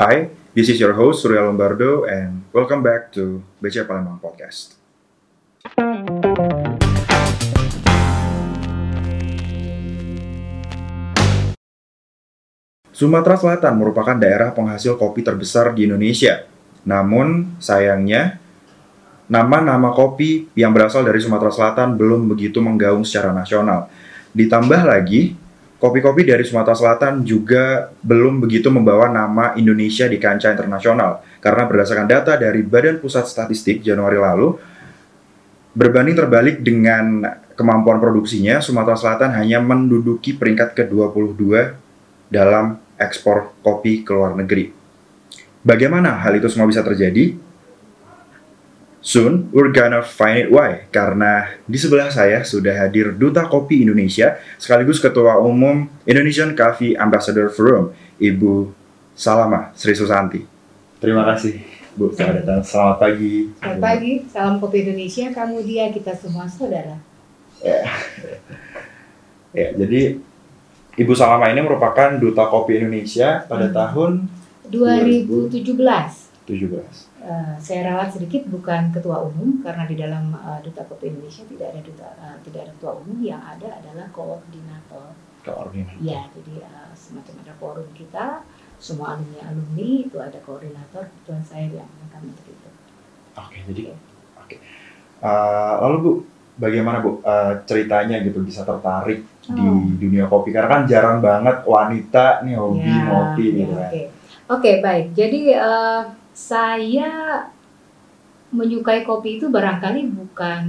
Hi, 0.00 0.32
this 0.56 0.72
is 0.72 0.80
your 0.80 0.96
host 0.96 1.20
Surya 1.20 1.44
Lombardo 1.44 2.08
and 2.08 2.40
welcome 2.56 2.80
back 2.80 3.12
to 3.12 3.44
BC 3.60 3.84
Palembang 3.84 4.16
Podcast. 4.16 4.80
Sumatera 12.96 13.36
Selatan 13.36 13.76
merupakan 13.76 14.16
daerah 14.16 14.56
penghasil 14.56 14.96
kopi 14.96 15.20
terbesar 15.20 15.76
di 15.76 15.84
Indonesia. 15.84 16.48
Namun, 16.88 17.60
sayangnya, 17.60 18.40
nama-nama 19.28 19.92
kopi 19.92 20.48
yang 20.56 20.72
berasal 20.72 21.04
dari 21.04 21.20
Sumatera 21.20 21.52
Selatan 21.52 22.00
belum 22.00 22.24
begitu 22.24 22.64
menggaung 22.64 23.04
secara 23.04 23.36
nasional. 23.36 23.92
Ditambah 24.32 24.80
lagi, 24.80 25.36
kopi-kopi 25.80 26.28
dari 26.28 26.44
Sumatera 26.44 26.76
Selatan 26.76 27.24
juga 27.24 27.88
belum 28.04 28.44
begitu 28.44 28.68
membawa 28.68 29.08
nama 29.08 29.56
Indonesia 29.56 30.04
di 30.04 30.20
kancah 30.20 30.52
internasional. 30.52 31.24
Karena 31.40 31.64
berdasarkan 31.64 32.04
data 32.04 32.36
dari 32.36 32.60
Badan 32.60 33.00
Pusat 33.00 33.24
Statistik 33.24 33.80
Januari 33.80 34.20
lalu, 34.20 34.60
berbanding 35.72 36.20
terbalik 36.20 36.60
dengan 36.60 37.24
kemampuan 37.56 37.96
produksinya, 37.96 38.60
Sumatera 38.60 39.00
Selatan 39.00 39.32
hanya 39.40 39.64
menduduki 39.64 40.36
peringkat 40.36 40.76
ke-22 40.76 41.72
dalam 42.28 42.76
ekspor 43.00 43.56
kopi 43.64 44.04
ke 44.04 44.12
luar 44.12 44.36
negeri. 44.36 44.76
Bagaimana 45.64 46.20
hal 46.20 46.36
itu 46.36 46.48
semua 46.52 46.68
bisa 46.68 46.84
terjadi? 46.84 47.36
Soon, 49.00 49.48
we're 49.48 49.72
gonna 49.72 50.04
find 50.04 50.36
it 50.36 50.48
why. 50.52 50.84
Karena 50.92 51.48
di 51.64 51.80
sebelah 51.80 52.12
saya 52.12 52.44
sudah 52.44 52.76
hadir 52.76 53.16
Duta 53.16 53.48
Kopi 53.48 53.80
Indonesia, 53.80 54.36
sekaligus 54.60 55.00
Ketua 55.00 55.40
Umum 55.40 55.88
Indonesian 56.04 56.52
Coffee 56.52 56.92
Ambassador 56.92 57.48
Forum, 57.48 57.96
Ibu 58.20 58.68
Salama 59.16 59.72
Sri 59.72 59.96
Susanti. 59.96 60.44
Terima 61.00 61.24
kasih, 61.32 61.64
Bu. 61.96 62.12
Selamat 62.12 62.44
datang. 62.44 62.60
Selamat 62.60 62.96
pagi. 63.00 63.48
Selamat 63.56 63.80
pagi, 63.80 64.12
salam 64.28 64.54
kopi 64.60 64.76
Indonesia, 64.84 65.26
kamu 65.32 65.56
dia, 65.64 65.84
kita 65.88 66.12
semua 66.12 66.44
saudara. 66.44 67.00
Ya. 67.64 67.80
ya, 69.56 69.68
jadi 69.80 70.20
Ibu 71.00 71.12
Salama 71.16 71.48
ini 71.48 71.64
merupakan 71.64 72.20
Duta 72.20 72.52
Kopi 72.52 72.76
Indonesia 72.84 73.48
pada 73.48 73.72
Hmm. 73.72 73.76
tahun 73.76 74.12
2017, 74.68 76.28
17. 76.44 77.09
Eh, 77.20 77.54
saya 77.58 77.80
rawat 77.86 78.12
sedikit 78.12 78.48
bukan 78.48 78.90
ketua 78.90 79.20
umum 79.22 79.60
karena 79.60 79.84
di 79.84 79.96
dalam 79.96 80.32
eh, 80.32 80.58
Duta 80.64 80.82
Kopi 80.84 81.12
Indonesia 81.12 81.44
tidak 81.44 81.66
ada 81.72 81.80
duta, 81.80 82.08
eh, 82.16 82.36
tidak 82.44 82.60
ada 82.64 82.72
ketua 82.76 82.92
umum, 83.00 83.18
yang 83.20 83.40
ada 83.40 83.68
adalah 83.76 84.06
koordinator. 84.10 85.12
Koordinator. 85.40 86.00
Ya, 86.00 86.24
jadi 86.32 86.64
eh, 86.64 86.90
semacam 86.96 87.34
ada 87.44 87.54
forum 87.56 87.88
kita, 87.92 88.26
semua 88.80 89.14
alumni 89.14 89.40
alumni 89.44 89.88
itu 90.04 90.16
ada 90.16 90.38
koordinator, 90.40 91.04
kebetulan 91.06 91.44
saya 91.44 91.66
yang 91.68 91.90
akan 92.08 92.20
untuk 92.28 92.46
itu. 92.48 92.68
Oke, 93.36 93.56
jadi 93.68 93.82
oke. 94.36 94.56
Eh, 95.20 95.74
lalu 95.84 95.96
Bu, 96.00 96.10
bagaimana 96.56 97.00
Bu 97.00 97.20
eh, 97.20 97.54
ceritanya 97.64 98.20
gitu 98.20 98.40
bisa 98.40 98.64
tertarik 98.64 99.20
di 99.50 99.60
Oh. 99.60 99.82
dunia 99.98 100.24
kopi? 100.24 100.54
Karena 100.54 100.70
kan 100.70 100.82
jarang 100.86 101.18
banget 101.18 101.66
wanita 101.66 102.46
nih 102.46 102.54
hobi 102.54 102.86
Ya, 102.86 103.02
ngopi 103.04 103.44
ya, 103.44 103.56
gitu 103.58 103.72
kan. 103.74 103.90
Oke, 103.90 104.02
Oke, 104.50 104.70
baik. 104.80 105.06
Jadi 105.12 105.40
eh, 105.52 106.02
saya 106.32 107.42
menyukai 108.50 109.06
kopi 109.06 109.38
itu 109.38 109.46
barangkali 109.46 110.10
bukan 110.10 110.62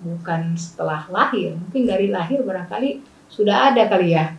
bukan 0.00 0.56
setelah 0.56 1.04
lahir, 1.12 1.52
mungkin 1.52 1.84
dari 1.84 2.08
lahir 2.08 2.40
barangkali 2.40 3.04
sudah 3.28 3.72
ada 3.72 3.84
kali 3.86 4.16
ya 4.16 4.32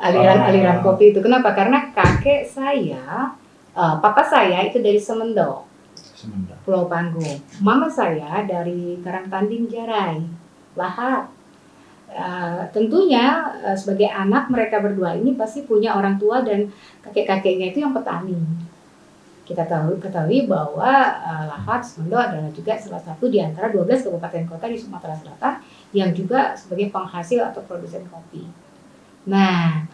aliran-aliran 0.00 0.80
Ah. 0.80 0.82
kopi 0.82 1.14
itu. 1.14 1.20
Kenapa? 1.22 1.54
Karena 1.54 1.92
kakek 1.94 2.42
saya, 2.48 3.30
eh, 3.76 3.94
papa 4.00 4.22
saya 4.24 4.64
itu 4.66 4.80
dari 4.82 4.98
Semendo. 4.98 5.68
Pulau 6.64 6.88
Panggung. 6.88 7.36
Mama 7.60 7.84
saya 7.84 8.40
dari 8.48 8.96
Karangtanding 9.04 9.68
Jarai, 9.68 10.24
Lahar. 10.72 11.28
Eh, 12.08 12.62
tentunya 12.72 13.44
eh, 13.60 13.76
sebagai 13.76 14.08
anak 14.08 14.48
mereka 14.48 14.80
berdua 14.80 15.18
ini 15.18 15.36
pasti 15.36 15.68
punya 15.68 15.92
orang 15.92 16.16
tua 16.16 16.40
dan 16.40 16.70
kakek-kakeknya 17.04 17.74
itu 17.74 17.84
yang 17.84 17.92
petani. 17.92 18.38
Kita 19.44 19.68
tahu 19.68 20.00
ketahui 20.00 20.48
bahwa 20.48 20.88
eh, 21.20 21.44
Lahar 21.52 21.84
Semendo 21.84 22.16
adalah 22.16 22.48
juga 22.48 22.80
salah 22.80 23.00
satu 23.04 23.28
di 23.28 23.38
antara 23.44 23.68
12 23.68 24.08
kabupaten 24.08 24.44
kota 24.48 24.66
di 24.72 24.80
Sumatera 24.80 25.12
Selatan 25.12 25.60
yang 25.92 26.10
juga 26.16 26.56
sebagai 26.56 26.88
penghasil 26.88 27.44
atau 27.52 27.60
produsen 27.68 28.08
kopi. 28.08 28.48
Nah, 29.28 29.84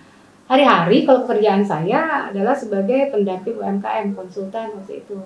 hari-hari 0.46 1.02
kalau 1.02 1.26
pekerjaan 1.26 1.66
saya 1.66 2.30
adalah 2.30 2.54
sebagai 2.54 3.10
pendamping 3.10 3.58
UMKM, 3.58 4.14
konsultan 4.14 4.74
waktu 4.78 5.02
itu. 5.02 5.18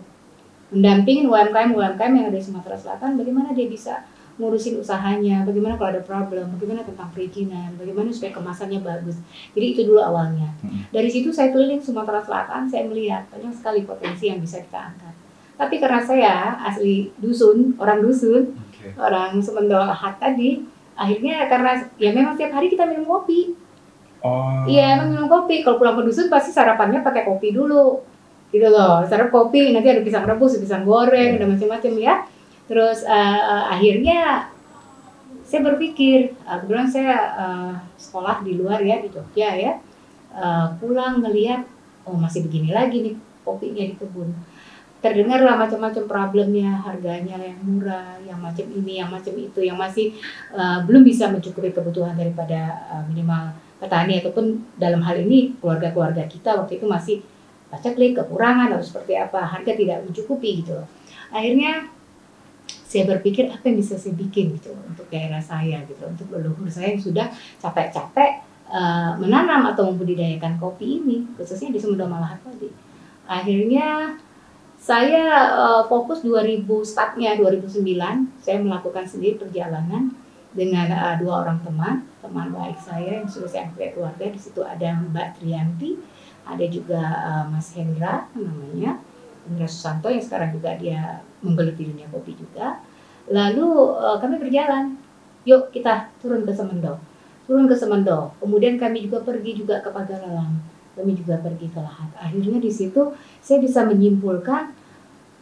Mendampingin 0.73 1.29
UMKM-UMKM 1.29 2.13
yang 2.17 2.27
ada 2.33 2.41
di 2.41 2.45
Sumatera 2.45 2.77
Selatan, 2.81 3.21
bagaimana 3.21 3.53
dia 3.53 3.69
bisa 3.69 4.09
ngurusin 4.35 4.83
usahanya, 4.83 5.47
bagaimana 5.47 5.79
kalau 5.79 5.95
ada 5.95 6.03
problem, 6.03 6.51
bagaimana 6.59 6.83
tentang 6.83 7.07
perizinan, 7.15 7.79
bagaimana 7.79 8.11
supaya 8.11 8.35
kemasannya 8.35 8.83
bagus. 8.83 9.23
Jadi 9.55 9.67
itu 9.71 9.81
dulu 9.87 10.03
awalnya. 10.03 10.51
Hmm. 10.59 10.83
Dari 10.91 11.07
situ 11.07 11.31
saya 11.31 11.55
keliling 11.55 11.79
Sumatera 11.79 12.19
Selatan, 12.19 12.67
saya 12.67 12.83
melihat 12.91 13.31
banyak 13.31 13.55
sekali 13.55 13.87
potensi 13.87 14.27
yang 14.27 14.43
bisa 14.43 14.59
kita 14.59 14.91
angkat. 14.91 15.15
Tapi 15.55 15.79
karena 15.79 16.03
saya 16.03 16.59
asli 16.67 17.15
dusun, 17.23 17.79
orang 17.79 18.03
dusun, 18.03 18.59
Oke. 18.59 18.91
orang 18.99 19.39
Semendo 19.39 19.79
Lahat 19.79 20.19
tadi, 20.19 20.67
akhirnya 20.99 21.47
karena 21.47 21.79
ya 21.95 22.11
memang 22.11 22.35
setiap 22.35 22.59
hari 22.59 22.67
kita 22.67 22.91
minum 22.91 23.07
kopi. 23.07 23.55
Oh. 24.19 24.67
Iya, 24.67 24.99
emang 24.99 25.15
minum 25.15 25.29
kopi. 25.31 25.63
Kalau 25.63 25.79
pulang 25.79 25.95
ke 26.01 26.11
dusun 26.11 26.27
pasti 26.27 26.51
sarapannya 26.51 27.07
pakai 27.07 27.23
kopi 27.23 27.55
dulu. 27.55 28.03
Gitu 28.51 28.67
loh. 28.67 29.07
Sarap 29.07 29.31
kopi, 29.31 29.71
nanti 29.71 29.95
ada 29.95 30.03
pisang 30.03 30.27
rebus, 30.27 30.59
pisang 30.59 30.83
goreng, 30.83 31.39
Iya. 31.39 31.43
ada 31.43 31.47
macam-macam 31.47 31.93
ya. 32.03 32.15
Terus 32.65 33.05
eh, 33.05 33.65
akhirnya 33.69 34.49
saya 35.45 35.61
berpikir, 35.61 36.33
eh, 36.33 36.57
kebetulan 36.65 36.89
saya 36.89 37.17
eh, 37.37 37.75
sekolah 38.01 38.41
di 38.41 38.57
luar 38.57 38.81
ya 38.81 39.05
di 39.05 39.13
Jogja 39.13 39.53
ya. 39.53 39.73
Eh, 40.35 40.67
pulang 40.81 41.21
ngelihat 41.21 41.63
oh 42.05 42.17
masih 42.17 42.45
begini 42.45 42.73
lagi 42.73 43.01
nih 43.05 43.15
kopinya 43.45 43.85
di 43.85 43.95
kebun. 43.97 44.33
Terdengarlah 45.05 45.61
macam-macam 45.61 46.09
problemnya, 46.09 46.81
harganya 46.81 47.37
yang 47.37 47.61
murah, 47.61 48.17
yang 48.25 48.41
macam 48.41 48.65
ini, 48.73 49.05
yang 49.05 49.13
macam 49.13 49.37
itu, 49.37 49.61
yang 49.61 49.77
masih 49.77 50.17
eh, 50.57 50.79
belum 50.89 51.05
bisa 51.05 51.29
mencukupi 51.29 51.77
kebutuhan 51.77 52.17
daripada 52.17 52.89
eh, 52.89 53.05
minimal 53.13 53.53
petani 53.77 54.25
ataupun 54.25 54.65
dalam 54.81 55.05
hal 55.05 55.21
ini 55.21 55.53
keluarga-keluarga 55.61 56.25
kita 56.25 56.57
waktu 56.57 56.81
itu 56.81 56.89
masih 56.89 57.17
paceklik, 57.69 58.17
kekurangan 58.17 58.73
atau 58.73 58.87
seperti 58.87 59.19
apa, 59.19 59.45
harga 59.45 59.77
tidak 59.77 60.09
mencukupi 60.09 60.65
gitu 60.65 60.79
loh. 60.79 60.89
Akhirnya 61.35 61.91
saya 62.95 63.11
berpikir 63.11 63.51
apa 63.51 63.67
yang 63.67 63.83
bisa 63.83 63.99
saya 63.99 64.15
bikin 64.15 64.55
gitu 64.55 64.71
untuk 64.87 65.11
daerah 65.11 65.43
saya? 65.43 65.83
Gitu, 65.83 65.99
untuk 66.07 66.31
leluhur 66.31 66.71
saya 66.71 66.95
yang 66.95 67.03
sudah 67.03 67.27
capek-capek 67.59 68.31
eh, 68.71 69.13
menanam 69.19 69.67
atau 69.75 69.91
membudidayakan 69.91 70.63
kopi 70.63 71.03
ini, 71.03 71.27
khususnya 71.35 71.75
di 71.75 71.83
Semendo 71.83 72.07
Malahat 72.07 72.39
tadi. 72.47 72.71
Akhirnya 73.27 74.15
saya 74.79 75.27
eh, 75.59 75.83
fokus 75.91 76.23
2000 76.23 76.63
startnya 76.87 77.35
2009 77.35 77.83
saya 78.39 78.63
melakukan 78.63 79.03
sendiri 79.03 79.43
perjalanan 79.43 80.15
dengan 80.55 80.87
eh, 80.87 81.19
dua 81.19 81.43
orang 81.43 81.59
teman 81.67 82.07
teman 82.23 82.55
baik 82.55 82.79
saya 82.79 83.19
yang 83.19 83.27
sudah 83.27 83.51
saya 83.51 83.67
anggap 83.67 83.91
keluarga. 83.99 84.31
Di 84.31 84.39
situ 84.39 84.63
ada 84.63 85.03
Mbak 85.03 85.43
Trianti 85.43 85.99
ada 86.47 86.65
juga 86.71 87.03
eh, 87.03 87.45
Mas 87.51 87.75
Hendra 87.75 88.31
namanya 88.39 89.03
Hendra 89.45 89.69
Susanto 89.69 90.09
yang 90.09 90.25
sekarang 90.25 90.57
juga 90.57 90.77
dia 90.77 91.21
menggeluti 91.45 91.89
dunia 91.89 92.09
kopi 92.09 92.37
juga. 92.37 92.81
Lalu 93.29 93.69
eh, 94.01 94.17
kami 94.21 94.37
berjalan. 94.41 94.97
Yuk 95.45 95.69
kita 95.73 96.09
turun 96.25 96.49
ke 96.49 96.53
Semendo 96.57 96.97
turun 97.45 97.69
ke 97.69 97.77
Semendo 97.77 98.33
kemudian 98.41 98.81
kami 98.81 99.05
juga 99.05 99.21
pergi 99.21 99.53
juga 99.53 99.85
ke 99.85 99.93
Pagaralam 99.93 100.57
kami 100.95 101.13
juga 101.19 101.43
pergi 101.43 101.67
ke 101.69 101.81
Lahat. 101.83 102.07
Akhirnya 102.15 102.63
di 102.63 102.71
situ 102.71 103.13
saya 103.43 103.59
bisa 103.59 103.83
menyimpulkan 103.83 104.71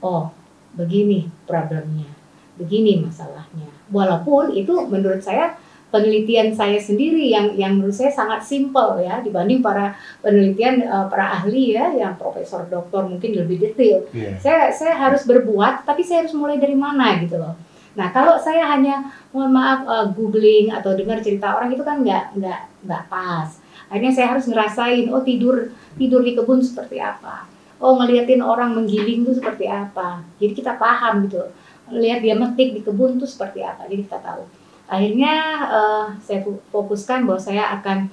oh 0.00 0.32
begini 0.72 1.28
problemnya. 1.44 2.08
Begini 2.56 3.04
masalahnya. 3.04 3.68
Walaupun 3.92 4.56
itu 4.56 4.72
menurut 4.88 5.20
saya 5.20 5.52
penelitian 5.92 6.56
saya 6.56 6.80
sendiri 6.80 7.28
yang 7.28 7.52
yang 7.52 7.76
menurut 7.76 7.92
saya 7.92 8.08
sangat 8.08 8.40
simpel 8.40 8.96
ya 9.04 9.20
dibanding 9.20 9.60
para 9.60 9.92
penelitian 10.24 10.80
eh, 10.80 11.06
para 11.12 11.36
ahli 11.36 11.76
ya 11.76 11.92
yang 11.92 12.16
profesor 12.16 12.64
doktor 12.64 13.04
mungkin 13.04 13.36
lebih 13.36 13.60
detail. 13.60 14.08
Iya. 14.10 14.40
saya 14.40 14.60
saya 14.72 14.96
harus 14.96 15.28
berbuat 15.28 15.84
tapi 15.84 16.00
saya 16.00 16.24
harus 16.24 16.32
mulai 16.32 16.56
dari 16.56 16.72
mana 16.72 17.20
gitu 17.20 17.36
loh. 17.36 17.54
Nah 17.92 18.08
kalau 18.08 18.40
saya 18.40 18.72
hanya 18.72 19.12
mohon 19.36 19.52
maaf 19.52 19.84
eh, 19.84 20.06
googling 20.16 20.72
atau 20.72 20.96
dengar 20.96 21.20
cerita 21.20 21.52
orang 21.52 21.76
itu 21.76 21.84
kan 21.84 22.00
nggak 22.00 22.40
nggak 22.40 22.60
nggak 22.88 23.02
pas. 23.12 23.60
Akhirnya 23.92 24.16
saya 24.16 24.32
harus 24.32 24.48
ngerasain 24.48 25.12
oh 25.12 25.20
tidur 25.20 25.68
tidur 26.00 26.24
di 26.24 26.32
kebun 26.32 26.64
seperti 26.64 26.96
apa? 26.96 27.44
Oh 27.76 28.00
ngeliatin 28.00 28.40
orang 28.40 28.72
menggiling 28.72 29.28
itu 29.28 29.36
seperti 29.36 29.68
apa? 29.68 30.24
Jadi 30.40 30.52
kita 30.56 30.80
paham 30.80 31.28
gitu. 31.28 31.44
Lihat 31.92 32.24
dia 32.24 32.32
metik 32.32 32.72
di 32.72 32.80
kebun 32.80 33.20
itu 33.20 33.28
seperti 33.28 33.60
apa 33.60 33.84
jadi 33.84 34.08
kita 34.08 34.16
tahu 34.24 34.61
akhirnya 34.92 35.34
eh, 35.72 36.06
saya 36.20 36.44
fokuskan 36.68 37.24
bahwa 37.24 37.40
saya 37.40 37.72
akan 37.80 38.12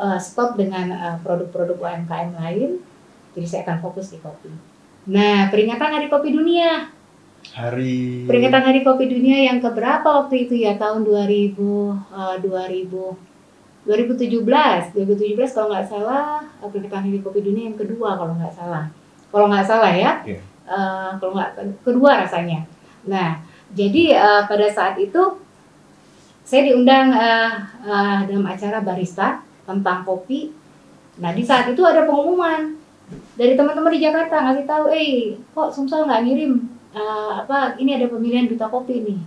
eh, 0.00 0.18
stop 0.18 0.56
dengan 0.56 0.88
eh, 0.88 1.16
produk-produk 1.20 1.76
UMKM 1.76 2.32
lain 2.40 2.80
Jadi 3.34 3.46
saya 3.50 3.66
akan 3.66 3.82
fokus 3.82 4.14
di 4.14 4.22
kopi. 4.22 4.46
Nah, 5.10 5.50
peringatan 5.50 5.90
Hari 5.90 6.06
Kopi 6.06 6.30
Dunia. 6.30 6.86
Hari 7.50 8.24
Peringatan 8.24 8.62
Hari 8.62 8.80
Kopi 8.86 9.10
Dunia 9.10 9.42
yang 9.50 9.58
keberapa 9.58 10.06
waktu 10.06 10.48
itu 10.48 10.54
ya? 10.54 10.78
Tahun 10.78 11.02
2000 11.02 11.58
eh, 11.58 12.36
2000 12.40 13.34
2017. 13.84 14.96
2017 14.96 15.52
kalau 15.52 15.68
nggak 15.68 15.88
salah 15.90 16.40
peringatan 16.64 17.10
Hari 17.10 17.20
Kopi 17.20 17.44
Dunia 17.44 17.68
yang 17.68 17.76
kedua 17.76 18.16
kalau 18.16 18.32
nggak 18.38 18.54
salah. 18.54 18.88
Kalau 19.28 19.46
nggak 19.50 19.66
salah 19.66 19.92
ya. 19.92 20.24
Iya. 20.24 20.40
Eh, 20.64 21.10
kalau 21.20 21.36
nggak 21.36 21.84
kedua 21.84 22.24
rasanya. 22.24 22.64
Nah, 23.04 23.44
jadi 23.76 24.16
eh, 24.16 24.42
pada 24.48 24.66
saat 24.72 24.96
itu 24.96 25.43
saya 26.44 26.60
diundang 26.68 27.08
eh, 27.10 27.52
eh, 27.88 28.18
dalam 28.28 28.44
acara 28.44 28.78
barista 28.84 29.40
tentang 29.64 30.04
kopi. 30.04 30.52
Nah, 31.18 31.32
di 31.32 31.40
saat 31.40 31.72
itu 31.72 31.80
ada 31.80 32.04
pengumuman 32.04 32.76
dari 33.36 33.56
teman-teman 33.56 33.92
di 33.92 34.00
Jakarta 34.00 34.44
ngasih 34.44 34.64
tahu, 34.68 34.84
eh, 34.92 35.40
kok 35.56 35.72
Sumsel 35.72 36.04
nggak 36.04 36.22
ngirim 36.24 36.52
eh, 36.92 37.30
apa? 37.40 37.80
Ini 37.80 37.96
ada 37.96 38.06
pemilihan 38.12 38.46
duta 38.46 38.68
kopi 38.68 39.02
nih 39.02 39.20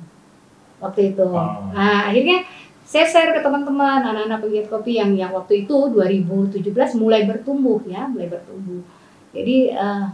waktu 0.78 1.14
itu. 1.14 1.26
Oh. 1.26 1.74
Nah, 1.74 2.14
akhirnya 2.14 2.46
saya 2.88 3.04
share 3.04 3.36
ke 3.36 3.42
teman-teman 3.44 4.00
anak-anak 4.00 4.40
pegiat 4.48 4.68
kopi 4.72 4.96
yang 4.96 5.12
yang 5.18 5.34
waktu 5.36 5.68
itu 5.68 5.76
2017 5.92 6.72
mulai 7.02 7.28
bertumbuh 7.28 7.82
ya, 7.90 8.08
mulai 8.08 8.30
bertumbuh. 8.30 8.86
Jadi 9.34 9.74
eh, 9.74 10.06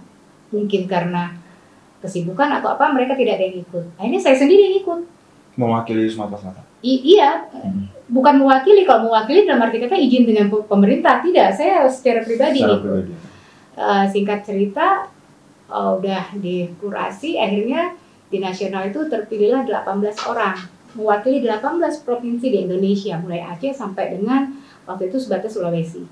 mungkin 0.56 0.82
karena 0.88 1.36
kesibukan 2.04 2.60
atau 2.60 2.76
apa 2.76 2.92
mereka 2.92 3.16
tidak 3.16 3.40
ada 3.40 3.46
yang 3.48 3.58
ikut. 3.64 3.86
Akhirnya 3.96 4.22
saya 4.24 4.36
sendiri 4.36 4.72
yang 4.72 4.78
ikut. 4.84 5.02
mewakili 5.54 6.10
Sumatera 6.10 6.50
Selatan. 6.50 6.73
I- 6.84 7.04
iya, 7.16 7.48
bukan 8.12 8.44
mewakili. 8.44 8.84
Kalau 8.84 9.08
mewakili 9.08 9.48
dalam 9.48 9.64
arti 9.64 9.80
kata 9.80 9.96
izin 9.96 10.28
dengan 10.28 10.52
pe- 10.52 10.68
pemerintah 10.68 11.24
tidak. 11.24 11.56
Saya 11.56 11.88
secara 11.88 12.22
pribadi 12.22 12.60
Secara 12.60 12.78
pribadi. 12.84 13.12
Eh, 13.74 14.06
singkat 14.12 14.46
cerita 14.46 15.08
eh, 15.72 15.92
udah 15.98 16.36
dikurasi 16.38 17.40
akhirnya 17.40 17.96
di 18.30 18.38
nasional 18.38 18.90
itu 18.90 19.06
terpilihlah 19.10 19.64
18 19.66 20.30
orang 20.30 20.58
mewakili 20.94 21.42
18 21.42 22.06
provinsi 22.06 22.46
di 22.54 22.60
Indonesia 22.70 23.18
mulai 23.18 23.42
Aceh 23.42 23.74
sampai 23.74 24.14
dengan 24.14 24.54
waktu 24.86 25.10
itu 25.10 25.18
sebatas 25.18 25.58
Sulawesi. 25.58 26.06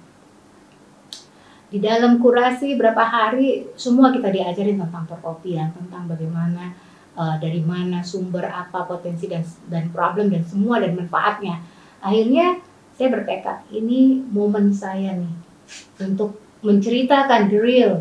Di 1.72 1.80
dalam 1.80 2.20
kurasi 2.20 2.76
berapa 2.76 3.00
hari 3.00 3.64
semua 3.80 4.12
kita 4.12 4.28
diajarin 4.28 4.76
tentang 4.76 5.08
perkopian, 5.08 5.72
tentang 5.72 6.04
bagaimana 6.04 6.76
eh, 7.18 7.36
dari 7.40 7.62
mana 7.64 8.04
sumber 8.06 8.48
apa 8.48 8.86
potensi 8.86 9.28
dan 9.28 9.44
dan 9.68 9.90
problem 9.90 10.32
dan 10.32 10.44
semua 10.46 10.80
dan 10.80 10.96
manfaatnya. 10.96 11.62
Akhirnya 12.02 12.60
saya 12.96 13.08
bertekad 13.14 13.72
ini 13.74 14.22
momen 14.30 14.74
saya 14.74 15.18
nih 15.18 15.36
untuk 16.02 16.38
menceritakan 16.62 17.50
the 17.50 17.60
real 17.60 17.94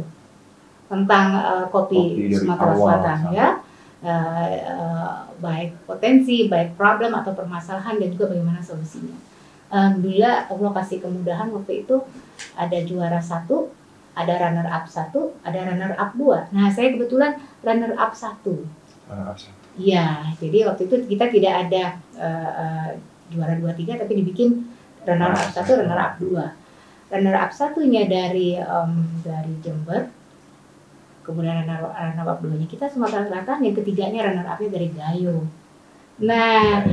tentang 0.91 1.27
eh, 1.39 1.67
kopi, 1.71 2.03
Kopi 2.29 2.35
Sumatera 2.35 2.75
Selatan 2.75 3.21
ya 3.33 3.49
Eh, 4.01 4.57
eh, 4.65 5.17
baik 5.45 5.85
potensi 5.85 6.49
baik 6.49 6.73
problem 6.73 7.13
atau 7.21 7.37
permasalahan 7.37 8.01
dan 8.01 8.09
juga 8.09 8.33
bagaimana 8.33 8.57
solusinya 8.57 9.13
Alhamdulillah 9.69 10.49
Allah 10.49 10.71
kasih 10.81 11.05
kemudahan 11.05 11.53
waktu 11.53 11.85
itu 11.85 12.09
ada 12.57 12.81
juara 12.81 13.21
satu 13.21 13.69
ada 14.17 14.41
runner 14.41 14.65
up 14.73 14.89
satu 14.89 15.37
ada 15.45 15.69
runner 15.69 15.93
up 16.01 16.17
dua 16.17 16.49
nah 16.49 16.73
saya 16.73 16.97
kebetulan 16.97 17.37
runner 17.61 17.93
up 18.01 18.17
satu. 18.17 18.65
Iya, 19.81 20.35
jadi 20.39 20.59
waktu 20.71 20.83
itu 20.87 20.97
kita 21.07 21.31
tidak 21.31 21.55
ada 21.67 21.85
eh, 22.19 22.51
eh, 22.53 22.89
juara 23.31 23.55
dua 23.57 23.73
tiga, 23.75 23.99
tapi 23.99 24.19
dibikin 24.23 24.67
runner 25.07 25.33
up 25.35 25.51
satu, 25.51 25.79
runner 25.79 25.99
up 25.99 26.15
dua. 26.19 26.55
Runner 27.11 27.37
up 27.39 27.51
satunya 27.51 28.07
dari 28.07 28.55
em, 28.55 28.93
dari 29.27 29.55
Jember, 29.63 30.11
kemudian 31.27 31.67
runner, 31.67 31.91
runner 31.91 32.27
up 32.27 32.39
duanya 32.39 32.67
kita 32.71 32.87
Sumatera 32.87 33.27
Selatan, 33.27 33.67
yang 33.67 33.75
ketiganya 33.75 34.31
runner 34.31 34.47
upnya 34.47 34.71
dari 34.71 34.89
Gayo. 34.95 35.47
Nah, 36.23 36.87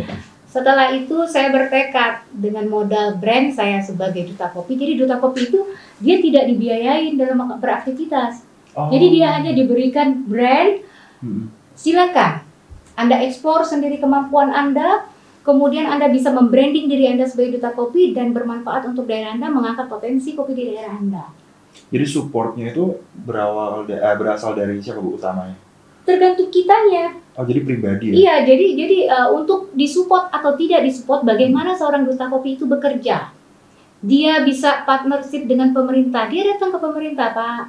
setelah 0.48 0.90
itu 0.96 1.28
saya 1.30 1.54
bertekad 1.54 2.34
dengan 2.34 2.66
modal 2.72 3.20
brand 3.20 3.54
saya 3.54 3.84
sebagai 3.84 4.26
duta 4.32 4.50
kopi. 4.50 4.74
Jadi 4.80 4.94
duta 4.98 5.22
kopi 5.22 5.54
itu 5.54 5.60
dia 6.02 6.18
tidak 6.18 6.50
dibiayain 6.50 7.14
dalam 7.14 7.38
beraktivitas. 7.62 8.42
Oh. 8.74 8.90
Jadi 8.90 9.06
dia 9.22 9.38
hanya 9.38 9.54
diberikan 9.54 10.26
brand 10.26 10.88
Hmm. 11.18 11.50
Silakan 11.78 12.42
Anda 12.98 13.22
ekspor 13.22 13.62
sendiri 13.62 14.02
kemampuan 14.02 14.50
Anda, 14.50 15.06
kemudian 15.46 15.86
Anda 15.86 16.10
bisa 16.10 16.34
membranding 16.34 16.90
diri 16.90 17.14
Anda 17.14 17.30
sebagai 17.30 17.62
duta 17.62 17.72
kopi 17.78 18.18
dan 18.18 18.34
bermanfaat 18.34 18.90
untuk 18.90 19.06
daerah 19.06 19.38
Anda, 19.38 19.54
mengangkat 19.54 19.86
potensi 19.86 20.34
kopi 20.34 20.58
di 20.58 20.74
daerah 20.74 20.98
Anda. 20.98 21.26
Jadi 21.94 22.06
supportnya 22.10 22.74
itu 22.74 22.98
berawal 23.14 23.86
eh, 23.86 24.18
berasal 24.18 24.58
dari 24.58 24.82
siapa 24.82 24.98
bu 24.98 25.14
utamanya? 25.14 25.56
Tergantung 26.04 26.50
kitanya. 26.50 27.14
Oh 27.38 27.46
jadi 27.46 27.62
pribadi 27.62 28.06
ya? 28.10 28.14
Iya, 28.18 28.36
jadi 28.50 28.66
jadi 28.74 28.98
uh, 29.14 29.30
untuk 29.38 29.70
disupport 29.78 30.34
atau 30.34 30.58
tidak 30.58 30.88
disupport, 30.90 31.22
bagaimana 31.22 31.78
seorang 31.78 32.08
duta 32.08 32.26
kopi 32.34 32.58
itu 32.58 32.66
bekerja. 32.66 33.30
Dia 34.02 34.34
bisa 34.42 34.88
partnership 34.88 35.46
dengan 35.46 35.70
pemerintah. 35.70 36.26
Dia 36.30 36.56
datang 36.56 36.74
ke 36.74 36.80
pemerintah, 36.82 37.34
Pak. 37.34 37.62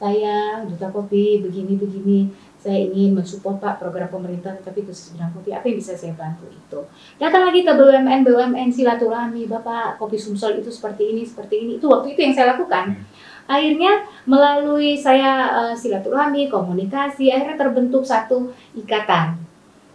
Saya 0.00 0.64
duta 0.64 0.88
kopi 0.88 1.44
begini-begini. 1.44 2.49
Saya 2.60 2.76
ingin 2.92 3.16
mensupport 3.16 3.56
Pak 3.56 3.80
program 3.80 4.12
pemerintah 4.12 4.52
tapi 4.60 4.84
khusus 4.84 5.16
bidang 5.16 5.32
kopi. 5.32 5.56
Apa 5.56 5.64
yang 5.64 5.80
bisa 5.80 5.96
saya 5.96 6.12
bantu 6.12 6.44
itu? 6.52 6.80
Datang 7.16 7.48
lagi 7.48 7.64
ke 7.64 7.72
BUMN, 7.72 8.20
BUMN 8.20 8.68
silaturahmi, 8.68 9.48
Bapak 9.48 9.96
kopi 9.96 10.20
Sumsel 10.20 10.60
itu 10.60 10.68
seperti 10.68 11.16
ini, 11.16 11.24
seperti 11.24 11.64
ini. 11.64 11.72
Itu 11.80 11.88
waktu 11.88 12.12
itu 12.12 12.20
yang 12.20 12.36
saya 12.36 12.52
lakukan. 12.52 13.00
Akhirnya 13.48 14.04
melalui 14.28 14.94
saya 15.00 15.48
eh, 15.56 15.74
silaturahmi, 15.74 16.52
komunikasi, 16.52 17.32
akhirnya 17.32 17.56
terbentuk 17.56 18.04
satu 18.04 18.52
ikatan 18.76 19.40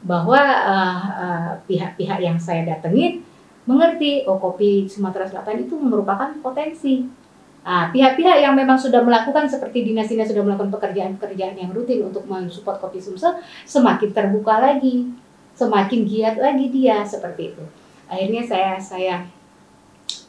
bahwa 0.01 0.41
eh, 0.41 1.03
eh, 1.21 1.51
pihak-pihak 1.69 2.17
yang 2.17 2.41
saya 2.41 2.65
datengin 2.65 3.21
mengerti 3.69 4.25
oh 4.25 4.37
kopi 4.37 4.85
Sumatera 4.89 5.29
Selatan 5.29 5.69
itu 5.69 5.77
merupakan 5.77 6.33
potensi. 6.41 7.24
Ah, 7.65 7.89
pihak-pihak 7.89 8.45
yang 8.45 8.53
memang 8.53 8.77
sudah 8.77 9.01
melakukan 9.01 9.49
seperti 9.49 9.89
dinas-dinas 9.89 10.29
sudah 10.29 10.45
melakukan 10.45 10.69
pekerjaan-pekerjaan 10.69 11.57
yang 11.57 11.73
rutin 11.73 12.05
untuk 12.05 12.21
mensupport 12.29 12.77
kopi 12.77 13.01
Sumsel 13.01 13.41
semakin 13.65 14.13
terbuka 14.13 14.61
lagi, 14.61 15.09
semakin 15.57 16.05
giat 16.05 16.37
lagi 16.37 16.69
dia 16.69 17.01
seperti 17.01 17.57
itu. 17.57 17.65
Akhirnya 18.05 18.45
saya 18.45 18.77
saya 18.77 19.15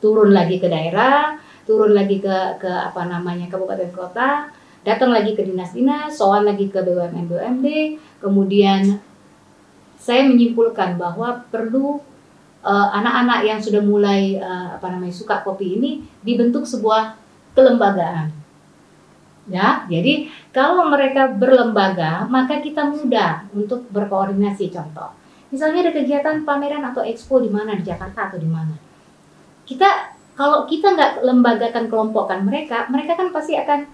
turun 0.00 0.33
lagi 0.33 0.56
ke 0.56 0.65
daerah, 0.65 1.37
turun 1.69 1.93
lagi 1.93 2.25
ke 2.25 2.56
ke 2.56 2.73
apa 2.73 3.05
namanya 3.05 3.53
kabupaten 3.53 3.93
kota, 3.93 4.49
datang 4.81 5.12
lagi 5.12 5.37
ke 5.37 5.44
dinas-dinas, 5.44 6.17
soal 6.17 6.41
lagi 6.41 6.73
ke 6.73 6.81
BUMN 6.81 7.28
BUMD, 7.28 7.66
kemudian 8.16 8.97
saya 10.00 10.25
menyimpulkan 10.25 10.97
bahwa 10.97 11.45
perlu 11.52 12.00
eh, 12.64 12.88
anak-anak 12.97 13.45
yang 13.45 13.61
sudah 13.61 13.85
mulai 13.85 14.40
eh, 14.40 14.69
apa 14.73 14.88
namanya 14.88 15.12
suka 15.12 15.45
kopi 15.45 15.76
ini 15.76 16.00
dibentuk 16.25 16.64
sebuah 16.64 17.25
kelembagaan. 17.56 18.28
Ya, 19.46 19.86
jadi 19.86 20.28
kalau 20.50 20.90
mereka 20.90 21.30
berlembaga, 21.30 22.26
maka 22.26 22.60
kita 22.60 22.82
mudah 22.82 23.46
untuk 23.54 23.86
berkoordinasi. 23.94 24.75
Contoh, 24.75 25.14
misalnya 25.54 25.86
ada 25.86 25.92
kegiatan 25.94 26.42
pameran 26.42 26.82
atau 26.82 27.06
expo 27.06 27.38
di 27.38 27.48
mana 27.48 27.78
di 27.78 27.86
Jakarta 27.86 28.28
atau 28.28 28.42
di 28.42 28.50
mana, 28.50 28.75
kita 29.62 30.12
kalau 30.36 30.68
kita 30.68 30.92
nggak 30.92 31.12
lembagakan 31.25 31.88
kelompokkan 31.88 32.44
mereka, 32.44 32.84
mereka 32.92 33.16
kan 33.16 33.32
pasti 33.32 33.56
akan 33.56 33.88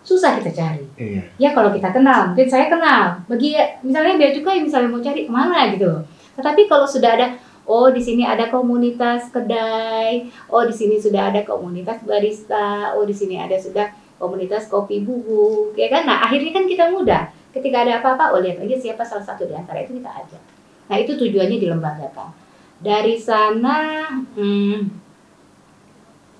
susah 0.00 0.40
kita 0.40 0.50
cari. 0.56 0.84
Iya. 0.96 1.22
Ya 1.36 1.50
kalau 1.52 1.74
kita 1.76 1.92
kenal, 1.92 2.32
mungkin 2.32 2.48
saya 2.48 2.72
kenal. 2.72 3.20
Bagi 3.28 3.52
misalnya 3.84 4.16
bea 4.16 4.32
cukai 4.32 4.64
misalnya 4.64 4.88
mau 4.88 5.04
cari 5.04 5.28
ke 5.28 5.32
mana 5.32 5.68
gitu. 5.76 6.06
Tetapi 6.40 6.70
kalau 6.70 6.88
sudah 6.88 7.18
ada, 7.18 7.36
oh 7.68 7.92
di 7.92 8.00
sini 8.00 8.24
ada 8.24 8.48
komunitas 8.48 9.28
kedai, 9.28 10.32
oh 10.48 10.64
di 10.64 10.72
sini 10.72 10.96
sudah 10.96 11.28
ada 11.28 11.44
komunitas 11.44 12.00
barista, 12.00 12.96
oh 12.96 13.04
di 13.04 13.12
sini 13.12 13.36
ada 13.36 13.54
sudah 13.60 13.92
komunitas 14.16 14.72
kopi 14.72 15.04
bubuk, 15.04 15.76
ya 15.76 15.92
kan? 15.92 16.08
Nah 16.08 16.24
akhirnya 16.24 16.56
kan 16.56 16.64
kita 16.64 16.88
mudah. 16.88 17.28
Ketika 17.52 17.84
ada 17.84 18.00
apa-apa, 18.00 18.32
oh 18.32 18.40
lihat 18.40 18.64
aja 18.64 18.76
siapa 18.80 19.04
salah 19.04 19.22
satu 19.22 19.44
di 19.44 19.52
antara 19.52 19.84
itu 19.84 20.00
kita 20.00 20.08
ajak. 20.08 20.42
Nah 20.88 20.96
itu 20.96 21.12
tujuannya 21.14 21.60
dilembagakan. 21.60 22.32
Dari 22.80 23.20
sana, 23.20 24.08
hmm, 24.32 24.88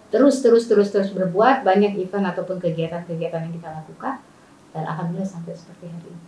terus 0.09 0.41
terus 0.41 0.65
terus 0.65 0.89
terus 0.89 1.13
berbuat 1.13 1.61
banyak 1.61 2.01
event 2.01 2.33
ataupun 2.33 2.57
kegiatan-kegiatan 2.57 3.45
yang 3.45 3.55
kita 3.55 3.69
lakukan 3.69 4.17
dan 4.73 4.85
alhamdulillah 4.89 5.29
sampai 5.29 5.53
seperti 5.53 5.93
hari 5.93 6.09
ini. 6.09 6.25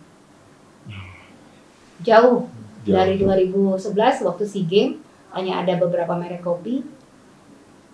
Jauh. 2.05 2.60
Dari 2.85 3.21
2011 3.21 4.25
waktu 4.25 4.43
SEA 4.45 4.65
Games 4.65 4.97
hanya 5.31 5.63
ada 5.63 5.79
beberapa 5.79 6.13
merek 6.17 6.43
kopi. 6.43 6.83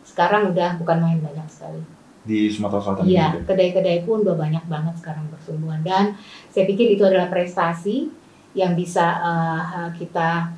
Sekarang 0.07 0.55
udah 0.55 0.79
bukan 0.79 0.97
main 1.03 1.19
banyak 1.19 1.47
sekali. 1.51 1.83
di 2.27 2.51
Sumatera 2.51 2.83
Selatan. 2.83 3.07
Iya, 3.07 3.39
juga. 3.39 3.55
kedai-kedai 3.55 4.03
pun 4.03 4.19
udah 4.19 4.35
banyak 4.35 4.67
banget 4.67 4.99
sekarang 4.99 5.31
bertumbuhan 5.31 5.79
dan 5.79 6.19
saya 6.51 6.67
pikir 6.67 6.99
itu 6.99 7.07
adalah 7.07 7.31
prestasi 7.31 8.11
yang 8.51 8.75
bisa 8.75 9.15
uh, 9.23 9.87
kita 9.95 10.51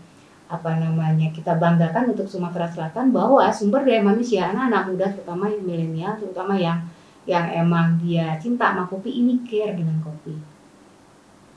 apa 0.49 0.71
namanya 0.81 1.29
kita 1.29 1.61
banggakan 1.61 2.17
untuk 2.17 2.25
Sumatera 2.25 2.65
Selatan 2.65 3.13
bahwa 3.13 3.45
sumber 3.53 3.85
daya 3.85 4.01
manusia 4.01 4.49
anak-anak 4.49 4.83
muda 4.89 5.05
terutama 5.13 5.45
yang 5.45 5.61
milenial 5.61 6.13
terutama 6.17 6.57
yang 6.57 6.81
yang 7.29 7.45
emang 7.53 8.01
dia 8.01 8.33
cinta 8.41 8.73
sama 8.73 8.89
kopi 8.89 9.21
ini 9.21 9.45
care 9.45 9.77
dengan 9.77 10.01
kopi. 10.01 10.33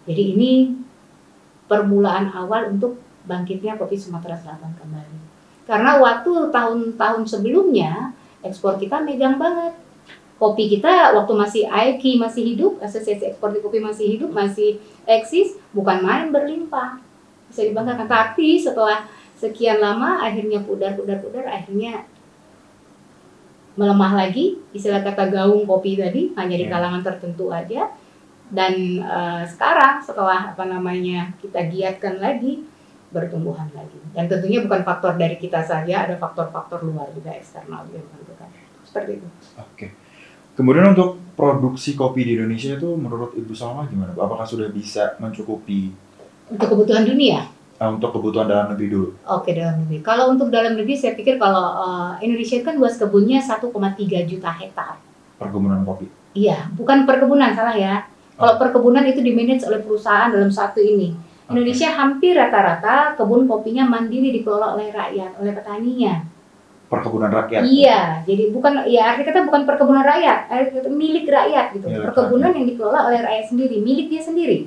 Jadi 0.04 0.22
ini 0.36 0.52
permulaan 1.72 2.28
awal 2.36 2.68
untuk 2.68 3.00
bangkitnya 3.24 3.80
kopi 3.80 3.96
Sumatera 3.96 4.36
Selatan 4.36 4.76
kembali. 4.76 5.16
Karena 5.64 5.96
waktu 5.96 6.52
tahun-tahun 6.52 7.24
sebelumnya 7.24 8.12
ekspor 8.44 8.76
kita 8.76 9.00
megang 9.00 9.40
banget. 9.40 9.72
Kopi 10.36 10.68
kita 10.68 11.14
waktu 11.14 11.32
masih 11.38 11.62
AEKI 11.70 12.18
masih 12.18 12.42
hidup, 12.42 12.72
Asosiasi 12.82 13.30
Ekspor 13.30 13.54
di 13.54 13.62
Kopi 13.62 13.78
masih 13.78 14.18
hidup, 14.18 14.34
masih 14.34 14.82
eksis, 15.06 15.54
bukan 15.70 16.02
main 16.02 16.34
berlimpah. 16.34 16.98
Bisa 17.46 17.62
dibanggakan. 17.62 18.10
Tapi 18.10 18.58
setelah 18.58 19.06
sekian 19.38 19.78
lama 19.78 20.18
akhirnya 20.18 20.58
pudar, 20.66 20.98
pudar, 20.98 21.22
pudar, 21.22 21.46
akhirnya 21.46 22.10
melemah 23.78 24.18
lagi, 24.18 24.58
istilah 24.74 25.00
kata 25.00 25.30
gaung 25.30 25.62
kopi 25.64 25.94
tadi 25.94 26.34
hanya 26.34 26.56
di 26.58 26.66
Ya. 26.66 26.74
kalangan 26.74 27.06
tertentu 27.06 27.48
aja. 27.48 27.88
Dan 28.52 29.00
eh, 29.00 29.42
sekarang 29.48 30.04
setelah 30.04 30.52
apa 30.52 30.68
namanya 30.68 31.32
kita 31.40 31.64
giatkan 31.72 32.20
lagi 32.20 32.68
bertumbuhan 33.08 33.68
lagi. 33.72 33.96
Dan 34.12 34.28
tentunya 34.28 34.60
bukan 34.60 34.84
faktor 34.84 35.16
dari 35.16 35.40
kita 35.40 35.64
saja, 35.64 36.08
ada 36.08 36.16
faktor-faktor 36.20 36.84
luar 36.84 37.08
juga 37.16 37.32
eksternal 37.32 37.88
juga 37.88 38.04
menentukan. 38.12 38.48
Seperti 38.84 39.20
itu. 39.20 39.28
Oke. 39.56 39.86
Kemudian 40.52 40.92
untuk 40.92 41.16
produksi 41.32 41.96
kopi 41.96 42.28
di 42.28 42.32
Indonesia 42.36 42.76
itu 42.76 42.92
menurut 42.92 43.32
Ibu 43.32 43.56
Salma 43.56 43.88
gimana? 43.88 44.12
Apakah 44.12 44.44
sudah 44.44 44.68
bisa 44.68 45.16
mencukupi 45.16 45.92
Untuk 46.52 46.68
kebutuhan 46.68 47.08
dunia, 47.08 47.48
eh, 47.80 47.88
untuk 47.88 48.12
kebutuhan 48.12 48.44
dalam 48.44 48.76
negeri 48.76 48.92
dulu? 48.92 49.08
oke 49.24 49.48
dalam 49.56 49.80
negeri. 49.80 50.04
Kalau 50.04 50.28
untuk 50.28 50.52
dalam 50.52 50.76
negeri, 50.76 50.92
saya 50.92 51.16
pikir 51.16 51.40
kalau 51.40 51.80
eh, 51.80 52.28
Indonesia 52.28 52.60
kan 52.60 52.76
luas 52.76 53.00
kebunnya 53.00 53.40
1,3 53.40 54.28
juta 54.28 54.50
hektar. 54.52 55.00
Perkebunan 55.40 55.80
kopi. 55.88 56.12
Iya, 56.36 56.68
bukan 56.76 57.08
perkebunan 57.08 57.56
salah 57.56 57.72
ya. 57.72 58.04
Kalau 58.42 58.58
perkebunan 58.58 59.06
itu 59.06 59.22
dimanage 59.22 59.62
oleh 59.70 59.78
perusahaan 59.78 60.26
dalam 60.34 60.50
satu 60.50 60.82
ini. 60.82 61.14
Indonesia 61.46 61.94
hampir 61.94 62.34
rata-rata 62.34 63.14
kebun 63.14 63.46
kopinya 63.46 63.86
mandiri 63.86 64.34
dikelola 64.34 64.74
oleh 64.74 64.90
rakyat, 64.90 65.38
oleh 65.38 65.52
petaninya. 65.54 66.26
Perkebunan 66.90 67.30
rakyat. 67.30 67.62
Iya, 67.62 68.26
jadi 68.26 68.50
bukan 68.50 68.82
ya 68.90 69.14
arti 69.14 69.22
kata 69.22 69.46
bukan 69.46 69.62
perkebunan 69.62 70.02
rakyat, 70.02 70.50
arti 70.50 70.70
kata 70.74 70.90
milik 70.90 71.30
rakyat 71.30 71.78
gitu. 71.78 71.86
Milik 71.86 72.10
perkebunan 72.10 72.50
yang 72.50 72.66
dikelola 72.66 73.00
oleh 73.14 73.20
rakyat 73.22 73.46
sendiri, 73.46 73.76
milik 73.78 74.10
dia 74.10 74.22
sendiri. 74.26 74.58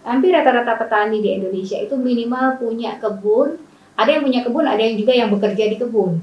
Hampir 0.00 0.32
rata-rata 0.32 0.80
petani 0.80 1.20
di 1.20 1.36
Indonesia 1.36 1.76
itu 1.76 1.92
minimal 2.00 2.56
punya 2.56 2.96
kebun, 2.96 3.60
ada 4.00 4.08
yang 4.08 4.24
punya 4.24 4.40
kebun, 4.48 4.64
ada 4.64 4.80
yang 4.80 4.96
juga 4.96 5.12
yang 5.12 5.28
bekerja 5.28 5.68
di 5.68 5.76
kebun. 5.76 6.16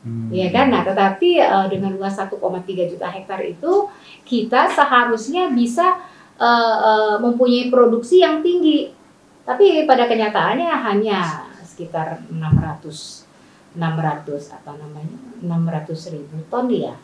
Hmm. 0.00 0.32
Ya 0.32 0.48
kan? 0.48 0.72
Nah, 0.72 0.80
tetapi 0.80 1.44
eh, 1.44 1.66
dengan 1.68 1.92
luas 2.00 2.16
1,3 2.16 2.40
juta 2.88 3.06
hektar 3.12 3.44
itu 3.44 3.92
kita 4.24 4.72
seharusnya 4.72 5.52
bisa 5.52 6.00
eh, 6.38 6.76
eh, 6.86 7.14
mempunyai 7.18 7.68
produksi 7.68 8.22
yang 8.22 8.40
tinggi. 8.40 8.94
Tapi 9.42 9.88
pada 9.88 10.06
kenyataannya 10.06 10.70
hanya 10.70 11.50
sekitar 11.64 12.22
600 12.30 13.28
600 13.78 14.56
apa 14.58 14.72
namanya? 14.74 15.18
600 15.44 16.14
ribu 16.14 16.42
ton 16.50 16.66
ya. 16.72 16.96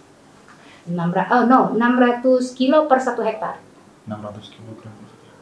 600 0.88 1.34
oh 1.34 1.42
no, 1.46 1.60
600 1.76 2.58
kilo 2.58 2.90
per 2.90 2.98
satu 3.00 3.22
hektar. 3.22 3.60
600 4.08 4.54
kg. 4.54 4.82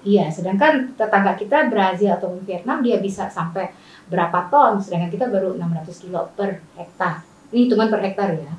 Iya, 0.02 0.34
sedangkan 0.34 0.98
tetangga 0.98 1.38
kita 1.38 1.70
Brazil 1.70 2.18
atau 2.18 2.34
Vietnam 2.42 2.82
dia 2.82 2.98
bisa 2.98 3.30
sampai 3.30 3.70
berapa 4.10 4.50
ton, 4.50 4.82
sedangkan 4.82 5.10
kita 5.14 5.30
baru 5.30 5.54
600 5.54 6.02
kilo 6.02 6.26
per 6.34 6.58
hektar. 6.74 7.22
Ini 7.54 7.70
hitungan 7.70 7.86
per 7.86 8.02
hektar 8.02 8.34
ya. 8.34 8.52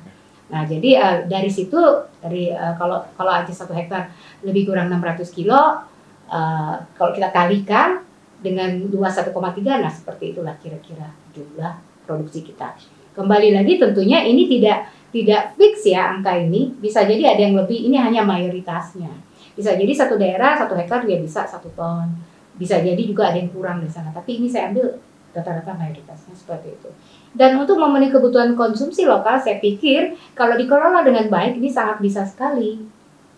Nah, 0.44 0.62
jadi 0.64 0.90
eh, 0.96 1.16
dari 1.28 1.48
situ 1.52 1.76
dari 2.20 2.48
eh, 2.52 2.74
kalau 2.80 3.04
kalau 3.16 3.32
aja 3.32 3.52
satu 3.52 3.76
hektar 3.76 4.08
lebih 4.44 4.70
kurang 4.70 4.92
600 4.92 5.32
kilo, 5.32 5.82
eh, 6.28 6.74
kalau 6.94 7.10
kita 7.16 7.32
kalikan 7.32 8.04
dengan 8.44 8.76
luas 8.92 9.16
1,3, 9.16 9.80
nah 9.80 9.88
seperti 9.88 10.36
itulah 10.36 10.54
kira-kira 10.60 11.08
jumlah 11.32 11.80
produksi 12.04 12.44
kita. 12.44 12.76
Kembali 13.16 13.56
lagi 13.56 13.80
tentunya 13.80 14.20
ini 14.26 14.44
tidak 14.50 14.90
tidak 15.14 15.54
fix 15.54 15.86
ya 15.86 16.12
angka 16.18 16.34
ini, 16.36 16.74
bisa 16.76 17.06
jadi 17.06 17.32
ada 17.32 17.40
yang 17.46 17.54
lebih, 17.54 17.88
ini 17.88 17.96
hanya 17.96 18.26
mayoritasnya. 18.26 19.10
Bisa 19.54 19.78
jadi 19.78 19.92
satu 19.94 20.18
daerah 20.18 20.58
satu 20.58 20.74
hektar 20.74 21.06
dia 21.06 21.22
bisa 21.22 21.46
satu 21.46 21.70
ton, 21.78 22.10
bisa 22.58 22.82
jadi 22.82 22.98
juga 22.98 23.30
ada 23.30 23.38
yang 23.38 23.54
kurang 23.54 23.80
di 23.80 23.88
sana. 23.88 24.10
Tapi 24.10 24.42
ini 24.42 24.50
saya 24.50 24.74
ambil 24.74 24.98
rata-rata 25.34 25.74
mayoritasnya 25.74 26.34
seperti 26.34 26.74
itu. 26.74 26.90
Dan 27.34 27.58
untuk 27.58 27.78
memenuhi 27.78 28.14
kebutuhan 28.14 28.54
konsumsi 28.54 29.02
lokal, 29.06 29.38
saya 29.42 29.58
pikir 29.58 30.14
kalau 30.38 30.54
dikelola 30.54 31.02
dengan 31.02 31.26
baik 31.26 31.58
ini 31.58 31.66
sangat 31.66 31.98
bisa 31.98 32.22
sekali, 32.22 32.78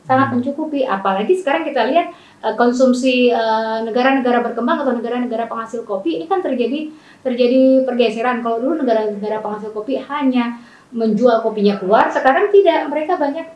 sangat 0.06 0.30
Hmm. 0.30 0.38
mencukupi. 0.38 0.86
Apalagi 0.86 1.34
sekarang 1.34 1.66
kita 1.66 1.82
lihat 1.90 2.14
eh, 2.46 2.54
konsumsi 2.54 3.34
eh, 3.34 3.78
negara-negara 3.82 4.40
berkembang 4.46 4.86
atau 4.86 4.94
negara-negara 4.94 5.50
penghasil 5.50 5.82
kopi 5.82 6.22
ini 6.22 6.30
kan 6.30 6.40
terjadi 6.40 6.94
terjadi 7.26 7.82
pergeseran. 7.82 8.40
Kalau 8.40 8.62
dulu 8.62 8.86
negara-negara 8.86 9.42
penghasil 9.42 9.74
kopi 9.74 9.98
hanya 9.98 10.62
menjual 10.94 11.42
kopinya 11.42 11.74
keluar, 11.76 12.06
sekarang 12.08 12.54
tidak. 12.54 12.86
Mereka 12.86 13.18
banyak 13.18 13.46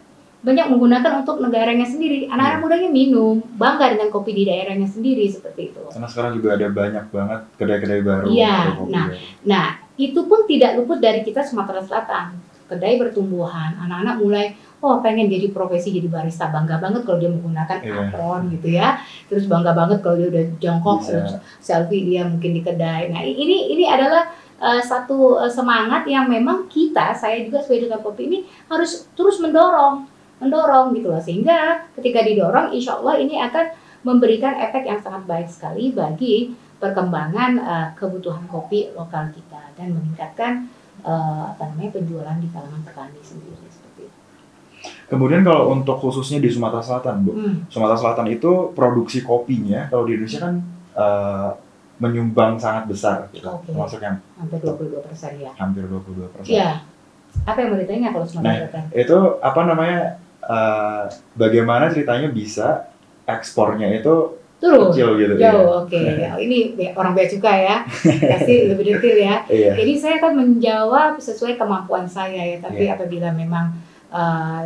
banyak 0.40 0.66
menggunakan 0.73 1.21
untuk 1.21 1.37
negaranya 1.45 1.85
sendiri. 1.85 2.25
Anak-anak 2.33 2.61
mudanya 2.64 2.88
minum, 2.88 3.45
bangga 3.61 3.92
dengan 3.92 4.09
kopi 4.09 4.33
di 4.33 4.49
daerahnya 4.49 4.88
sendiri 4.88 5.28
seperti 5.28 5.71
itu. 5.71 5.85
Karena 5.92 6.09
sekarang 6.09 6.33
juga 6.40 6.57
ada 6.57 6.66
banyak 6.73 7.04
banget 7.12 7.40
kedai-kedai 7.61 8.00
baru. 8.00 8.26
Iya, 8.33 8.57
kopi 8.80 8.90
nah, 8.90 9.07
baru. 9.12 9.16
Nah, 9.45 9.66
itu 10.00 10.21
pun 10.25 10.40
tidak 10.49 10.80
luput 10.80 10.99
dari 10.99 11.21
kita 11.21 11.45
Sumatera 11.45 11.85
Selatan. 11.85 12.40
Kedai 12.71 12.97
bertumbuhan, 12.97 13.76
anak-anak 13.85 14.14
mulai 14.16 14.57
oh 14.80 14.96
pengen 15.04 15.28
jadi 15.28 15.52
profesi 15.52 15.92
jadi 15.92 16.08
barista 16.08 16.49
bangga 16.49 16.80
banget 16.80 17.04
kalau 17.04 17.18
dia 17.20 17.30
menggunakan 17.30 17.78
Iya. 17.80 17.94
apron 18.08 18.40
gitu 18.52 18.68
ya 18.72 19.00
terus 19.28 19.44
bangga 19.46 19.76
banget 19.76 20.00
kalau 20.00 20.16
dia 20.16 20.28
udah 20.32 20.44
jongkok 20.56 20.99
Bisa. 21.04 21.08
terus 21.12 21.32
selfie 21.60 22.04
dia 22.08 22.22
mungkin 22.25 22.50
di 22.56 22.62
kedai 22.64 23.12
nah 23.12 23.20
ini 23.20 23.76
ini 23.76 23.84
adalah 23.84 24.32
uh, 24.60 24.80
satu 24.80 25.40
uh, 25.40 25.50
semangat 25.52 26.08
yang 26.08 26.28
memang 26.28 26.68
kita 26.68 27.12
saya 27.12 27.44
juga 27.44 27.60
sebagai 27.60 27.88
duta 27.88 27.99
kopi 28.00 28.22
ini 28.28 28.38
harus 28.68 29.08
terus 29.12 29.40
mendorong 29.40 30.08
mendorong 30.40 30.96
gitu 30.96 31.12
loh 31.12 31.20
sehingga 31.20 31.84
ketika 32.00 32.25
didorong 32.25 32.72
insya 32.72 32.96
Allah 32.96 33.20
ini 33.20 33.37
akan 33.37 33.66
memberikan 34.00 34.56
efek 34.56 34.88
yang 34.88 35.00
sangat 35.04 35.28
baik 35.28 35.49
sekali 35.52 35.92
bagi 35.92 36.56
perkembangan 36.80 37.52
uh, 37.60 37.88
kebutuhan 37.92 38.49
kopi 38.49 38.88
lokal 38.96 39.28
kita 39.28 39.60
dan 39.76 39.92
meningkatkan 39.92 40.72
uh, 41.04 41.52
apa 41.52 41.68
namanya 41.68 42.00
penjualan 42.00 42.38
di 42.40 42.49
kalangan 42.49 42.80
petani 42.80 43.20
sendiri. 43.20 43.68
Kemudian 45.11 45.43
kalau 45.43 45.75
untuk 45.75 45.99
khususnya 45.99 46.38
di 46.38 46.47
Sumatera 46.47 46.79
Selatan, 46.81 47.14
Bu. 47.21 47.35
Hmm. 47.35 47.67
Sumatera 47.67 47.99
Selatan 47.99 48.31
itu 48.31 48.71
produksi 48.71 49.21
kopinya 49.21 49.90
kalau 49.90 50.07
di 50.07 50.14
Indonesia 50.14 50.40
kan 50.40 50.55
eh, 50.93 51.49
menyumbang 51.99 52.57
sangat 52.57 52.87
besar 52.87 53.26
gitu. 53.29 53.45
Oke. 53.45 53.69
Termasuk 53.69 53.99
yang 53.99 54.17
Hampir 54.38 54.62
22 54.62 55.02
persen 55.02 55.33
ya. 55.37 55.50
hampir 55.52 55.85
22 55.85 56.31
persen. 56.31 56.49
Iya. 56.49 56.71
Apa 57.43 57.59
yang 57.59 57.69
mau 57.69 57.79
ditanya 57.79 58.09
kalau 58.09 58.23
Nah, 58.23 58.31
Sumatera 58.31 58.57
Selatan? 58.64 58.83
Itu 58.95 59.19
apa 59.40 59.61
namanya 59.64 60.00
eh, 60.40 61.05
bagaimana 61.35 61.85
ceritanya 61.88 62.29
bisa 62.29 62.88
ekspornya 63.26 63.90
itu 63.93 64.38
Turun. 64.57 64.93
kecil 64.93 65.17
gitu 65.17 65.33
ya? 65.35 65.50
Jauh, 65.50 65.85
oke. 65.85 66.00
Ini 66.45 66.59
be- 66.75 66.93
orang 66.93 67.12
bea 67.12 67.25
cukai 67.26 67.64
ya. 67.64 67.83
Kasih 67.88 68.71
lebih 68.71 68.85
detail 68.90 69.17
ya. 69.19 69.37
Iya. 69.47 69.73
Jadi 69.75 69.93
saya 69.97 70.14
akan 70.19 70.33
menjawab 70.37 71.17
sesuai 71.17 71.57
kemampuan 71.57 72.05
saya 72.05 72.40
ya. 72.47 72.57
Tapi 72.59 72.85
Iya. 72.85 72.95
apabila 72.95 73.33
memang 73.33 73.73
uh, 74.09 74.64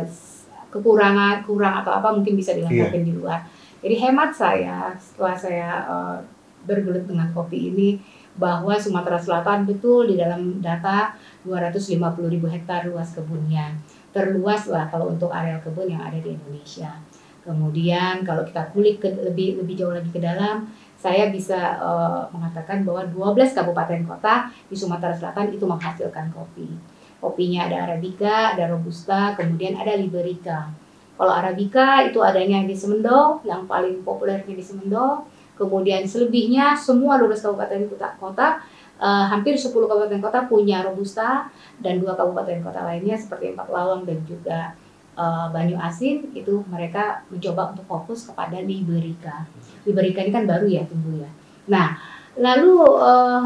kekurangan, 0.75 1.47
kurang 1.47 1.79
atau 1.79 1.95
apa 1.95 2.11
mungkin 2.11 2.35
bisa 2.35 2.51
Iya. 2.51 2.91
di 2.91 3.15
luar. 3.15 3.39
Jadi 3.79 3.95
hemat 4.01 4.35
saya 4.35 4.91
setelah 4.99 5.35
saya 5.37 5.69
uh, 5.87 6.17
bergelut 6.67 7.07
dengan 7.07 7.31
kopi 7.31 7.71
ini 7.71 7.89
bahwa 8.35 8.75
Sumatera 8.75 9.15
Selatan 9.15 9.63
betul 9.63 10.11
di 10.11 10.19
dalam 10.19 10.59
data 10.59 11.15
250 11.47 12.27
ribu 12.27 12.51
hektar 12.51 12.83
luas 12.91 13.15
kebunnya. 13.15 13.71
Terluas 14.11 14.67
lah 14.67 14.91
kalau 14.91 15.11
untuk 15.11 15.31
areal 15.31 15.63
kebun 15.63 15.87
yang 15.87 16.03
ada 16.03 16.19
di 16.19 16.35
Indonesia. 16.35 16.99
Kemudian 17.45 18.25
kalau 18.25 18.41
kita 18.41 18.73
kulik 18.73 18.99
ke, 18.99 19.07
lebih 19.21 19.61
lebih 19.61 19.77
jauh 19.77 19.93
lagi 19.93 20.09
ke 20.09 20.17
dalam, 20.17 20.65
saya 20.97 21.29
bisa 21.29 21.77
eh, 21.77 22.21
mengatakan 22.33 22.81
bahwa 22.81 23.05
12 23.37 23.53
kabupaten 23.53 24.01
kota 24.09 24.49
di 24.65 24.73
Sumatera 24.73 25.13
Selatan 25.13 25.53
itu 25.53 25.61
menghasilkan 25.63 26.33
kopi. 26.33 26.73
Kopinya 27.25 27.65
ada 27.65 27.89
Arabica, 27.89 28.53
ada 28.53 28.69
Robusta, 28.69 29.33
kemudian 29.33 29.73
ada 29.81 29.97
Liberica. 29.97 30.69
Kalau 31.17 31.33
Arabica 31.33 32.05
itu 32.05 32.21
adanya 32.21 32.61
di 32.61 32.77
Semendo, 32.77 33.41
yang 33.41 33.65
paling 33.65 34.05
populernya 34.05 34.53
di 34.53 34.61
Semendo. 34.61 35.25
Kemudian 35.57 36.05
selebihnya 36.05 36.77
semua 36.77 37.17
12 37.17 37.41
kabupaten 37.41 37.81
kota, 38.21 38.61
eh, 39.01 39.25
hampir 39.31 39.57
10 39.57 39.89
kabupaten 39.89 40.21
kota 40.21 40.45
punya 40.45 40.85
Robusta 40.85 41.49
dan 41.81 41.97
dua 41.97 42.13
kabupaten 42.13 42.61
kota 42.61 42.85
lainnya 42.85 43.17
seperti 43.17 43.55
Empat 43.57 43.73
Lawang 43.73 44.05
dan 44.05 44.19
juga 44.27 44.77
eh, 45.17 45.47
Banyu 45.49 45.79
Asin 45.81 46.29
itu 46.35 46.61
mereka 46.69 47.25
mencoba 47.33 47.73
untuk 47.73 47.89
fokus 47.89 48.27
kepada 48.29 48.61
Liberica. 48.61 49.47
Liberica 49.87 50.21
ini 50.21 50.29
kan 50.35 50.45
baru 50.45 50.67
ya 50.69 50.83
tumbuh 50.85 51.23
ya. 51.23 51.31
Nah, 51.71 51.97
lalu 52.35 52.75
eh, 52.99 53.43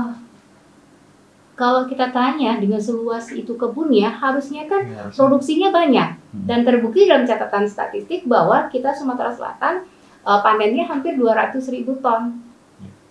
kalau 1.59 1.83
kita 1.91 2.07
tanya 2.15 2.55
dengan 2.55 2.79
seluas 2.79 3.27
itu 3.35 3.51
kebunnya 3.59 4.07
harusnya 4.07 4.63
kan 4.63 4.87
harusnya. 4.87 5.11
produksinya 5.11 5.69
banyak. 5.75 6.09
Hmm. 6.15 6.45
Dan 6.47 6.63
terbukti 6.63 7.03
dalam 7.03 7.27
catatan 7.27 7.67
statistik 7.67 8.23
bahwa 8.23 8.71
kita 8.71 8.95
Sumatera 8.95 9.35
Selatan 9.35 9.83
uh, 10.23 10.39
panennya 10.39 10.87
hampir 10.87 11.19
200 11.19 11.59
ribu 11.75 11.99
ton. 11.99 12.39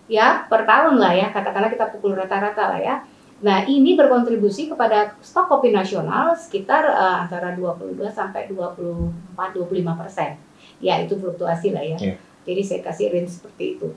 Ya, 0.09 0.49
per 0.49 0.65
tahun 0.65 0.97
lah 0.97 1.13
ya, 1.13 1.29
katakanlah 1.29 1.69
kita 1.69 1.93
pukul 1.93 2.17
rata-rata 2.17 2.73
lah 2.73 2.81
ya. 2.81 2.95
Nah, 3.45 3.61
ini 3.69 3.93
berkontribusi 3.93 4.65
kepada 4.65 5.13
stok 5.21 5.45
kopi 5.45 5.69
nasional 5.69 6.33
sekitar 6.33 6.89
uh, 6.89 7.29
antara 7.29 7.53
22 7.53 8.01
sampai 8.09 8.49
24 8.49 9.13
25 9.37 10.01
persen. 10.01 10.41
Ya, 10.81 10.97
itu 10.97 11.13
fluktuasi 11.21 11.69
lah 11.69 11.85
ya. 11.85 11.97
Iya. 12.01 12.15
Jadi 12.49 12.61
saya 12.65 12.81
kasih 12.81 13.13
range 13.13 13.37
seperti 13.37 13.77
itu. 13.77 13.93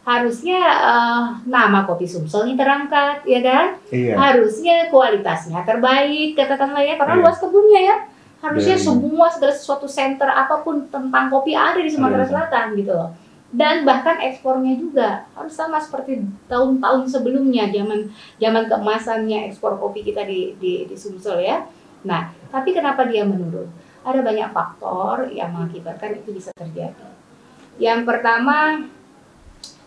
Harusnya 0.00 0.60
uh, 0.80 1.24
nama 1.44 1.84
kopi 1.84 2.08
Sumsel 2.08 2.48
ini 2.48 2.56
terangkat, 2.56 3.20
ya 3.28 3.40
kan? 3.44 3.66
Iya. 3.92 4.16
Harusnya 4.16 4.88
kualitasnya 4.88 5.60
terbaik, 5.62 6.34
katakanlah 6.34 6.80
ya, 6.80 6.96
karena 6.96 7.20
Iya. 7.20 7.22
luas 7.22 7.36
kebunnya 7.36 7.80
ya. 7.84 7.96
Harusnya 8.40 8.80
Dan- 8.80 8.86
semua 8.88 9.28
segala 9.28 9.52
sesuatu 9.52 9.84
center 9.84 10.24
apa 10.24 10.64
pun 10.64 10.88
tentang 10.88 11.28
kopi 11.28 11.52
ada 11.52 11.76
di 11.76 11.92
Sumatera 11.92 12.24
Ada. 12.24 12.30
Selatan 12.32 12.66
gitu 12.80 12.92
loh. 12.96 13.12
Dan 13.50 13.82
bahkan 13.82 14.16
ekspornya 14.22 14.78
juga 14.78 15.26
harus 15.34 15.52
sama 15.52 15.76
seperti 15.82 16.22
tahun-tahun 16.46 17.10
sebelumnya, 17.10 17.66
zaman 17.68 18.06
zaman 18.38 18.64
keemasannya 18.70 19.50
ekspor 19.50 19.74
kopi 19.76 20.06
kita 20.06 20.22
di, 20.24 20.54
di, 20.56 20.86
di 20.86 20.96
Sumsel 20.96 21.42
ya. 21.42 21.66
Nah, 22.06 22.30
tapi 22.48 22.72
kenapa 22.72 23.04
dia 23.04 23.26
menurun? 23.26 23.68
Ada 24.00 24.24
banyak 24.24 24.48
faktor 24.56 25.28
yang 25.34 25.52
mengakibatkan 25.52 26.16
itu 26.16 26.32
bisa 26.32 26.48
terjadi. 26.56 27.10
Yang 27.76 28.08
pertama, 28.08 28.86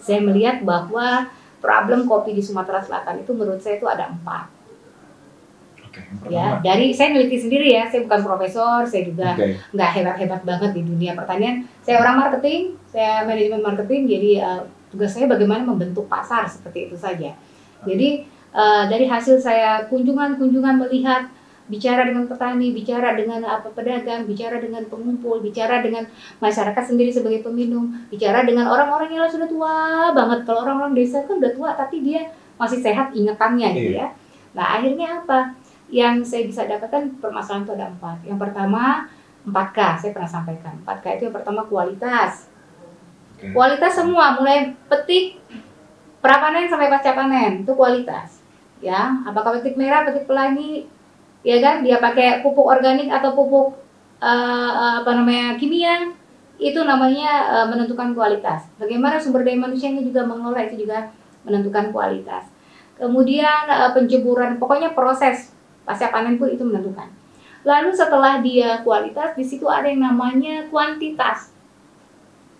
saya 0.04 0.20
melihat 0.20 0.60
bahwa 0.68 1.32
problem 1.64 2.04
kopi 2.04 2.36
di 2.36 2.44
Sumatera 2.44 2.84
Selatan 2.84 3.24
itu 3.24 3.32
menurut 3.32 3.64
saya 3.64 3.80
itu 3.80 3.88
ada 3.88 4.12
empat. 4.12 4.52
Ya, 6.26 6.58
dari 6.60 6.90
saya 6.90 7.14
neliti 7.14 7.38
sendiri 7.38 7.70
ya, 7.70 7.86
saya 7.86 8.02
bukan 8.04 8.26
profesor, 8.26 8.82
saya 8.84 9.06
juga 9.06 9.38
nggak 9.72 9.90
hebat-hebat 9.94 10.42
banget 10.42 10.72
di 10.74 10.82
dunia 10.84 11.14
pertanian. 11.14 11.70
Saya 11.86 12.02
orang 12.02 12.18
marketing, 12.18 12.76
saya 12.90 13.22
manajemen 13.24 13.62
marketing, 13.62 14.10
jadi 14.10 14.32
eh, 14.42 14.62
tugas 14.90 15.14
saya 15.14 15.30
bagaimana 15.30 15.62
membentuk 15.62 16.10
pasar 16.10 16.50
seperti 16.50 16.90
itu 16.90 16.98
saja. 16.98 17.38
Jadi 17.86 18.10
eh, 18.58 18.84
dari 18.90 19.06
hasil 19.06 19.38
saya 19.38 19.86
kunjungan-kunjungan 19.86 20.82
melihat 20.82 21.30
bicara 21.72 22.03
dengan 22.03 22.27
petani, 22.27 22.75
bicara 22.75 23.15
dengan 23.15 23.39
apa 23.48 23.72
pedagang, 23.72 24.27
bicara 24.27 24.60
dengan 24.60 24.84
pengumpul, 24.91 25.39
bicara 25.39 25.79
dengan 25.79 26.03
masyarakat 26.43 26.84
sendiri 26.84 27.12
sebagai 27.12 27.39
peminum, 27.39 27.88
bicara 28.12 28.43
dengan 28.43 28.67
orang-orang 28.67 29.15
yang 29.15 29.32
sudah 29.32 29.48
tua 29.48 30.12
banget. 30.12 30.43
Kalau 30.43 30.67
orang-orang 30.67 30.93
desa 30.96 31.24
kan 31.24 31.39
udah 31.39 31.51
tua 31.55 31.70
tapi 31.79 32.03
dia 32.03 32.36
masih 32.60 32.84
sehat 32.84 33.15
ingatannya 33.15 33.70
gitu 33.79 33.91
ya. 33.96 34.12
Nah 34.51 34.79
akhirnya 34.79 35.24
apa? 35.24 35.55
Yang 35.88 36.15
saya 36.27 36.43
bisa 36.50 36.62
dapatkan 36.67 37.22
permasalahan 37.24 37.63
itu 37.63 37.74
ada 37.77 37.88
empat. 37.91 38.17
Yang 38.27 38.39
pertama 38.50 39.08
4K, 39.48 39.79
saya 40.00 40.12
pernah 40.15 40.32
sampaikan. 40.32 40.74
4K 40.84 41.05
itu 41.20 41.24
yang 41.29 41.36
pertama 41.36 41.62
kualitas. 41.67 42.48
Kualitas 43.43 43.91
semua, 44.00 44.39
mulai 44.39 44.72
petik, 44.88 45.36
prapanen 46.24 46.72
sampai 46.72 46.88
pasca 46.88 47.12
panen, 47.12 47.67
itu 47.67 47.75
kualitas. 47.75 48.39
Ya, 48.79 49.20
apakah 49.27 49.60
petik 49.60 49.75
merah, 49.75 50.08
petik 50.08 50.24
pelangi, 50.24 50.88
ya 51.44 51.60
kan? 51.60 51.84
Dia 51.84 52.00
pakai 52.00 52.42
pupuk 52.42 52.66
organik 52.66 53.12
atau 53.12 53.36
pupuk 53.36 53.78
eh, 54.24 54.72
apa 55.04 55.12
namanya 55.14 55.60
kimia, 55.60 56.16
itu 56.58 56.80
namanya 56.82 57.30
eh, 57.62 57.66
menentukan 57.68 58.16
kualitas. 58.16 58.66
Bagaimana 58.80 59.20
sumber 59.20 59.44
daya 59.44 59.60
manusianya 59.60 60.02
juga 60.02 60.24
mengelola 60.24 60.64
itu 60.64 60.88
juga 60.88 61.12
menentukan 61.44 61.92
kualitas. 61.92 62.48
Kemudian 62.96 63.68
eh, 63.68 63.92
penjemuran, 63.92 64.58
pokoknya 64.58 64.96
proses 64.96 65.52
pasca 65.84 66.08
panen 66.10 66.40
pun 66.40 66.48
itu 66.48 66.64
menentukan. 66.64 67.12
Lalu 67.64 67.96
setelah 67.96 68.44
dia 68.44 68.84
kualitas, 68.84 69.36
di 69.40 69.44
situ 69.44 69.68
ada 69.68 69.88
yang 69.88 70.04
namanya 70.04 70.68
kuantitas. 70.68 71.52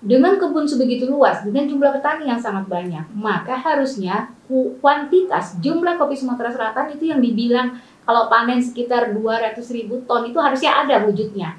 Dengan 0.04 0.36
kebun 0.36 0.68
sebegitu 0.68 1.08
luas, 1.08 1.48
dengan 1.48 1.63
jumlah 1.63 1.96
petani 1.96 2.28
yang 2.28 2.40
sangat 2.40 2.68
banyak, 2.68 3.08
maka 3.16 3.55
harusnya 3.55 4.31
ku- 4.51 4.75
kuantitas 4.84 5.55
jumlah 5.64 5.96
kopi 5.96 6.12
Sumatera 6.12 6.51
Selatan 6.51 6.92
itu 6.92 7.07
yang 7.07 7.24
dibilang 7.24 7.79
kalau 8.03 8.27
panen 8.27 8.59
sekitar 8.59 9.16
200 9.16 9.55
ribu 9.72 10.03
ton 10.03 10.27
itu 10.27 10.39
harusnya 10.39 10.83
ada 10.83 11.07
wujudnya. 11.07 11.55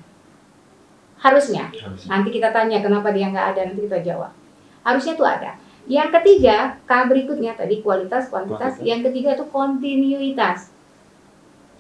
Harusnya. 1.17 1.73
Harusnya. 1.73 2.09
Nanti 2.09 2.29
kita 2.29 2.53
tanya 2.53 2.85
kenapa 2.85 3.09
dia 3.17 3.33
nggak 3.33 3.47
ada, 3.57 3.61
nanti 3.65 3.81
kita 3.89 3.99
jawab. 4.05 4.33
Harusnya 4.85 5.17
itu 5.17 5.25
ada. 5.25 5.51
Yang 5.85 6.09
ketiga, 6.21 6.81
K 6.85 6.93
berikutnya 7.09 7.57
tadi 7.57 7.81
kualitas, 7.81 8.29
kuantitas. 8.29 8.81
Yang 8.81 9.13
ketiga 9.13 9.37
itu 9.37 9.45
kontinuitas. 9.49 10.73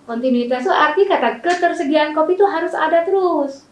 Kontinuitas 0.05 0.69
itu 0.69 0.73
arti 0.73 1.09
kata 1.09 1.41
ketersediaan 1.41 2.13
kopi 2.13 2.37
itu 2.37 2.45
harus 2.45 2.77
ada 2.77 3.01
terus. 3.05 3.65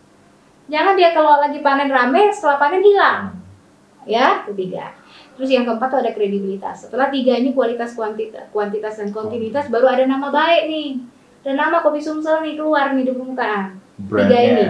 Jangan 0.72 0.96
dia 0.96 1.12
kalau 1.12 1.36
lagi 1.36 1.60
panen 1.60 1.92
rame, 1.92 2.32
setelah 2.32 2.56
panen 2.56 2.80
hilang. 2.80 3.36
Ya, 4.08 4.44
ketiga. 4.48 4.96
Terus 5.38 5.48
yang 5.48 5.64
keempat 5.64 5.88
itu 5.88 5.98
ada 5.98 6.10
kredibilitas. 6.12 6.76
Setelah 6.86 7.08
tiga 7.08 7.36
ini 7.36 7.56
kualitas, 7.56 7.96
kuantitas, 7.96 8.52
kuantitas 8.52 9.00
dan 9.00 9.08
kontinuitas, 9.10 9.72
baru 9.72 9.88
ada 9.88 10.04
nama 10.04 10.28
baik 10.28 10.68
nih. 10.68 10.90
Dan 11.42 11.58
nama 11.58 11.82
kopi 11.82 11.98
Sumsel 11.98 12.44
nih 12.44 12.54
keluar 12.54 12.94
nih 12.94 13.02
di 13.08 13.12
permukaan 13.12 13.82
Brandnya. 13.98 14.40
ini. 14.40 14.64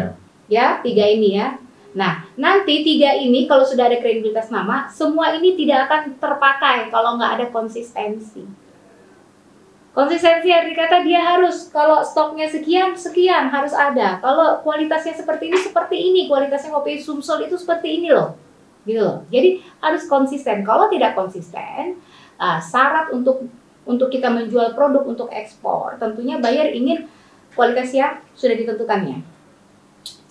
ya 0.50 0.66
tiga 0.82 1.04
ini 1.08 1.38
ya 1.38 1.48
nah 1.92 2.24
nanti 2.40 2.80
tiga 2.80 3.12
ini 3.12 3.44
kalau 3.44 3.68
sudah 3.68 3.84
ada 3.84 4.00
kredibilitas 4.00 4.48
nama 4.48 4.88
semua 4.88 5.36
ini 5.36 5.52
tidak 5.60 5.88
akan 5.88 6.00
terpakai 6.16 6.88
kalau 6.88 7.20
nggak 7.20 7.32
ada 7.36 7.46
konsistensi 7.52 8.48
konsistensi 9.92 10.48
arti 10.48 10.72
kata 10.72 11.04
dia 11.04 11.20
harus 11.20 11.68
kalau 11.68 12.00
stoknya 12.00 12.48
sekian 12.48 12.96
sekian 12.96 13.52
harus 13.52 13.76
ada 13.76 14.16
kalau 14.24 14.64
kualitasnya 14.64 15.12
seperti 15.12 15.52
ini 15.52 15.58
seperti 15.60 15.96
ini 16.00 16.20
kualitasnya 16.32 16.72
kopi 16.72 16.96
sumsel 16.96 17.44
itu 17.44 17.60
seperti 17.60 18.00
ini 18.00 18.08
loh 18.08 18.40
gitu 18.88 19.00
loh 19.00 19.18
jadi 19.30 19.62
harus 19.78 20.06
konsisten 20.10 20.66
kalau 20.66 20.90
tidak 20.90 21.14
konsisten 21.14 22.00
ah, 22.38 22.58
syarat 22.58 23.10
untuk 23.14 23.46
untuk 23.82 24.08
kita 24.10 24.30
menjual 24.30 24.74
produk 24.78 25.02
untuk 25.06 25.28
ekspor 25.30 25.98
tentunya 25.98 26.38
buyer 26.38 26.70
ingin 26.70 27.06
kualitas 27.52 27.90
yang 27.92 28.22
sudah 28.34 28.54
ditentukannya 28.56 29.32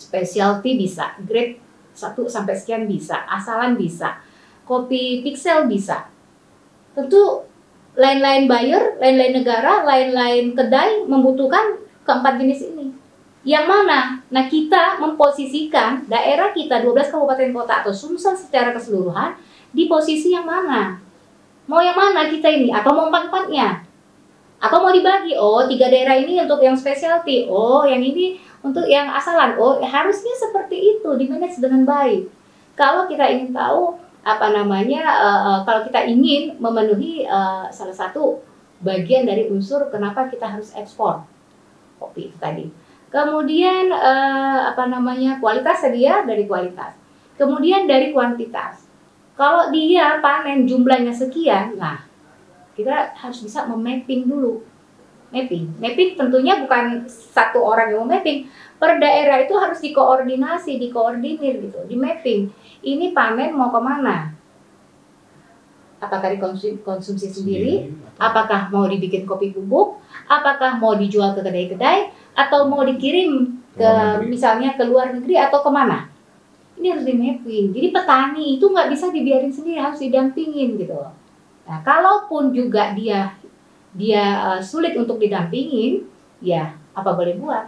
specialty 0.01 0.75
bisa, 0.75 1.13
grade 1.21 1.61
1 1.93 2.17
sampai 2.25 2.57
sekian 2.57 2.89
bisa, 2.89 3.21
asalan 3.29 3.77
bisa, 3.77 4.17
kopi 4.65 5.21
pixel 5.21 5.69
bisa. 5.69 6.09
Tentu 6.97 7.45
lain-lain 7.93 8.49
buyer, 8.49 8.97
lain-lain 8.97 9.33
negara, 9.39 9.85
lain-lain 9.85 10.57
kedai 10.57 11.05
membutuhkan 11.05 11.79
keempat 12.03 12.41
jenis 12.41 12.61
ini. 12.73 12.80
Yang 13.41 13.65
mana? 13.65 13.99
Nah, 14.29 14.45
kita 14.45 15.01
memposisikan 15.01 16.05
daerah 16.05 16.53
kita 16.53 16.85
12 16.85 17.09
kabupaten 17.09 17.49
kota 17.49 17.81
atau 17.81 17.89
Sumsel 17.89 18.37
secara 18.37 18.69
keseluruhan 18.69 19.33
di 19.73 19.89
posisi 19.89 20.29
yang 20.29 20.45
mana? 20.45 21.01
Mau 21.65 21.81
yang 21.81 21.97
mana 21.97 22.29
kita 22.29 22.45
ini? 22.53 22.69
Atau 22.69 22.93
mau 22.93 23.09
empat-empatnya? 23.09 23.81
Atau 24.61 24.77
mau 24.85 24.93
dibagi? 24.93 25.33
Oh, 25.33 25.65
tiga 25.65 25.89
daerah 25.89 26.21
ini 26.21 26.37
untuk 26.37 26.61
yang 26.61 26.77
specialty. 26.77 27.49
Oh, 27.49 27.81
yang 27.81 28.05
ini 28.05 28.37
untuk 28.61 28.85
yang 28.85 29.09
asalan. 29.09 29.57
Oh, 29.57 29.81
harusnya 29.81 30.37
seperti 30.37 30.97
itu, 30.97 31.09
di 31.17 31.25
manage 31.25 31.57
dengan 31.57 31.81
baik. 31.81 32.29
Kalau 32.77 33.09
kita 33.09 33.25
ingin 33.25 33.57
tahu 33.57 33.97
apa 34.21 34.53
namanya, 34.53 35.01
eh, 35.01 35.59
kalau 35.65 35.81
kita 35.81 36.05
ingin 36.05 36.61
memenuhi 36.61 37.25
eh, 37.25 37.65
salah 37.73 37.95
satu 37.97 38.37
bagian 38.85 39.25
dari 39.25 39.49
unsur 39.49 39.89
kenapa 39.89 40.29
kita 40.29 40.45
harus 40.45 40.73
ekspor 40.77 41.25
kopi 42.01 42.33
itu 42.33 42.37
tadi. 42.41 42.65
Kemudian 43.11 43.91
eh, 43.91 44.59
apa 44.71 44.87
namanya 44.87 45.37
kualitas 45.43 45.83
dia 45.91 46.23
dari 46.23 46.47
kualitas. 46.47 46.95
Kemudian 47.35 47.85
dari 47.85 48.15
kuantitas. 48.15 48.87
Kalau 49.35 49.67
dia 49.73 50.23
panen 50.23 50.63
jumlahnya 50.63 51.11
sekian, 51.11 51.75
nah 51.75 52.07
kita 52.77 53.11
harus 53.19 53.43
bisa 53.43 53.67
memapping 53.67 54.29
dulu 54.29 54.71
mapping. 55.31 55.79
Mapping 55.79 56.19
tentunya 56.19 56.59
bukan 56.59 57.07
satu 57.07 57.63
orang 57.63 57.95
yang 57.95 58.05
mapping. 58.05 58.51
Per 58.77 58.99
daerah 58.99 59.41
itu 59.41 59.55
harus 59.55 59.79
dikoordinasi, 59.79 60.77
dikoordinir 60.77 61.63
gitu, 61.63 61.79
di 61.87 61.95
mapping. 61.95 62.51
Ini 62.83 63.15
panen 63.15 63.55
mau 63.55 63.71
ke 63.71 63.79
mana? 63.81 64.35
Apakah 66.01 66.33
dikonsumsi 66.33 66.81
konsumsi 66.81 67.29
sendiri? 67.29 67.93
Apakah 68.17 68.73
mau 68.73 68.89
dibikin 68.89 69.23
kopi 69.23 69.53
bubuk? 69.53 70.01
Apakah 70.25 70.81
mau 70.81 70.97
dijual 70.97 71.37
ke 71.37 71.45
kedai-kedai? 71.45 72.09
Atau 72.33 72.67
mau 72.71 72.83
dikirim 72.87 73.59
ke 73.75 73.91
misalnya 74.27 74.75
ke 74.75 74.83
luar 74.87 75.15
negeri 75.15 75.39
atau 75.39 75.63
ke 75.63 75.69
mana? 75.71 76.11
Ini 76.79 76.97
harus 76.97 77.05
di 77.05 77.13
mapping. 77.13 77.65
Jadi 77.75 77.87
petani 77.93 78.45
itu 78.57 78.65
nggak 78.65 78.89
bisa 78.89 79.13
dibiarin 79.13 79.53
sendiri, 79.53 79.77
harus 79.77 80.01
didampingin 80.01 80.79
gitu. 80.81 80.95
loh. 80.97 81.13
Nah, 81.69 81.79
kalaupun 81.85 82.51
juga 82.51 82.91
dia 82.97 83.37
dia 83.91 84.23
eh, 84.55 84.61
sulit 84.63 84.95
untuk 84.97 85.19
didampingin, 85.19 86.07
ya 86.41 86.73
apa 86.95 87.11
boleh 87.13 87.37
buat? 87.37 87.65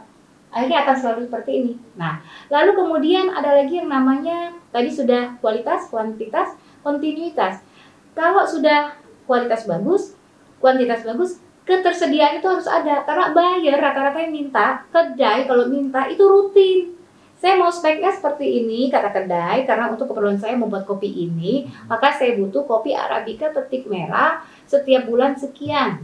Akhirnya 0.54 0.86
akan 0.86 0.96
selalu 0.96 1.20
seperti 1.26 1.52
ini. 1.66 1.74
Nah, 1.98 2.22
lalu 2.50 2.78
kemudian 2.78 3.34
ada 3.34 3.58
lagi 3.58 3.82
yang 3.82 3.90
namanya 3.90 4.54
tadi 4.70 4.90
sudah 4.90 5.38
kualitas, 5.42 5.90
kuantitas, 5.90 6.54
kontinuitas. 6.86 7.66
Kalau 8.14 8.46
sudah 8.46 8.94
kualitas 9.26 9.66
bagus, 9.66 10.14
kuantitas 10.62 11.02
bagus, 11.02 11.42
ketersediaan 11.64 12.44
itu 12.44 12.48
harus 12.48 12.68
ada 12.68 13.08
karena 13.08 13.32
buyer 13.32 13.80
rata-rata 13.80 14.20
yang 14.20 14.36
minta 14.36 14.84
kedai 14.92 15.48
kalau 15.48 15.68
minta 15.72 16.08
itu 16.12 16.24
rutin. 16.24 17.00
Saya 17.40 17.60
mau 17.60 17.68
speknya 17.68 18.08
seperti 18.08 18.64
ini 18.64 18.88
kata 18.88 19.12
kedai 19.12 19.68
karena 19.68 19.92
untuk 19.92 20.08
keperluan 20.12 20.40
saya 20.40 20.56
membuat 20.56 20.88
kopi 20.88 21.12
ini 21.12 21.68
maka 21.92 22.16
saya 22.16 22.40
butuh 22.40 22.64
kopi 22.64 22.96
arabica 22.96 23.52
petik 23.52 23.84
merah 23.88 24.44
setiap 24.64 25.08
bulan 25.08 25.36
sekian. 25.36 26.04